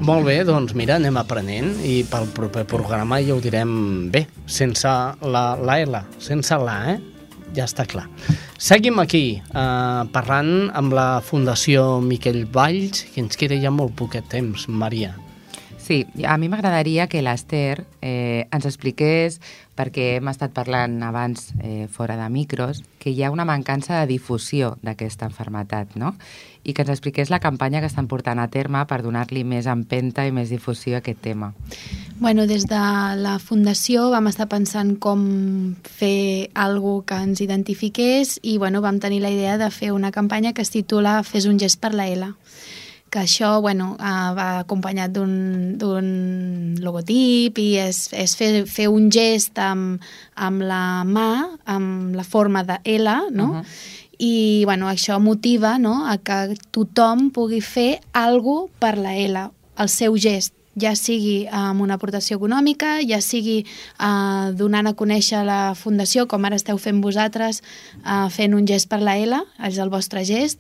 Molt 0.04 0.26
bé, 0.28 0.34
doncs 0.44 0.74
mira, 0.76 0.98
anem 1.00 1.16
aprenent 1.16 1.70
i 1.88 2.02
pel 2.10 2.26
proper 2.36 2.66
programa 2.68 3.16
ja 3.24 3.32
ho 3.36 3.40
direm 3.40 3.70
bé, 4.12 4.26
sense 4.44 4.90
la, 5.24 5.44
la 5.56 5.78
L, 5.80 6.00
sense 6.20 6.58
la, 6.60 6.74
eh? 6.92 6.98
Ja 7.56 7.64
està 7.64 7.86
clar. 7.88 8.04
Seguim 8.60 8.98
aquí, 9.00 9.38
eh, 9.40 10.02
parlant 10.12 10.68
amb 10.76 10.92
la 10.96 11.06
Fundació 11.24 12.02
Miquel 12.04 12.42
Valls, 12.52 13.04
que 13.14 13.22
ens 13.24 13.38
queda 13.40 13.56
ja 13.62 13.70
molt 13.72 13.94
poquet 13.96 14.26
temps, 14.28 14.66
Maria. 14.68 15.14
Sí, 15.84 16.06
a 16.24 16.38
mi 16.38 16.48
m'agradaria 16.48 17.10
que 17.12 17.20
l'Ester 17.20 17.84
eh, 18.00 18.48
ens 18.48 18.64
expliqués, 18.64 19.34
perquè 19.76 20.14
hem 20.16 20.30
estat 20.30 20.54
parlant 20.56 20.94
abans 21.04 21.50
eh, 21.60 21.90
fora 21.92 22.16
de 22.16 22.24
micros, 22.32 22.80
que 22.96 23.10
hi 23.12 23.20
ha 23.20 23.28
una 23.28 23.44
mancança 23.44 23.98
de 23.98 24.06
difusió 24.14 24.78
d'aquesta 24.80 25.28
enfermetat, 25.28 25.92
no? 26.00 26.14
I 26.64 26.72
que 26.72 26.86
ens 26.86 26.92
expliqués 26.94 27.28
la 27.28 27.42
campanya 27.44 27.82
que 27.84 27.90
estan 27.90 28.08
portant 28.08 28.40
a 28.40 28.46
terme 28.48 28.80
per 28.88 29.02
donar-li 29.04 29.42
més 29.44 29.68
empenta 29.68 30.24
i 30.24 30.32
més 30.32 30.48
difusió 30.48 30.96
a 30.96 31.02
aquest 31.02 31.20
tema. 31.20 31.50
Bueno, 32.16 32.46
des 32.48 32.64
de 32.64 32.80
la 33.20 33.36
Fundació 33.36 34.06
vam 34.08 34.30
estar 34.32 34.48
pensant 34.48 34.94
com 34.96 35.26
fer 35.84 36.48
algo 36.54 37.02
que 37.04 37.20
ens 37.28 37.44
identifiqués 37.44 38.38
i 38.40 38.56
bueno, 38.56 38.80
vam 38.80 39.02
tenir 39.04 39.20
la 39.20 39.34
idea 39.36 39.60
de 39.60 39.68
fer 39.68 39.92
una 39.92 40.14
campanya 40.16 40.54
que 40.54 40.64
es 40.64 40.72
titula 40.72 41.20
Fes 41.28 41.44
un 41.44 41.60
gest 41.60 41.82
per 41.84 41.92
la 41.92 42.08
L 42.08 42.32
que 43.14 43.22
això 43.22 43.60
bueno, 43.62 43.92
uh, 43.94 44.30
va 44.34 44.46
acompanyat 44.64 45.12
d'un 45.14 46.08
logotip 46.82 47.60
i 47.62 47.68
és, 47.78 48.08
és 48.10 48.34
fer, 48.34 48.48
fer 48.66 48.88
un 48.90 49.06
gest 49.14 49.60
amb, 49.62 50.02
amb 50.34 50.64
la 50.66 51.04
mà, 51.06 51.28
amb 51.70 52.18
la 52.18 52.24
forma 52.26 52.64
de 52.66 52.80
L, 52.96 53.06
no? 53.30 53.50
Uh 53.52 53.60
-huh. 53.60 53.64
I 54.18 54.62
bueno, 54.64 54.88
això 54.88 55.20
motiva 55.20 55.78
no, 55.78 56.06
a 56.06 56.18
que 56.18 56.56
tothom 56.70 57.30
pugui 57.30 57.60
fer 57.60 58.00
algo 58.12 58.70
per 58.78 58.96
la 58.96 59.14
L, 59.14 59.50
el 59.78 59.88
seu 59.88 60.16
gest 60.16 60.54
ja 60.80 60.94
sigui 60.96 61.46
amb 61.50 61.80
una 61.82 61.94
aportació 61.94 62.36
econòmica, 62.38 62.98
ja 63.06 63.20
sigui 63.22 63.60
eh, 63.64 64.52
donant 64.58 64.86
a 64.90 64.94
conèixer 64.94 65.44
la 65.46 65.74
Fundació, 65.74 66.26
com 66.28 66.44
ara 66.44 66.56
esteu 66.56 66.78
fent 66.78 67.00
vosaltres, 67.04 67.62
eh, 68.04 68.28
fent 68.30 68.54
un 68.54 68.66
gest 68.66 68.88
per 68.90 69.00
la 69.02 69.16
L, 69.18 69.42
és 69.68 69.78
el 69.78 69.90
vostre 69.90 70.24
gest, 70.24 70.58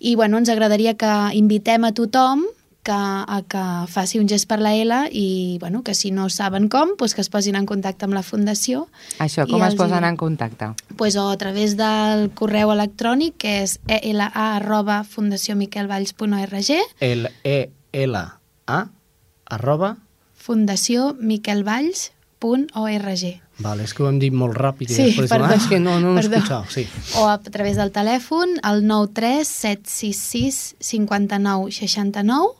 i 0.00 0.14
bueno, 0.16 0.38
ens 0.38 0.48
agradaria 0.52 0.94
que 1.00 1.14
invitem 1.38 1.84
a 1.84 1.92
tothom 1.96 2.44
que, 2.84 2.92
a 2.92 3.38
que 3.48 3.60
faci 3.88 4.18
un 4.20 4.26
gest 4.28 4.44
per 4.46 4.58
la 4.60 4.74
L 4.76 4.92
i 5.16 5.56
bueno, 5.58 5.80
que 5.82 5.94
si 5.94 6.10
no 6.12 6.26
saben 6.28 6.66
com, 6.68 6.90
doncs 7.00 7.14
que 7.16 7.22
es 7.24 7.30
posin 7.32 7.56
en 7.56 7.64
contacte 7.64 8.04
amb 8.04 8.12
la 8.12 8.20
Fundació. 8.22 8.82
Això, 9.24 9.46
com 9.48 9.62
es 9.62 9.70
els 9.72 9.78
posen 9.80 10.04
hi- 10.04 10.10
en 10.10 10.18
contacte? 10.20 10.68
Pues, 10.98 11.16
o 11.16 11.30
a 11.30 11.38
través 11.40 11.78
del 11.78 12.28
correu 12.36 12.74
electrònic 12.74 13.38
que 13.40 13.62
és 13.62 13.78
ela 13.88 14.26
arroba 14.34 15.02
fundaciomiquelvalls.org 15.04 16.70
El 17.00 17.28
E 17.44 17.70
L 17.92 18.16
A 18.66 18.86
arroba 19.46 19.96
fundaciomiquelvalls.org 20.44 23.24
Vale, 23.62 23.84
és 23.86 23.92
que 23.94 24.02
ho 24.02 24.08
hem 24.10 24.18
dit 24.18 24.34
molt 24.34 24.56
ràpid 24.58 24.90
i 24.90 24.94
Sí, 24.96 25.04
després 25.12 25.30
perdó, 25.30 25.46
ah, 25.46 25.54
és 25.54 25.68
que 25.70 25.78
no, 25.78 26.00
no 26.02 26.10
ho 26.10 26.18
he 26.18 26.22
perdó. 26.24 26.36
escuchado, 26.40 26.66
sí. 26.74 26.88
o 27.20 27.28
a 27.30 27.38
través 27.38 27.76
del 27.78 27.92
telèfon 27.94 28.58
al 28.66 28.82
93 28.86 29.46
766 29.46 30.74
59 30.80 31.70
69 31.70 32.50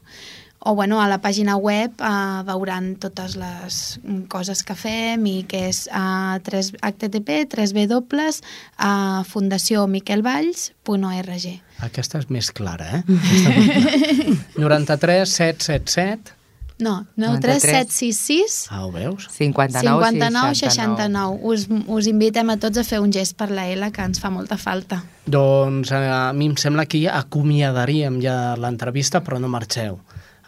o 0.67 0.75
bueno, 0.75 1.03
a 1.03 1.09
la 1.09 1.21
pàgina 1.21 1.57
web 1.61 1.93
eh, 2.01 2.43
veuran 2.47 2.95
totes 2.97 3.35
les 3.37 4.01
coses 4.33 4.63
que 4.65 4.73
fem 4.79 5.27
i 5.29 5.43
que 5.51 5.67
és 5.69 5.83
a 5.93 6.39
3, 6.47 6.71
http 6.81 7.45
3w 7.53 8.41
a 8.79 9.23
fundaciomiquelvalls.org 9.29 11.47
Aquesta 11.85 12.19
és 12.23 12.31
més 12.31 12.51
clara, 12.55 12.87
eh? 12.97 13.03
Aquesta 13.05 13.51
és 13.53 13.61
més 13.61 13.65
clara. 13.85 13.85
93 14.65 15.29
777 15.29 16.33
No, 16.79 17.07
93 17.15 17.63
766 17.63 18.67
Ah, 18.71 18.85
ho 18.85 18.91
veus? 18.91 19.29
59, 19.31 19.79
59 19.79 20.55
69. 20.59 20.59
69. 20.59 21.39
Us, 21.43 21.69
us 21.87 22.09
invitem 22.11 22.51
a 22.51 22.57
tots 22.59 22.81
a 22.83 22.85
fer 22.87 22.99
un 22.99 23.13
gest 23.15 23.37
per 23.39 23.53
la 23.55 23.69
L, 23.71 23.93
que 23.95 24.03
ens 24.03 24.19
fa 24.19 24.33
molta 24.35 24.59
falta. 24.59 25.05
Doncs 25.31 25.93
eh, 25.95 26.03
a 26.11 26.33
mi 26.35 26.51
em 26.51 26.57
sembla 26.59 26.89
que 26.91 26.99
ja 27.05 27.15
acomiadaríem 27.21 28.19
ja 28.25 28.57
l'entrevista, 28.59 29.23
però 29.23 29.39
no 29.39 29.53
marxeu. 29.53 30.01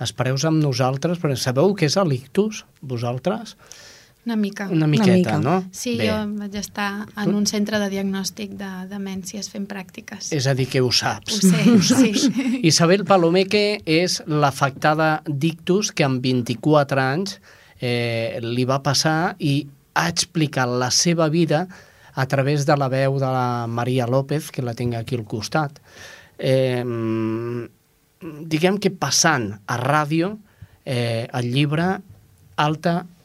Espereu 0.03 0.37
amb 0.45 0.61
nosaltres, 0.61 1.20
perquè 1.22 1.39
sabeu 1.41 1.72
què 1.79 1.87
és 1.89 1.97
l'ictus, 2.05 2.64
vosaltres? 2.83 3.55
Una 4.27 4.35
mica. 4.37 4.66
Una 4.68 4.89
miqueta, 4.91 5.14
mica. 5.14 5.39
no? 5.39 5.64
Sí, 5.70 5.97
Bé. 6.01 6.09
jo 6.11 6.16
vaig 6.41 6.55
estar 6.59 7.07
en 7.22 7.35
un 7.39 7.45
centre 7.47 7.79
de 7.79 7.87
diagnòstic 7.93 8.57
de 8.59 8.70
demències 8.91 9.47
fent 9.53 9.68
pràctiques. 9.70 10.33
És 10.35 10.49
a 10.51 10.55
dir, 10.59 10.66
que 10.68 10.81
ho 10.83 10.91
saps. 10.91 11.37
Ho 11.39 11.51
sé, 11.53 11.62
Ho 11.77 11.79
saps. 11.81 12.24
sí. 12.27 12.61
Isabel 12.66 13.05
Palomeque 13.07 13.81
és 13.87 14.18
l'afectada 14.27 15.22
d'ictus 15.27 15.93
que 15.95 16.03
amb 16.05 16.18
24 16.27 17.01
anys 17.05 17.39
eh, 17.81 18.41
li 18.43 18.64
va 18.66 18.81
passar 18.83 19.37
i 19.39 19.61
ha 19.95 20.09
explicat 20.11 20.68
la 20.68 20.91
seva 20.91 21.29
vida 21.31 21.68
a 22.16 22.27
través 22.27 22.66
de 22.66 22.74
la 22.77 22.89
veu 22.89 23.18
de 23.20 23.31
la 23.31 23.66
Maria 23.68 24.07
López, 24.11 24.51
que 24.51 24.62
la 24.64 24.74
tinc 24.74 24.95
aquí 24.99 25.14
al 25.14 25.24
costat. 25.29 25.79
Eh, 26.39 26.83
diguem 28.51 28.79
que 28.81 28.91
passant 28.91 29.51
a 29.68 29.77
ràdio 29.81 30.35
eh, 30.85 31.29
el 31.33 31.53
llibre 31.53 32.01
Alta 32.57 33.05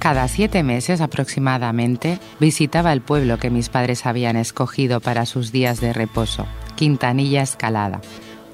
Cada 0.00 0.28
siete 0.28 0.62
meses 0.62 1.02
aproximadamente 1.02 2.18
visitaba 2.40 2.94
el 2.94 3.02
pueblo 3.02 3.38
que 3.38 3.50
mis 3.50 3.68
padres 3.68 4.06
habían 4.06 4.36
escogido 4.36 5.00
para 5.00 5.26
sus 5.26 5.52
días 5.52 5.78
de 5.82 5.92
reposo, 5.92 6.46
Quintanilla 6.74 7.42
Escalada, 7.42 8.00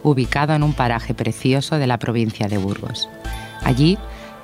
ubicado 0.03 0.55
en 0.55 0.65
un 0.65 0.73
paraje 0.73 1.15
precioso 1.15 1.79
de 1.79 1.87
la 1.87 2.01
provincia 2.01 2.49
de 2.49 2.59
Burgos. 2.59 3.09
Allí 3.63 3.97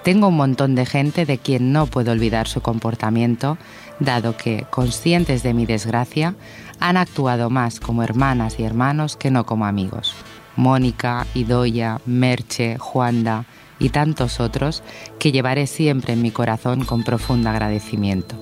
tengo 0.04 0.28
un 0.28 0.36
montón 0.36 0.76
de 0.76 0.86
gente 0.86 1.26
de 1.26 1.38
quien 1.38 1.72
no 1.72 1.86
puedo 1.86 2.12
olvidar 2.12 2.46
su 2.46 2.60
comportamiento, 2.60 3.58
dado 3.98 4.36
que, 4.36 4.64
conscientes 4.70 5.42
de 5.42 5.54
mi 5.54 5.66
desgracia, 5.66 6.36
han 6.78 6.96
actuado 6.96 7.50
más 7.50 7.80
como 7.80 8.04
hermanas 8.04 8.60
y 8.60 8.62
hermanos 8.62 9.16
que 9.16 9.32
no 9.32 9.44
como 9.44 9.66
amigos. 9.66 10.14
Mónica, 10.54 11.26
Idoya, 11.34 12.00
Merche, 12.06 12.78
Juanda, 12.78 13.44
y 13.82 13.88
tantos 13.88 14.38
otros 14.38 14.82
que 15.18 15.32
llevaré 15.32 15.66
siempre 15.66 16.12
en 16.12 16.22
mi 16.22 16.30
corazón 16.30 16.84
con 16.84 17.02
profundo 17.02 17.50
agradecimiento. 17.50 18.36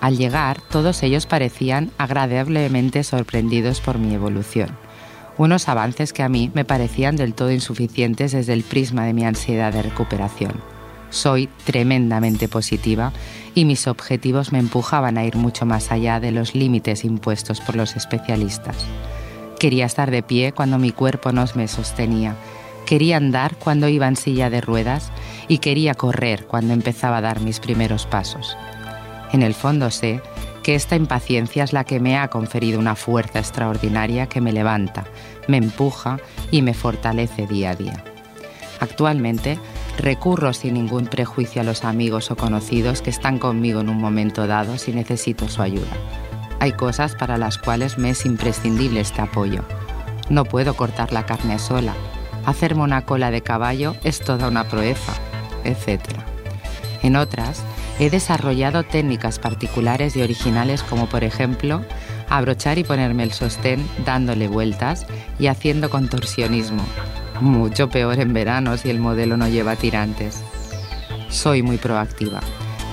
Al 0.00 0.16
llegar, 0.16 0.60
todos 0.70 1.02
ellos 1.02 1.26
parecían 1.26 1.92
agradablemente 1.98 3.04
sorprendidos 3.04 3.80
por 3.80 3.98
mi 3.98 4.14
evolución, 4.14 4.70
unos 5.36 5.68
avances 5.68 6.12
que 6.12 6.22
a 6.22 6.30
mí 6.30 6.50
me 6.54 6.64
parecían 6.64 7.14
del 7.14 7.34
todo 7.34 7.52
insuficientes 7.52 8.32
desde 8.32 8.54
el 8.54 8.64
prisma 8.64 9.04
de 9.04 9.12
mi 9.12 9.24
ansiedad 9.24 9.72
de 9.72 9.82
recuperación. 9.82 10.54
Soy 11.10 11.50
tremendamente 11.64 12.48
positiva 12.48 13.12
y 13.54 13.66
mis 13.66 13.86
objetivos 13.86 14.50
me 14.50 14.58
empujaban 14.58 15.18
a 15.18 15.24
ir 15.24 15.36
mucho 15.36 15.66
más 15.66 15.92
allá 15.92 16.20
de 16.20 16.32
los 16.32 16.54
límites 16.54 17.04
impuestos 17.04 17.60
por 17.60 17.76
los 17.76 17.96
especialistas. 17.96 18.76
Quería 19.58 19.84
estar 19.84 20.10
de 20.10 20.22
pie 20.22 20.52
cuando 20.52 20.78
mi 20.78 20.90
cuerpo 20.90 21.32
no 21.32 21.44
me 21.54 21.68
sostenía 21.68 22.34
Quería 22.86 23.16
andar 23.16 23.56
cuando 23.56 23.88
iba 23.88 24.06
en 24.06 24.16
silla 24.16 24.50
de 24.50 24.60
ruedas 24.60 25.10
y 25.48 25.58
quería 25.58 25.94
correr 25.94 26.46
cuando 26.46 26.74
empezaba 26.74 27.18
a 27.18 27.22
dar 27.22 27.40
mis 27.40 27.60
primeros 27.60 28.06
pasos. 28.06 28.56
En 29.32 29.42
el 29.42 29.54
fondo 29.54 29.90
sé 29.90 30.20
que 30.62 30.74
esta 30.74 30.96
impaciencia 30.96 31.64
es 31.64 31.72
la 31.72 31.84
que 31.84 32.00
me 32.00 32.16
ha 32.16 32.28
conferido 32.28 32.78
una 32.78 32.94
fuerza 32.94 33.38
extraordinaria 33.38 34.28
que 34.28 34.40
me 34.40 34.52
levanta, 34.52 35.04
me 35.48 35.56
empuja 35.56 36.18
y 36.50 36.62
me 36.62 36.74
fortalece 36.74 37.46
día 37.46 37.70
a 37.70 37.76
día. 37.76 38.04
Actualmente 38.80 39.58
recurro 39.98 40.52
sin 40.52 40.74
ningún 40.74 41.06
prejuicio 41.06 41.62
a 41.62 41.64
los 41.64 41.84
amigos 41.84 42.30
o 42.30 42.36
conocidos 42.36 43.02
que 43.02 43.10
están 43.10 43.38
conmigo 43.38 43.80
en 43.80 43.88
un 43.88 43.98
momento 43.98 44.46
dado 44.46 44.78
si 44.78 44.92
necesito 44.92 45.48
su 45.48 45.62
ayuda. 45.62 45.92
Hay 46.60 46.72
cosas 46.72 47.14
para 47.14 47.38
las 47.38 47.58
cuales 47.58 47.98
me 47.98 48.10
es 48.10 48.24
imprescindible 48.24 49.00
este 49.00 49.20
apoyo. 49.20 49.62
No 50.30 50.44
puedo 50.44 50.74
cortar 50.74 51.12
la 51.12 51.26
carne 51.26 51.58
sola, 51.58 51.94
hacerme 52.46 52.82
una 52.82 53.04
cola 53.04 53.30
de 53.30 53.42
caballo 53.42 53.96
es 54.04 54.20
toda 54.20 54.48
una 54.48 54.64
proeza, 54.64 55.14
etc. 55.64 56.00
En 57.02 57.16
otras, 57.16 57.62
he 57.98 58.10
desarrollado 58.10 58.82
técnicas 58.82 59.38
particulares 59.38 60.16
y 60.16 60.22
originales 60.22 60.82
como 60.82 61.08
por 61.08 61.24
ejemplo 61.24 61.84
abrochar 62.28 62.78
y 62.78 62.84
ponerme 62.84 63.24
el 63.24 63.32
sostén 63.32 63.86
dándole 64.04 64.48
vueltas 64.48 65.06
y 65.38 65.48
haciendo 65.48 65.90
contorsionismo, 65.90 66.82
mucho 67.40 67.90
peor 67.90 68.18
en 68.20 68.32
verano 68.32 68.76
si 68.76 68.90
el 68.90 69.00
modelo 69.00 69.36
no 69.36 69.48
lleva 69.48 69.76
tirantes. 69.76 70.42
Soy 71.28 71.62
muy 71.62 71.76
proactiva, 71.76 72.40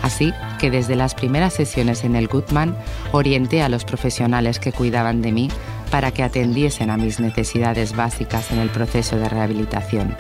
así 0.04 0.34
que 0.60 0.70
desde 0.70 0.96
las 0.96 1.16
primeras 1.16 1.54
sesiones 1.54 2.04
en 2.04 2.16
el 2.16 2.28
Goodman 2.28 2.76
orienté 3.12 3.62
a 3.62 3.70
los 3.70 3.86
profesionales 3.86 4.60
que 4.60 4.74
cuidaban 4.74 5.22
de 5.22 5.32
mí 5.32 5.50
para 5.90 6.12
que 6.12 6.24
atendiesen 6.24 6.90
a 6.90 6.98
mis 6.98 7.20
necesidades 7.20 7.96
básicas 7.96 8.52
en 8.52 8.60
el 8.60 8.70
proceso 8.70 9.18
de 9.18 9.30
rehabilitación. 9.30 10.16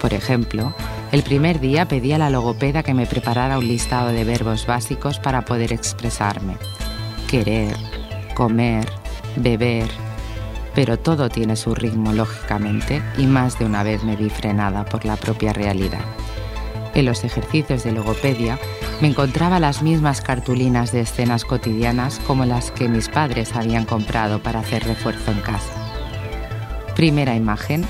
Por 0.00 0.14
ejemplo, 0.14 0.74
el 1.10 1.22
primer 1.22 1.60
día 1.60 1.86
pedí 1.86 2.12
a 2.12 2.18
la 2.18 2.30
logopeda 2.30 2.82
que 2.82 2.94
me 2.94 3.06
preparara 3.06 3.58
un 3.58 3.66
listado 3.66 4.08
de 4.08 4.24
verbos 4.24 4.66
básicos 4.66 5.18
para 5.18 5.44
poder 5.44 5.72
expresarme. 5.72 6.56
Querer, 7.28 7.74
comer, 8.34 8.86
beber, 9.36 9.88
pero 10.74 10.98
todo 10.98 11.28
tiene 11.28 11.56
su 11.56 11.74
ritmo 11.74 12.12
lógicamente 12.12 13.02
y 13.16 13.26
más 13.26 13.58
de 13.58 13.64
una 13.64 13.82
vez 13.82 14.04
me 14.04 14.16
vi 14.16 14.30
frenada 14.30 14.84
por 14.84 15.04
la 15.04 15.16
propia 15.16 15.52
realidad. 15.52 16.04
En 16.94 17.04
los 17.04 17.24
ejercicios 17.24 17.84
de 17.84 17.92
logopedia 17.92 18.58
me 19.00 19.08
encontraba 19.08 19.60
las 19.60 19.82
mismas 19.82 20.20
cartulinas 20.20 20.90
de 20.90 21.00
escenas 21.00 21.44
cotidianas 21.44 22.20
como 22.26 22.44
las 22.44 22.70
que 22.70 22.88
mis 22.88 23.08
padres 23.08 23.54
habían 23.54 23.84
comprado 23.84 24.42
para 24.42 24.60
hacer 24.60 24.84
refuerzo 24.84 25.30
en 25.30 25.40
casa. 25.40 25.72
Primera 26.96 27.36
imagen. 27.36 27.84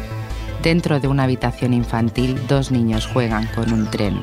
Dentro 0.63 1.01
de 1.01 1.09
una 1.09 1.23
habitación 1.23 1.73
infantil 1.73 2.39
dos 2.49 2.71
niños 2.71 3.07
juegan 3.07 3.47
con 3.55 3.73
un 3.73 3.91
tren. 3.91 4.21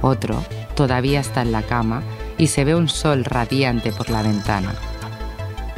Otro 0.00 0.44
todavía 0.76 1.20
está 1.20 1.42
en 1.42 1.50
la 1.50 1.62
cama 1.62 2.02
y 2.38 2.48
se 2.48 2.64
ve 2.64 2.74
un 2.74 2.88
sol 2.88 3.24
radiante 3.24 3.90
por 3.90 4.10
la 4.10 4.22
ventana. 4.22 4.74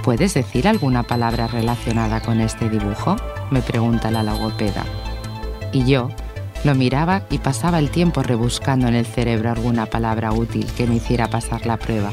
¿Puedes 0.02 0.34
decir 0.34 0.68
alguna 0.68 1.04
palabra 1.04 1.46
relacionada 1.46 2.20
con 2.20 2.40
este 2.40 2.68
dibujo? 2.68 3.16
me 3.50 3.62
pregunta 3.62 4.10
la 4.10 4.22
logopeda. 4.22 4.84
Y 5.72 5.84
yo, 5.84 6.10
lo 6.64 6.74
miraba 6.74 7.22
y 7.30 7.38
pasaba 7.38 7.78
el 7.78 7.90
tiempo 7.90 8.22
rebuscando 8.22 8.88
en 8.88 8.94
el 8.94 9.06
cerebro 9.06 9.50
alguna 9.50 9.86
palabra 9.86 10.32
útil 10.32 10.66
que 10.76 10.86
me 10.86 10.96
hiciera 10.96 11.28
pasar 11.28 11.66
la 11.66 11.76
prueba. 11.76 12.10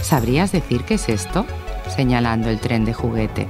¿Sabrías 0.00 0.52
decir 0.52 0.84
qué 0.84 0.94
es 0.94 1.08
esto? 1.08 1.44
señalando 1.90 2.50
el 2.50 2.60
tren 2.60 2.84
de 2.84 2.94
juguete. 2.94 3.48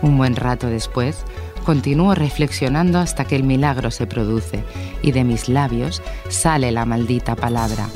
Un 0.00 0.16
buen 0.16 0.34
rato 0.34 0.68
después, 0.68 1.24
continúo 1.64 2.14
reflexionando 2.14 2.98
hasta 2.98 3.26
que 3.26 3.36
el 3.36 3.42
milagro 3.42 3.90
se 3.90 4.06
produce 4.06 4.64
y 5.02 5.12
de 5.12 5.24
mis 5.24 5.50
labios 5.50 6.02
sale 6.30 6.72
la 6.72 6.86
maldita 6.86 7.36
palabra. 7.36 7.86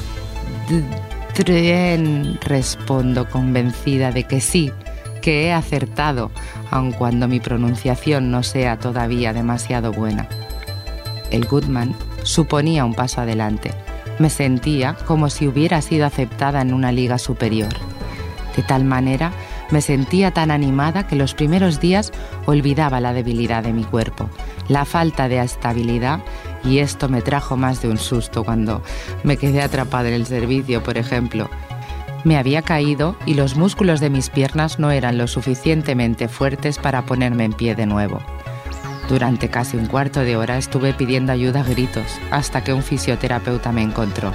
Tren, 1.33 2.39
respondo 2.43 3.27
convencida 3.31 4.13
de 4.13 4.25
que 4.25 4.43
sí, 4.43 4.71
que 5.23 5.47
he 5.47 5.53
acertado, 5.55 6.31
aun 6.71 6.93
cuando 6.93 7.27
mi 7.27 7.41
pronunciación 7.41 8.31
no 8.31 8.43
sea 8.43 8.79
todavía 8.79 9.33
demasiado 9.33 9.93
buena 9.93 10.29
el 11.33 11.47
Goodman, 11.47 11.95
suponía 12.23 12.85
un 12.85 12.95
paso 12.95 13.21
adelante. 13.21 13.73
Me 14.19 14.31
sentía 14.31 14.95
como 15.07 15.31
si 15.31 15.49
hubiera 15.49 15.83
sido 15.83 16.07
aceptada 16.07 16.61
en 16.61 16.73
una 16.73 16.93
liga 16.93 17.19
superior. 17.19 17.73
De 18.57 18.63
tal 18.63 18.85
manera, 18.85 19.33
me 19.71 19.81
sentía 19.81 20.33
tan 20.33 20.51
animada 20.51 21.07
que 21.07 21.17
los 21.17 21.35
primeros 21.35 21.81
días 21.81 22.13
olvidaba 22.45 23.01
la 23.01 23.15
debilidad 23.15 23.63
de 23.63 23.73
mi 23.73 23.85
cuerpo, 23.85 24.29
la 24.69 24.85
falta 24.85 25.29
de 25.29 25.41
estabilidad, 25.41 26.21
y 26.63 26.79
esto 26.79 27.09
me 27.09 27.23
trajo 27.23 27.57
más 27.57 27.81
de 27.81 27.89
un 27.89 27.99
susto 27.99 28.45
cuando 28.45 28.83
me 29.25 29.39
quedé 29.39 29.63
atrapada 29.63 30.09
en 30.09 30.15
el 30.15 30.27
servicio, 30.27 30.83
por 30.83 30.99
ejemplo. 30.99 31.49
Me 32.25 32.37
había 32.37 32.63
caído 32.63 33.17
y 33.27 33.35
los 33.35 33.57
músculos 33.57 33.99
de 33.99 34.11
mis 34.11 34.31
piernas 34.31 34.79
no 34.79 34.91
eran 34.91 35.19
lo 35.19 35.27
suficientemente 35.27 36.29
fuertes 36.29 36.79
para 36.79 37.03
ponerme 37.03 37.45
en 37.45 37.53
pie 37.53 37.75
de 37.75 37.87
nuevo. 37.87 38.21
Durante 39.09 39.49
casi 39.49 39.77
un 39.77 39.87
cuarto 39.87 40.21
de 40.21 40.37
hora 40.37 40.57
estuve 40.57 40.95
pidiendo 40.95 41.33
ayuda 41.33 41.61
a 41.61 41.65
gritos 41.65 42.19
hasta 42.31 42.65
que 42.65 42.73
un 42.73 42.83
fisioterapeuta 42.83 43.73
me 43.73 43.83
encontró. 43.83 44.33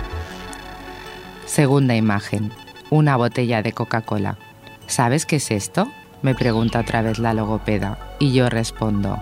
Segunda 1.46 1.96
imagen. 1.96 2.52
Una 2.90 3.16
botella 3.16 3.62
de 3.62 3.74
Coca-Cola. 3.74 4.38
¿Sabes 4.86 5.26
qué 5.26 5.38
es 5.38 5.52
esto? 5.52 5.88
Me 6.22 6.36
pregunta 6.36 6.80
otra 6.80 7.02
vez 7.02 7.20
la 7.20 7.34
logopeda 7.34 7.98
y 8.20 8.34
yo 8.34 8.50
respondo. 8.50 9.22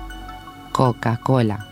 Coca-Cola. 0.72 1.68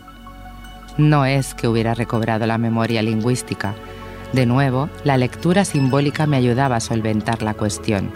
No 0.96 1.24
es 1.24 1.54
que 1.54 1.66
hubiera 1.66 1.94
recobrado 1.94 2.46
la 2.46 2.56
memoria 2.56 3.02
lingüística. 3.02 3.74
De 4.32 4.46
nuevo, 4.46 4.88
la 5.02 5.16
lectura 5.16 5.64
simbólica 5.64 6.26
me 6.26 6.36
ayudaba 6.36 6.76
a 6.76 6.80
solventar 6.80 7.42
la 7.42 7.54
cuestión. 7.54 8.12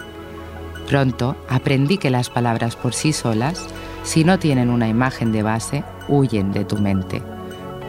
Pronto 0.87 1.35
aprendí 1.49 1.97
que 1.97 2.09
las 2.09 2.29
palabras 2.29 2.75
por 2.75 2.93
sí 2.93 3.13
solas 3.13 3.67
si 4.03 4.23
no 4.23 4.39
tienen 4.39 4.69
una 4.69 4.87
imagen 4.87 5.31
de 5.31 5.43
base, 5.43 5.83
huyen 6.07 6.51
de 6.51 6.65
tu 6.65 6.77
mente. 6.77 7.21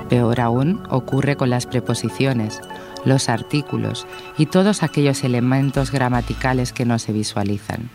Peor 0.08 0.40
aún 0.40 0.82
ocurre 0.90 1.36
con 1.36 1.50
las 1.50 1.66
preposiciones, 1.66 2.60
los 3.04 3.28
artículos 3.28 4.06
y 4.36 4.46
todos 4.46 4.82
aquellos 4.82 5.24
elementos 5.24 5.90
gramaticales 5.92 6.72
que 6.72 6.84
no 6.84 6.98
se 6.98 7.12
visualizan. 7.12 7.90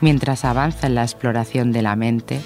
Mientras 0.00 0.44
avanza 0.44 0.86
en 0.86 0.94
la 0.94 1.02
exploración 1.02 1.72
de 1.72 1.82
la 1.82 1.96
mente, 1.96 2.40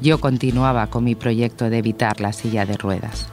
yo 0.00 0.20
continuaba 0.20 0.88
con 0.88 1.04
mi 1.04 1.14
proyecto 1.14 1.70
de 1.70 1.78
evitar 1.78 2.20
la 2.20 2.32
silla 2.32 2.66
de 2.66 2.76
ruedas. 2.76 3.28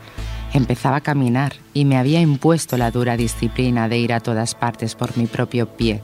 Empezaba 0.53 0.97
a 0.97 1.01
caminar 1.01 1.53
y 1.73 1.85
me 1.85 1.97
había 1.97 2.21
impuesto 2.21 2.77
la 2.77 2.91
dura 2.91 3.17
disciplina 3.17 3.89
de 3.89 3.97
ir 3.97 4.13
a 4.13 4.19
todas 4.19 4.53
partes 4.53 4.95
por 4.95 5.17
mi 5.17 5.25
propio 5.25 5.67
pie, 5.67 6.01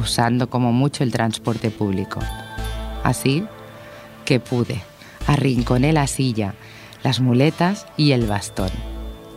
usando 0.00 0.48
como 0.48 0.72
mucho 0.72 1.04
el 1.04 1.12
transporte 1.12 1.70
público. 1.70 2.20
Así 3.02 3.44
pude, 4.40 4.82
arrinconé 5.26 5.92
la 5.92 6.06
silla, 6.06 6.54
las 7.02 7.20
muletas 7.20 7.86
y 7.96 8.12
el 8.12 8.26
bastón. 8.26 8.70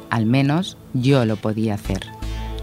Al 0.10 0.26
menos 0.26 0.78
yo 0.94 1.26
lo 1.26 1.36
podía 1.36 1.76
hacer. 1.76 2.02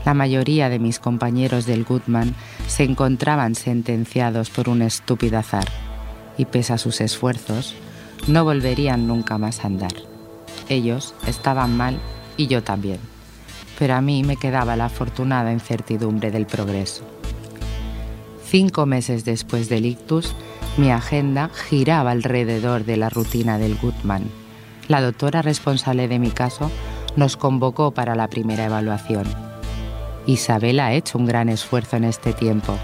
La 0.05 0.15
mayoría 0.15 0.69
de 0.69 0.79
mis 0.79 0.99
compañeros 0.99 1.67
del 1.67 1.85
Goodman 1.85 2.35
se 2.67 2.85
encontraban 2.85 3.55
sentenciados 3.55 4.51
por 4.51 4.69
un 4.69 4.83
estúpido 4.83 5.39
azar 5.39 5.67
y 6.37 6.47
pese 6.47 6.73
a 6.73 6.79
sus 6.79 7.01
esfuerzos, 7.01 7.75
no 8.27 8.45
volverían 8.45 9.07
nunca 9.07 9.39
más 9.39 9.61
a 9.61 9.69
andar. 9.69 9.93
Ellos 10.69 11.15
estaban 11.27 11.77
mal 11.77 11.99
y 12.37 12.47
yo 12.47 12.63
también, 12.63 12.99
pero 13.79 13.95
a 13.95 14.01
mí 14.01 14.25
me 14.25 14.37
quedaba 14.37 14.77
la 14.77 14.87
afortunada 14.87 15.53
incertidumbre 15.53 16.31
del 16.31 16.47
progreso. 16.47 17.05
Cinco 18.45 18.87
meses 18.87 19.25
después 19.25 19.69
del 19.69 19.87
ictus, 19.87 20.35
mi 20.77 20.91
agenda 20.91 21.51
giraba 21.51 22.13
alrededor 22.13 22.85
de 22.85 22.97
la 22.97 23.11
rutina 23.11 23.59
del 23.59 23.77
Goodman. 23.77 24.25
La 24.89 25.01
doctora 25.01 25.43
responsable 25.43 26.09
de 26.09 26.19
mi 26.19 26.31
caso 26.31 26.71
nos 27.15 27.37
convocó 27.37 27.91
para 27.91 28.15
la 28.15 28.29
primera 28.29 28.65
evaluación. 28.65 29.25
Isabel 30.27 30.81
ha 30.81 30.93
hecho 30.93 31.19
un 31.19 31.27
gran 31.27 31.49
esfuerzo 31.49 31.97
en 31.97 32.05
este 32.05 32.33
tiempo, 32.33 32.75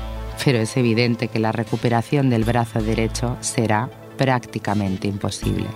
pero 0.45 0.59
es 0.59 0.76
evidente 0.76 1.28
que 1.28 1.39
la 1.39 1.53
recuperación 1.53 2.28
del 2.28 2.45
brazo 2.45 2.82
derecho 2.82 3.36
será 3.41 3.89
prácticamente 4.18 5.09
imposible. 5.09 5.66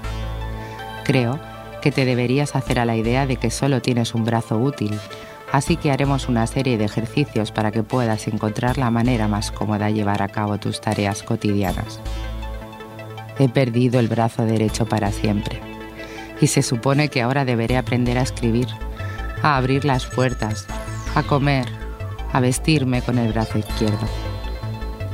Creo 1.04 1.38
que 1.80 1.92
te 1.92 2.04
deberías 2.04 2.54
hacer 2.56 2.78
a 2.78 2.84
la 2.84 2.96
idea 2.96 3.26
de 3.26 3.36
que 3.36 3.50
solo 3.50 3.80
tienes 3.80 4.14
un 4.14 4.24
brazo 4.24 4.58
útil, 4.58 4.98
así 5.52 5.76
que 5.76 5.92
haremos 5.92 6.28
una 6.28 6.46
serie 6.46 6.78
de 6.78 6.86
ejercicios 6.86 7.52
para 7.52 7.70
que 7.70 7.82
puedas 7.82 8.26
encontrar 8.26 8.78
la 8.78 8.90
manera 8.90 9.28
más 9.28 9.52
cómoda 9.52 9.86
de 9.86 9.94
llevar 9.94 10.22
a 10.22 10.28
cabo 10.28 10.58
tus 10.58 10.80
tareas 10.80 11.22
cotidianas. 11.22 12.00
He 13.38 13.48
perdido 13.48 14.00
el 14.00 14.08
brazo 14.08 14.44
derecho 14.44 14.86
para 14.86 15.12
siempre 15.12 15.60
y 16.40 16.46
se 16.48 16.62
supone 16.62 17.08
que 17.08 17.22
ahora 17.22 17.44
deberé 17.44 17.76
aprender 17.76 18.18
a 18.18 18.22
escribir, 18.22 18.66
a 19.42 19.56
abrir 19.56 19.84
las 19.84 20.06
puertas, 20.06 20.66
a 21.14 21.22
comer, 21.22 21.66
a 22.32 22.40
vestirme 22.40 23.02
con 23.02 23.18
el 23.18 23.32
brazo 23.32 23.58
izquierdo. 23.58 24.08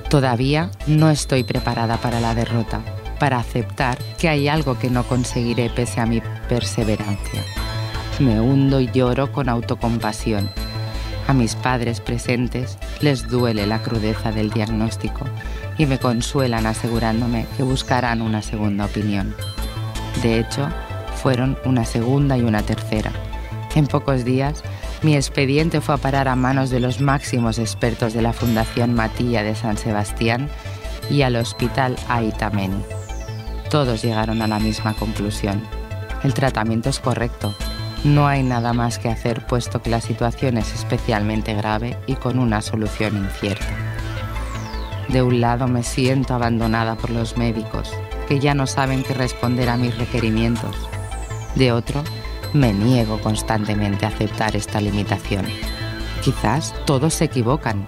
Todavía 0.08 0.70
no 0.86 1.10
estoy 1.10 1.42
preparada 1.42 1.98
para 1.98 2.20
la 2.20 2.34
derrota, 2.34 2.80
para 3.18 3.38
aceptar 3.38 3.98
que 4.18 4.28
hay 4.28 4.48
algo 4.48 4.78
que 4.78 4.88
no 4.88 5.02
conseguiré 5.02 5.68
pese 5.68 6.00
a 6.00 6.06
mi 6.06 6.22
perseverancia. 6.48 7.42
Me 8.18 8.40
hundo 8.40 8.80
y 8.80 8.90
lloro 8.90 9.30
con 9.30 9.48
autocompasión. 9.48 10.50
A 11.28 11.32
mis 11.32 11.54
padres 11.54 12.00
presentes 12.00 12.78
les 13.00 13.28
duele 13.28 13.66
la 13.66 13.80
crudeza 13.80 14.32
del 14.32 14.50
diagnóstico 14.50 15.24
y 15.76 15.86
me 15.86 15.98
consuelan 15.98 16.66
asegurándome 16.66 17.46
que 17.56 17.62
buscarán 17.62 18.20
una 18.22 18.42
segunda 18.42 18.86
opinión. 18.86 19.36
De 20.22 20.40
hecho, 20.40 20.68
fueron 21.22 21.56
una 21.64 21.84
segunda 21.84 22.36
y 22.36 22.42
una 22.42 22.62
tercera. 22.62 23.12
En 23.76 23.86
pocos 23.86 24.24
días, 24.24 24.64
mi 25.02 25.14
expediente 25.14 25.80
fue 25.80 25.94
a 25.94 25.98
parar 25.98 26.26
a 26.26 26.34
manos 26.34 26.70
de 26.70 26.80
los 26.80 27.00
máximos 27.00 27.60
expertos 27.60 28.14
de 28.14 28.22
la 28.22 28.32
Fundación 28.32 28.94
Matilla 28.94 29.44
de 29.44 29.54
San 29.54 29.78
Sebastián 29.78 30.48
y 31.08 31.22
al 31.22 31.36
Hospital 31.36 31.94
Aitameni. 32.08 32.82
Todos 33.70 34.02
llegaron 34.02 34.42
a 34.42 34.48
la 34.48 34.58
misma 34.58 34.94
conclusión. 34.94 35.62
El 36.24 36.34
tratamiento 36.34 36.88
es 36.88 36.98
correcto. 36.98 37.54
No 38.04 38.28
hay 38.28 38.42
nada 38.42 38.72
más 38.72 38.98
que 38.98 39.08
hacer 39.08 39.46
puesto 39.46 39.82
que 39.82 39.90
la 39.90 40.00
situación 40.00 40.56
es 40.56 40.72
especialmente 40.72 41.54
grave 41.54 41.96
y 42.06 42.14
con 42.14 42.38
una 42.38 42.62
solución 42.62 43.16
incierta. 43.16 43.66
De 45.08 45.22
un 45.22 45.40
lado 45.40 45.66
me 45.66 45.82
siento 45.82 46.34
abandonada 46.34 46.94
por 46.96 47.10
los 47.10 47.36
médicos, 47.36 47.92
que 48.28 48.38
ya 48.38 48.54
no 48.54 48.66
saben 48.66 49.02
qué 49.02 49.14
responder 49.14 49.68
a 49.68 49.76
mis 49.76 49.96
requerimientos. 49.96 50.76
De 51.54 51.72
otro, 51.72 52.04
me 52.52 52.72
niego 52.72 53.18
constantemente 53.20 54.04
a 54.04 54.08
aceptar 54.08 54.54
esta 54.54 54.80
limitación. 54.80 55.46
Quizás 56.22 56.74
todos 56.84 57.14
se 57.14 57.24
equivocan. 57.24 57.84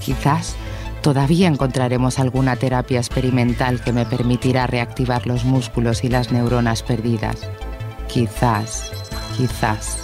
Quizás 0.00 0.56
todavía 1.02 1.46
encontraremos 1.46 2.18
alguna 2.18 2.56
terapia 2.56 2.98
experimental 2.98 3.80
que 3.80 3.92
me 3.92 4.06
permitirá 4.06 4.66
reactivar 4.66 5.26
los 5.26 5.44
músculos 5.44 6.04
y 6.04 6.08
las 6.08 6.32
neuronas 6.32 6.82
perdidas. 6.82 7.48
Quizás, 8.08 8.92
quizás. 9.36 9.98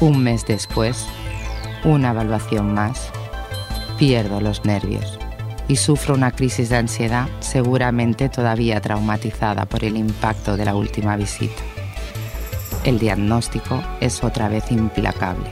Un 0.00 0.22
mes 0.22 0.44
después, 0.46 1.06
una 1.84 2.10
evaluación 2.10 2.74
más, 2.74 3.10
pierdo 3.98 4.40
los 4.40 4.64
nervios 4.64 5.18
y 5.68 5.76
sufro 5.76 6.14
una 6.14 6.32
crisis 6.32 6.68
de 6.68 6.76
ansiedad 6.76 7.28
seguramente 7.40 8.28
todavía 8.28 8.80
traumatizada 8.80 9.64
por 9.66 9.84
el 9.84 9.96
impacto 9.96 10.56
de 10.56 10.64
la 10.64 10.74
última 10.74 11.16
visita. 11.16 11.62
El 12.84 12.98
diagnóstico 12.98 13.82
es 14.00 14.22
otra 14.24 14.48
vez 14.48 14.70
implacable. 14.70 15.50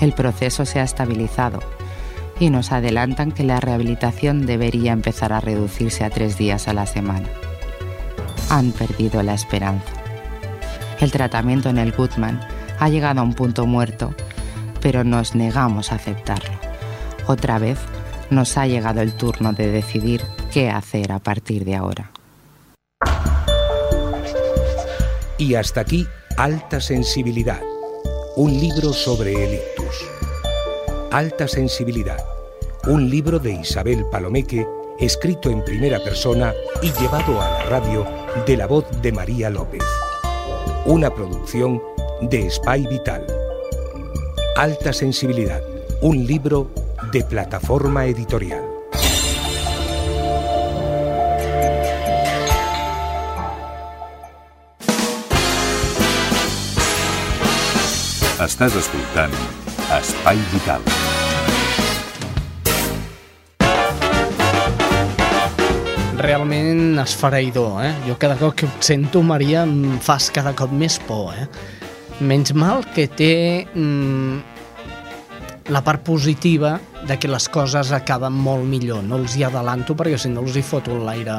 El 0.00 0.12
proceso 0.12 0.64
se 0.64 0.80
ha 0.80 0.84
estabilizado 0.84 1.58
y 2.40 2.50
nos 2.50 2.72
adelantan 2.72 3.32
que 3.32 3.42
la 3.42 3.60
rehabilitación 3.60 4.46
debería 4.46 4.92
empezar 4.92 5.32
a 5.32 5.40
reducirse 5.40 6.04
a 6.04 6.10
tres 6.10 6.38
días 6.38 6.68
a 6.68 6.72
la 6.72 6.86
semana. 6.86 7.28
Han 8.48 8.72
perdido 8.72 9.22
la 9.22 9.34
esperanza. 9.34 9.97
El 11.00 11.12
tratamiento 11.12 11.68
en 11.68 11.78
el 11.78 11.92
Goodman 11.92 12.40
ha 12.80 12.88
llegado 12.88 13.20
a 13.20 13.22
un 13.22 13.34
punto 13.34 13.66
muerto, 13.66 14.14
pero 14.80 15.04
nos 15.04 15.34
negamos 15.34 15.92
a 15.92 15.96
aceptarlo. 15.96 16.58
Otra 17.26 17.58
vez 17.58 17.78
nos 18.30 18.56
ha 18.58 18.66
llegado 18.66 19.00
el 19.00 19.14
turno 19.14 19.52
de 19.52 19.70
decidir 19.70 20.22
qué 20.52 20.70
hacer 20.70 21.12
a 21.12 21.20
partir 21.20 21.64
de 21.64 21.76
ahora. 21.76 22.10
Y 25.38 25.54
hasta 25.54 25.82
aquí, 25.82 26.06
Alta 26.36 26.80
Sensibilidad, 26.80 27.60
un 28.34 28.52
libro 28.58 28.92
sobre 28.92 29.32
el 29.32 29.54
ictus. 29.54 30.04
Alta 31.12 31.46
Sensibilidad, 31.46 32.18
un 32.88 33.08
libro 33.08 33.38
de 33.38 33.52
Isabel 33.52 34.04
Palomeque, 34.10 34.66
escrito 34.98 35.48
en 35.48 35.64
primera 35.64 36.00
persona 36.00 36.52
y 36.82 36.90
llevado 36.92 37.40
a 37.40 37.50
la 37.50 37.62
radio 37.66 38.04
de 38.44 38.56
la 38.56 38.66
voz 38.66 38.84
de 39.00 39.12
María 39.12 39.48
López. 39.48 39.84
Una 40.88 41.14
producción 41.14 41.82
de 42.22 42.48
Spy 42.48 42.86
Vital. 42.86 43.26
Alta 44.56 44.94
Sensibilidad, 44.94 45.60
un 46.00 46.26
libro 46.26 46.70
de 47.12 47.22
plataforma 47.24 48.06
editorial. 48.06 48.64
Estàs 58.48 58.80
escoltant 58.80 59.36
Espai 60.00 60.40
Vital. 60.54 60.80
Realment 66.18 66.98
esfereïdor, 66.98 67.78
eh? 67.86 67.92
Jo 68.08 68.16
cada 68.18 68.34
cop 68.40 68.56
que 68.58 68.66
et 68.66 68.86
sento, 68.86 69.22
Maria, 69.22 69.62
em 69.62 70.00
fas 70.02 70.32
cada 70.34 70.50
cop 70.58 70.72
més 70.74 70.98
por, 71.06 71.30
eh? 71.38 71.46
Menys 72.18 72.50
mal 72.58 72.82
que 72.94 73.06
té 73.06 73.34
mm, 73.70 74.40
la 75.70 75.84
part 75.86 76.02
positiva 76.02 76.80
de 77.06 77.18
que 77.22 77.30
les 77.30 77.46
coses 77.48 77.92
acaben 77.94 78.34
molt 78.34 78.66
millor. 78.66 79.04
No 79.06 79.20
els 79.22 79.36
hi 79.38 79.46
adelanto 79.46 79.94
perquè 79.94 80.18
si 80.18 80.32
no 80.32 80.42
els 80.42 80.58
hi 80.58 80.64
foto 80.66 80.98
l'aire 80.98 81.38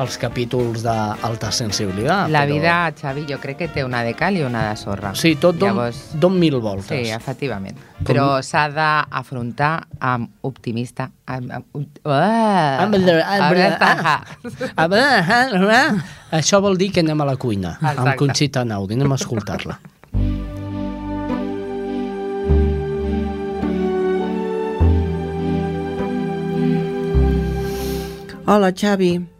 els 0.00 0.16
capítols 0.20 0.82
d'alta 0.84 1.50
sensibilitat. 1.52 2.30
La 2.32 2.44
però... 2.46 2.54
vida, 2.54 2.74
Xavi, 2.96 3.26
jo 3.28 3.36
crec 3.42 3.58
que 3.60 3.68
té 3.72 3.84
una 3.84 4.02
de 4.06 4.14
cal 4.16 4.36
i 4.38 4.42
una 4.46 4.70
de 4.70 4.76
sorra. 4.80 5.12
Sí, 5.18 5.34
tot 5.40 5.58
don, 5.60 5.74
Llavors... 5.74 5.98
don 6.20 6.38
mil 6.40 6.56
voltes. 6.62 6.94
Sí, 6.94 7.12
efectivament. 7.12 7.76
Però 8.06 8.40
s'ha 8.44 8.68
d'afrontar 8.72 9.74
amb 10.00 10.46
optimista... 10.48 11.10
Amb, 11.30 11.52
amb, 11.52 11.66
uh, 11.76 12.10
Això 16.34 16.58
vol 16.64 16.80
dir 16.80 16.90
que 16.94 17.04
anem 17.04 17.20
a 17.20 17.26
la 17.28 17.36
cuina 17.38 17.76
amb 17.78 17.92
Exacte. 17.92 18.16
Conxita 18.24 18.64
Naudi, 18.64 18.96
anem 18.98 19.12
a 19.12 19.18
escoltar-la. 19.20 19.76
Hola, 28.50 28.72
Xavi. 28.74 29.39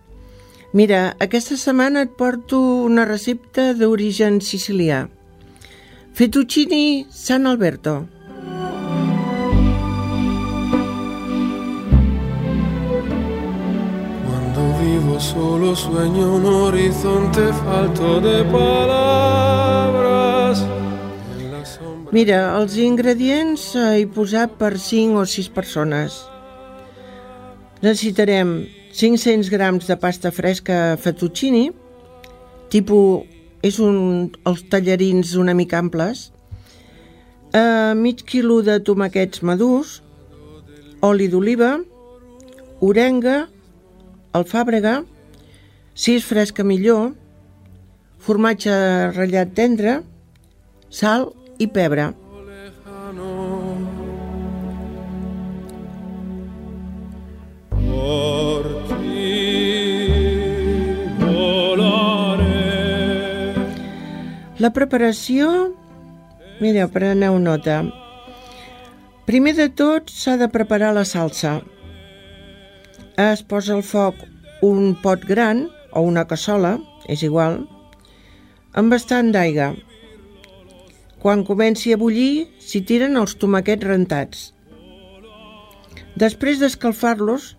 Mira, 0.73 1.17
aquesta 1.19 1.57
setmana 1.59 2.05
et 2.07 2.13
porto 2.15 2.87
una 2.87 3.03
recepta 3.03 3.73
d'origen 3.75 4.39
sicilià. 4.39 5.09
Fettuccini 6.15 7.11
San 7.11 7.47
Alberto. 7.51 8.07
Cuando 14.23 14.63
vivo 14.79 15.19
solo 15.19 15.75
sueño 15.75 16.37
un 16.37 16.47
horizonte 16.47 17.53
falto 17.67 18.21
de 18.21 18.45
palabras. 18.55 20.65
Mira, 22.13 22.57
els 22.61 22.79
ingredients 22.79 23.75
he 23.75 24.07
posat 24.07 24.55
per 24.55 24.79
5 24.79 25.19
o 25.19 25.27
6 25.27 25.51
persones. 25.51 26.31
Necessitarem 27.83 28.80
500 29.01 29.49
grams 29.49 29.87
de 29.89 29.97
pasta 29.97 30.29
fresca 30.29 30.99
fettuccini, 31.01 31.71
tipus 32.69 33.25
és 33.65 33.79
un, 33.81 34.29
els 34.45 34.61
tallarins 34.69 35.33
una 35.41 35.55
mica 35.57 35.79
amples, 35.81 36.27
eh, 37.57 37.95
mig 37.97 38.21
quilo 38.29 38.59
de 38.61 38.77
tomaquets 38.85 39.41
madurs, 39.41 40.03
oli 41.01 41.31
d'oliva, 41.33 41.79
orenga, 42.85 43.47
alfàbrega, 44.37 44.99
si 45.97 46.19
és 46.21 46.29
fresca 46.29 46.61
millor, 46.61 47.15
formatge 48.21 48.77
ratllat 49.17 49.57
tendre, 49.57 50.03
sal 50.93 51.31
i 51.57 51.73
pebre. 51.73 52.11
La 64.61 64.69
preparació, 64.77 65.47
mira, 66.61 66.85
preneu 66.93 67.39
nota. 67.41 67.79
Primer 69.25 69.55
de 69.57 69.71
tot 69.73 70.11
s'ha 70.13 70.35
de 70.37 70.51
preparar 70.53 70.91
la 70.93 71.07
salsa. 71.09 71.53
Es 73.25 73.41
posa 73.41 73.73
al 73.79 73.81
foc 73.91 74.19
un 74.67 74.91
pot 75.01 75.25
gran 75.25 75.63
o 75.97 76.03
una 76.05 76.27
cassola, 76.29 76.75
és 77.09 77.23
igual, 77.25 77.57
amb 78.77 78.93
bastant 78.93 79.31
d'aigua. 79.33 79.71
Quan 81.25 81.47
comenci 81.49 81.95
a 81.95 82.01
bullir, 82.03 82.51
s'hi 82.61 82.83
tiren 82.91 83.17
els 83.17 83.39
tomaquets 83.41 83.89
rentats. 83.89 84.51
Després 86.21 86.61
d'escalfar-los, 86.61 87.55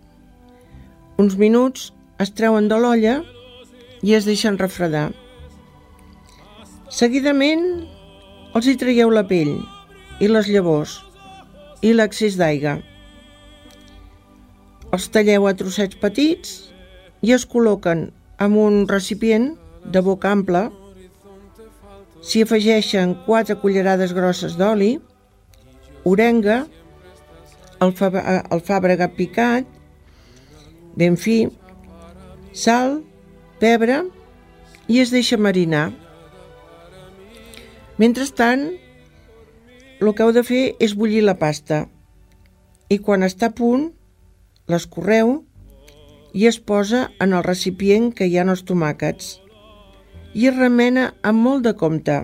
uns 1.18 1.34
minuts 1.34 1.90
es 2.22 2.30
treuen 2.30 2.70
de 2.70 2.78
l'olla 2.78 3.16
i 4.06 4.14
es 4.14 4.30
deixen 4.30 4.62
refredar. 4.62 5.08
Seguidament 6.92 7.62
els 8.52 8.66
hi 8.68 8.74
traieu 8.76 9.08
la 9.08 9.22
pell 9.24 9.54
i 10.20 10.26
les 10.28 10.48
llavors 10.52 10.98
i 11.80 11.94
l'accés 11.94 12.34
d'aigua. 12.36 12.74
Els 14.92 15.06
talleu 15.14 15.46
a 15.48 15.54
trossets 15.56 15.96
petits 16.02 16.50
i 17.24 17.32
es 17.32 17.46
col·loquen 17.48 18.10
en 18.44 18.58
un 18.60 18.76
recipient 18.90 19.54
de 19.88 20.02
boca 20.04 20.34
ampla. 20.36 20.66
S'hi 22.20 22.44
afegeixen 22.44 23.16
4 23.24 23.56
cullerades 23.64 24.12
grosses 24.12 24.58
d'oli, 24.60 24.92
orenga, 26.04 26.66
alfàbrega 27.80 29.08
picat, 29.16 29.64
ben 30.92 31.16
fi, 31.16 31.40
sal, 32.52 33.00
pebre 33.64 34.02
i 34.92 35.00
es 35.00 35.10
deixa 35.10 35.40
marinar. 35.40 35.88
Mentrestant, 38.00 38.70
el 40.00 40.10
que 40.16 40.24
heu 40.24 40.30
de 40.32 40.42
fer 40.48 40.62
és 40.80 40.94
bullir 40.96 41.20
la 41.26 41.36
pasta 41.36 41.82
i 42.88 42.96
quan 43.04 43.24
està 43.26 43.50
a 43.50 43.54
punt, 43.56 43.90
l'escorreu 44.72 45.34
i 46.32 46.46
es 46.48 46.56
posa 46.56 47.02
en 47.20 47.36
el 47.36 47.44
recipient 47.44 48.08
que 48.16 48.24
hi 48.24 48.38
ha 48.38 48.46
els 48.48 48.64
tomàquets 48.68 49.34
i 50.32 50.48
es 50.48 50.56
remena 50.56 51.10
amb 51.20 51.44
molt 51.44 51.68
de 51.68 51.74
compte. 51.76 52.16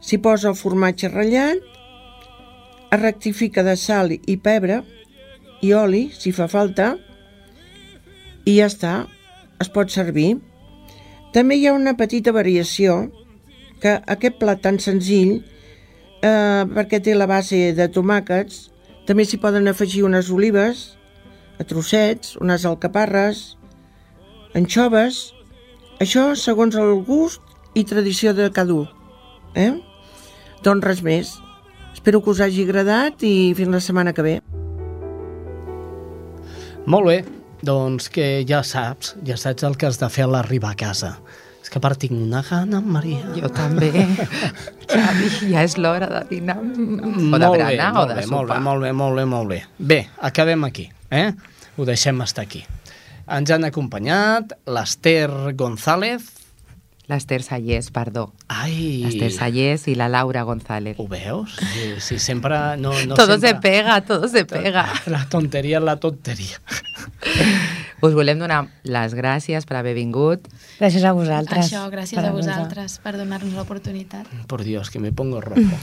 S'hi 0.00 0.18
posa 0.24 0.48
el 0.50 0.56
formatge 0.56 1.12
ratllat, 1.12 1.60
es 2.88 3.00
rectifica 3.00 3.62
de 3.68 3.76
sal 3.76 4.16
i 4.16 4.36
pebre 4.40 4.80
i 5.60 5.74
oli, 5.76 6.06
si 6.16 6.32
fa 6.32 6.48
falta, 6.48 6.94
i 8.48 8.56
ja 8.56 8.72
està, 8.72 8.94
es 9.60 9.68
pot 9.68 9.92
servir. 9.92 10.38
També 11.36 11.60
hi 11.60 11.68
ha 11.68 11.76
una 11.76 11.94
petita 12.00 12.32
variació, 12.32 13.12
que 13.82 13.98
aquest 14.14 14.38
plat 14.38 14.62
tan 14.62 14.78
senzill, 14.82 15.40
eh, 16.22 16.62
perquè 16.70 17.02
té 17.02 17.16
la 17.18 17.26
base 17.26 17.72
de 17.76 17.88
tomàquets, 17.90 18.68
també 19.06 19.26
s'hi 19.26 19.40
poden 19.42 19.66
afegir 19.68 20.04
unes 20.06 20.30
olives, 20.30 20.92
a 21.58 21.66
trossets, 21.66 22.36
unes 22.40 22.64
alcaparres, 22.66 23.42
anxoves, 24.54 25.32
això 26.02 26.32
segons 26.38 26.78
el 26.78 27.02
gust 27.06 27.42
i 27.74 27.84
tradició 27.88 28.32
de 28.34 28.50
cada 28.54 28.74
un. 28.74 28.88
Eh? 29.54 29.72
Doncs 30.62 30.86
res 30.86 31.02
més. 31.02 31.36
Espero 31.92 32.22
que 32.22 32.32
us 32.32 32.40
hagi 32.40 32.64
agradat 32.64 33.22
i 33.26 33.52
fins 33.58 33.74
la 33.74 33.82
setmana 33.84 34.14
que 34.16 34.24
ve. 34.26 34.36
Molt 36.86 37.06
bé, 37.06 37.18
doncs 37.62 38.08
que 38.10 38.42
ja 38.48 38.62
saps, 38.66 39.14
ja 39.26 39.36
saps 39.38 39.62
el 39.66 39.76
que 39.78 39.86
has 39.86 40.00
de 40.00 40.08
fer 40.10 40.26
a 40.26 40.32
l'arribar 40.32 40.72
a 40.74 40.78
casa. 40.78 41.12
Que 41.72 41.80
a 41.80 41.80
part 41.80 41.96
tinc 42.02 42.12
una 42.12 42.42
gana, 42.44 42.82
Maria. 42.84 43.22
Jo 43.32 43.48
també. 43.48 43.88
Xavi, 44.92 45.28
ja 45.54 45.62
és 45.64 45.78
l'hora 45.80 46.08
de 46.10 46.20
dinar. 46.28 46.58
O 46.60 47.38
de 47.40 47.48
berenar 47.48 47.88
o 47.96 48.04
de 48.10 48.18
bé, 48.18 48.26
sopar. 48.26 48.36
molt 48.36 48.52
bé, 48.52 48.58
molt 48.60 48.84
bé, 48.84 48.92
molt 48.92 49.16
bé, 49.16 49.24
molt 49.30 49.48
bé. 49.54 49.60
Bé, 49.78 50.00
acabem 50.20 50.68
aquí, 50.68 50.90
eh? 51.08 51.30
Ho 51.78 51.86
deixem 51.88 52.20
estar 52.20 52.44
aquí. 52.44 52.60
Ens 53.32 53.48
han 53.54 53.64
acompanyat 53.64 54.52
l'Ester 54.68 55.30
González. 55.56 56.28
L'Ester 57.10 57.42
Sallés, 57.42 57.90
perdó. 57.90 58.32
Ai! 58.46 59.02
L'Ester 59.02 59.32
Sallés 59.34 59.88
i 59.90 59.96
la 59.98 60.06
Laura 60.08 60.44
González. 60.46 60.94
Ho 61.02 61.08
veus? 61.10 61.56
Sí, 61.72 61.88
sí 61.98 62.18
sempre... 62.22 62.76
No, 62.78 62.92
no 63.06 63.14
todo 63.18 63.38
sempre... 63.40 63.48
se 63.48 63.54
pega, 63.56 64.00
todo 64.06 64.28
se 64.28 64.44
pega. 64.44 64.86
La 65.10 65.26
tonteria 65.28 65.80
és 65.80 65.84
la 65.84 65.96
tonteria. 65.98 66.62
Us 68.02 68.14
volem 68.14 68.38
donar 68.38 68.64
les 68.86 69.14
gràcies 69.14 69.66
per 69.66 69.76
haver 69.78 69.96
vingut. 69.98 70.46
Gràcies 70.78 71.04
a 71.06 71.12
vosaltres. 71.14 71.66
Això, 71.66 71.84
gràcies 71.90 72.18
per 72.18 72.28
a 72.30 72.32
vosaltres 72.34 72.98
per 73.02 73.16
donar-nos 73.18 73.54
l'oportunitat. 73.58 74.30
Por 74.50 74.62
Dios, 74.62 74.90
que 74.90 74.98
me 75.02 75.12
pongo 75.12 75.40
rojo. 75.40 75.78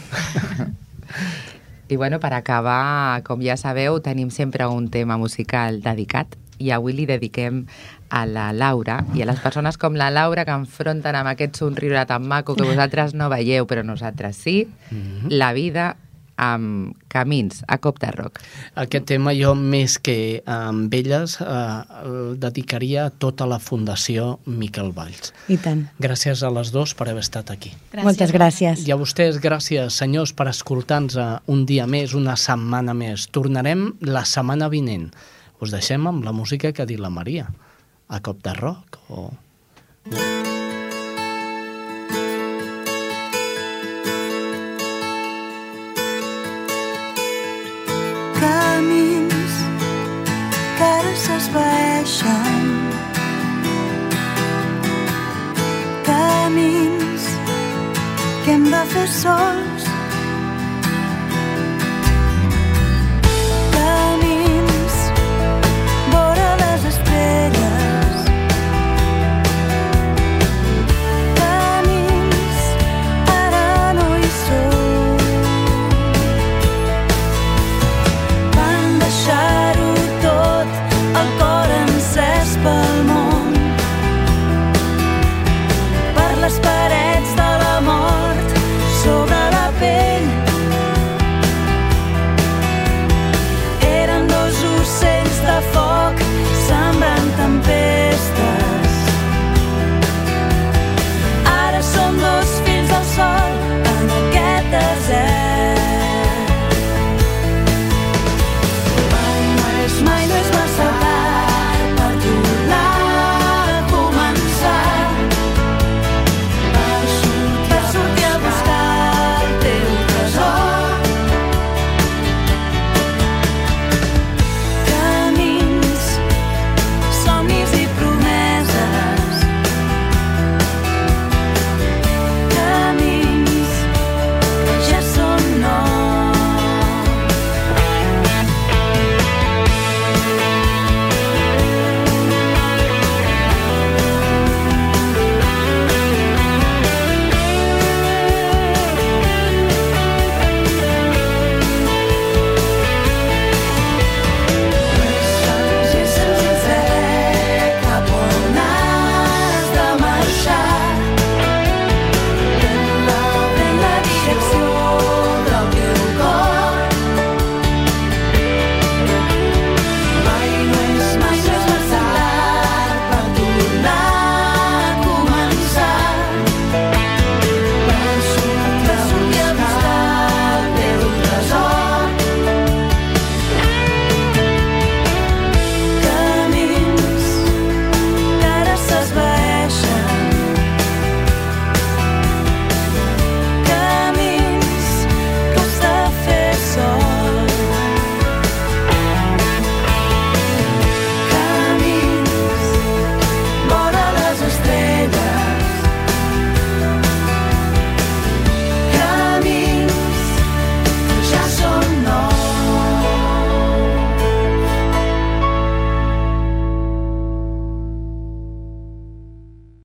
I 1.89 1.95
bueno, 1.95 2.19
per 2.19 2.33
acabar, 2.37 3.23
com 3.27 3.41
ja 3.43 3.55
sabeu, 3.57 3.99
tenim 4.03 4.31
sempre 4.31 4.67
un 4.67 4.87
tema 4.91 5.17
musical 5.17 5.81
dedicat 5.83 6.35
i 6.59 6.71
avui 6.75 6.93
li 6.93 7.05
dediquem 7.09 7.63
a 8.09 8.25
la 8.25 8.51
Laura 8.53 8.99
i 9.15 9.21
a 9.23 9.25
les 9.29 9.39
persones 9.39 9.77
com 9.77 9.95
la 9.95 10.09
Laura 10.11 10.45
que 10.45 10.51
enfronten 10.55 11.15
amb 11.15 11.31
aquest 11.33 11.57
somriure 11.61 12.05
tan 12.09 12.27
maco 12.27 12.55
que 12.55 12.67
vosaltres 12.67 13.13
no 13.15 13.29
veieu, 13.29 13.65
però 13.67 13.83
nosaltres 13.83 14.35
sí, 14.37 14.67
Mhm. 14.91 15.27
la 15.29 15.53
vida 15.53 15.95
amb 16.39 16.95
camins 17.11 17.65
a 17.67 17.77
cop 17.83 17.97
de 17.99 18.11
roc. 18.15 18.39
Aquest 18.79 19.05
tema 19.11 19.33
jo, 19.35 19.55
més 19.55 19.97
que 19.99 20.41
amb 20.47 20.93
elles, 20.93 21.33
eh, 21.41 21.45
el 22.05 22.39
dedicaria 22.39 23.07
a 23.07 23.09
tota 23.09 23.45
la 23.45 23.59
Fundació 23.59 24.39
Miquel 24.45 24.93
Valls. 24.95 25.33
I 25.49 25.57
tant. 25.57 25.89
Gràcies 25.99 26.41
a 26.47 26.49
les 26.55 26.71
dos 26.71 26.93
per 26.95 27.09
haver 27.09 27.25
estat 27.25 27.51
aquí. 27.51 27.73
Gràcies. 27.91 28.03
Moltes 28.07 28.31
gràcies. 28.31 28.87
I 28.87 28.91
a 28.91 28.95
vostès, 28.95 29.41
gràcies, 29.43 29.89
senyors, 29.89 30.31
per 30.31 30.47
escoltar-nos 30.47 31.17
un 31.47 31.65
dia 31.65 31.85
més, 31.87 32.13
una 32.13 32.37
setmana 32.37 32.93
més. 32.93 33.27
Tornarem 33.27 33.89
la 33.99 34.23
setmana 34.23 34.69
vinent. 34.69 35.11
Us 35.59 35.73
deixem 35.75 36.07
amb 36.07 36.23
la 36.23 36.31
música 36.31 36.71
que 36.71 36.83
ha 36.83 36.87
dit 36.87 36.99
la 37.03 37.11
Maria. 37.11 37.49
A 38.07 38.19
cop 38.23 38.39
de 38.43 38.53
rock 38.55 38.99
o... 39.11 39.27
camins 48.39 49.57
que 50.77 50.87
ara 50.87 51.13
s'esvaeixen 51.25 52.71
camins 56.07 57.27
que 58.45 58.55
hem 58.55 58.65
de 58.71 58.83
fer 58.95 59.07
sols 59.19 59.78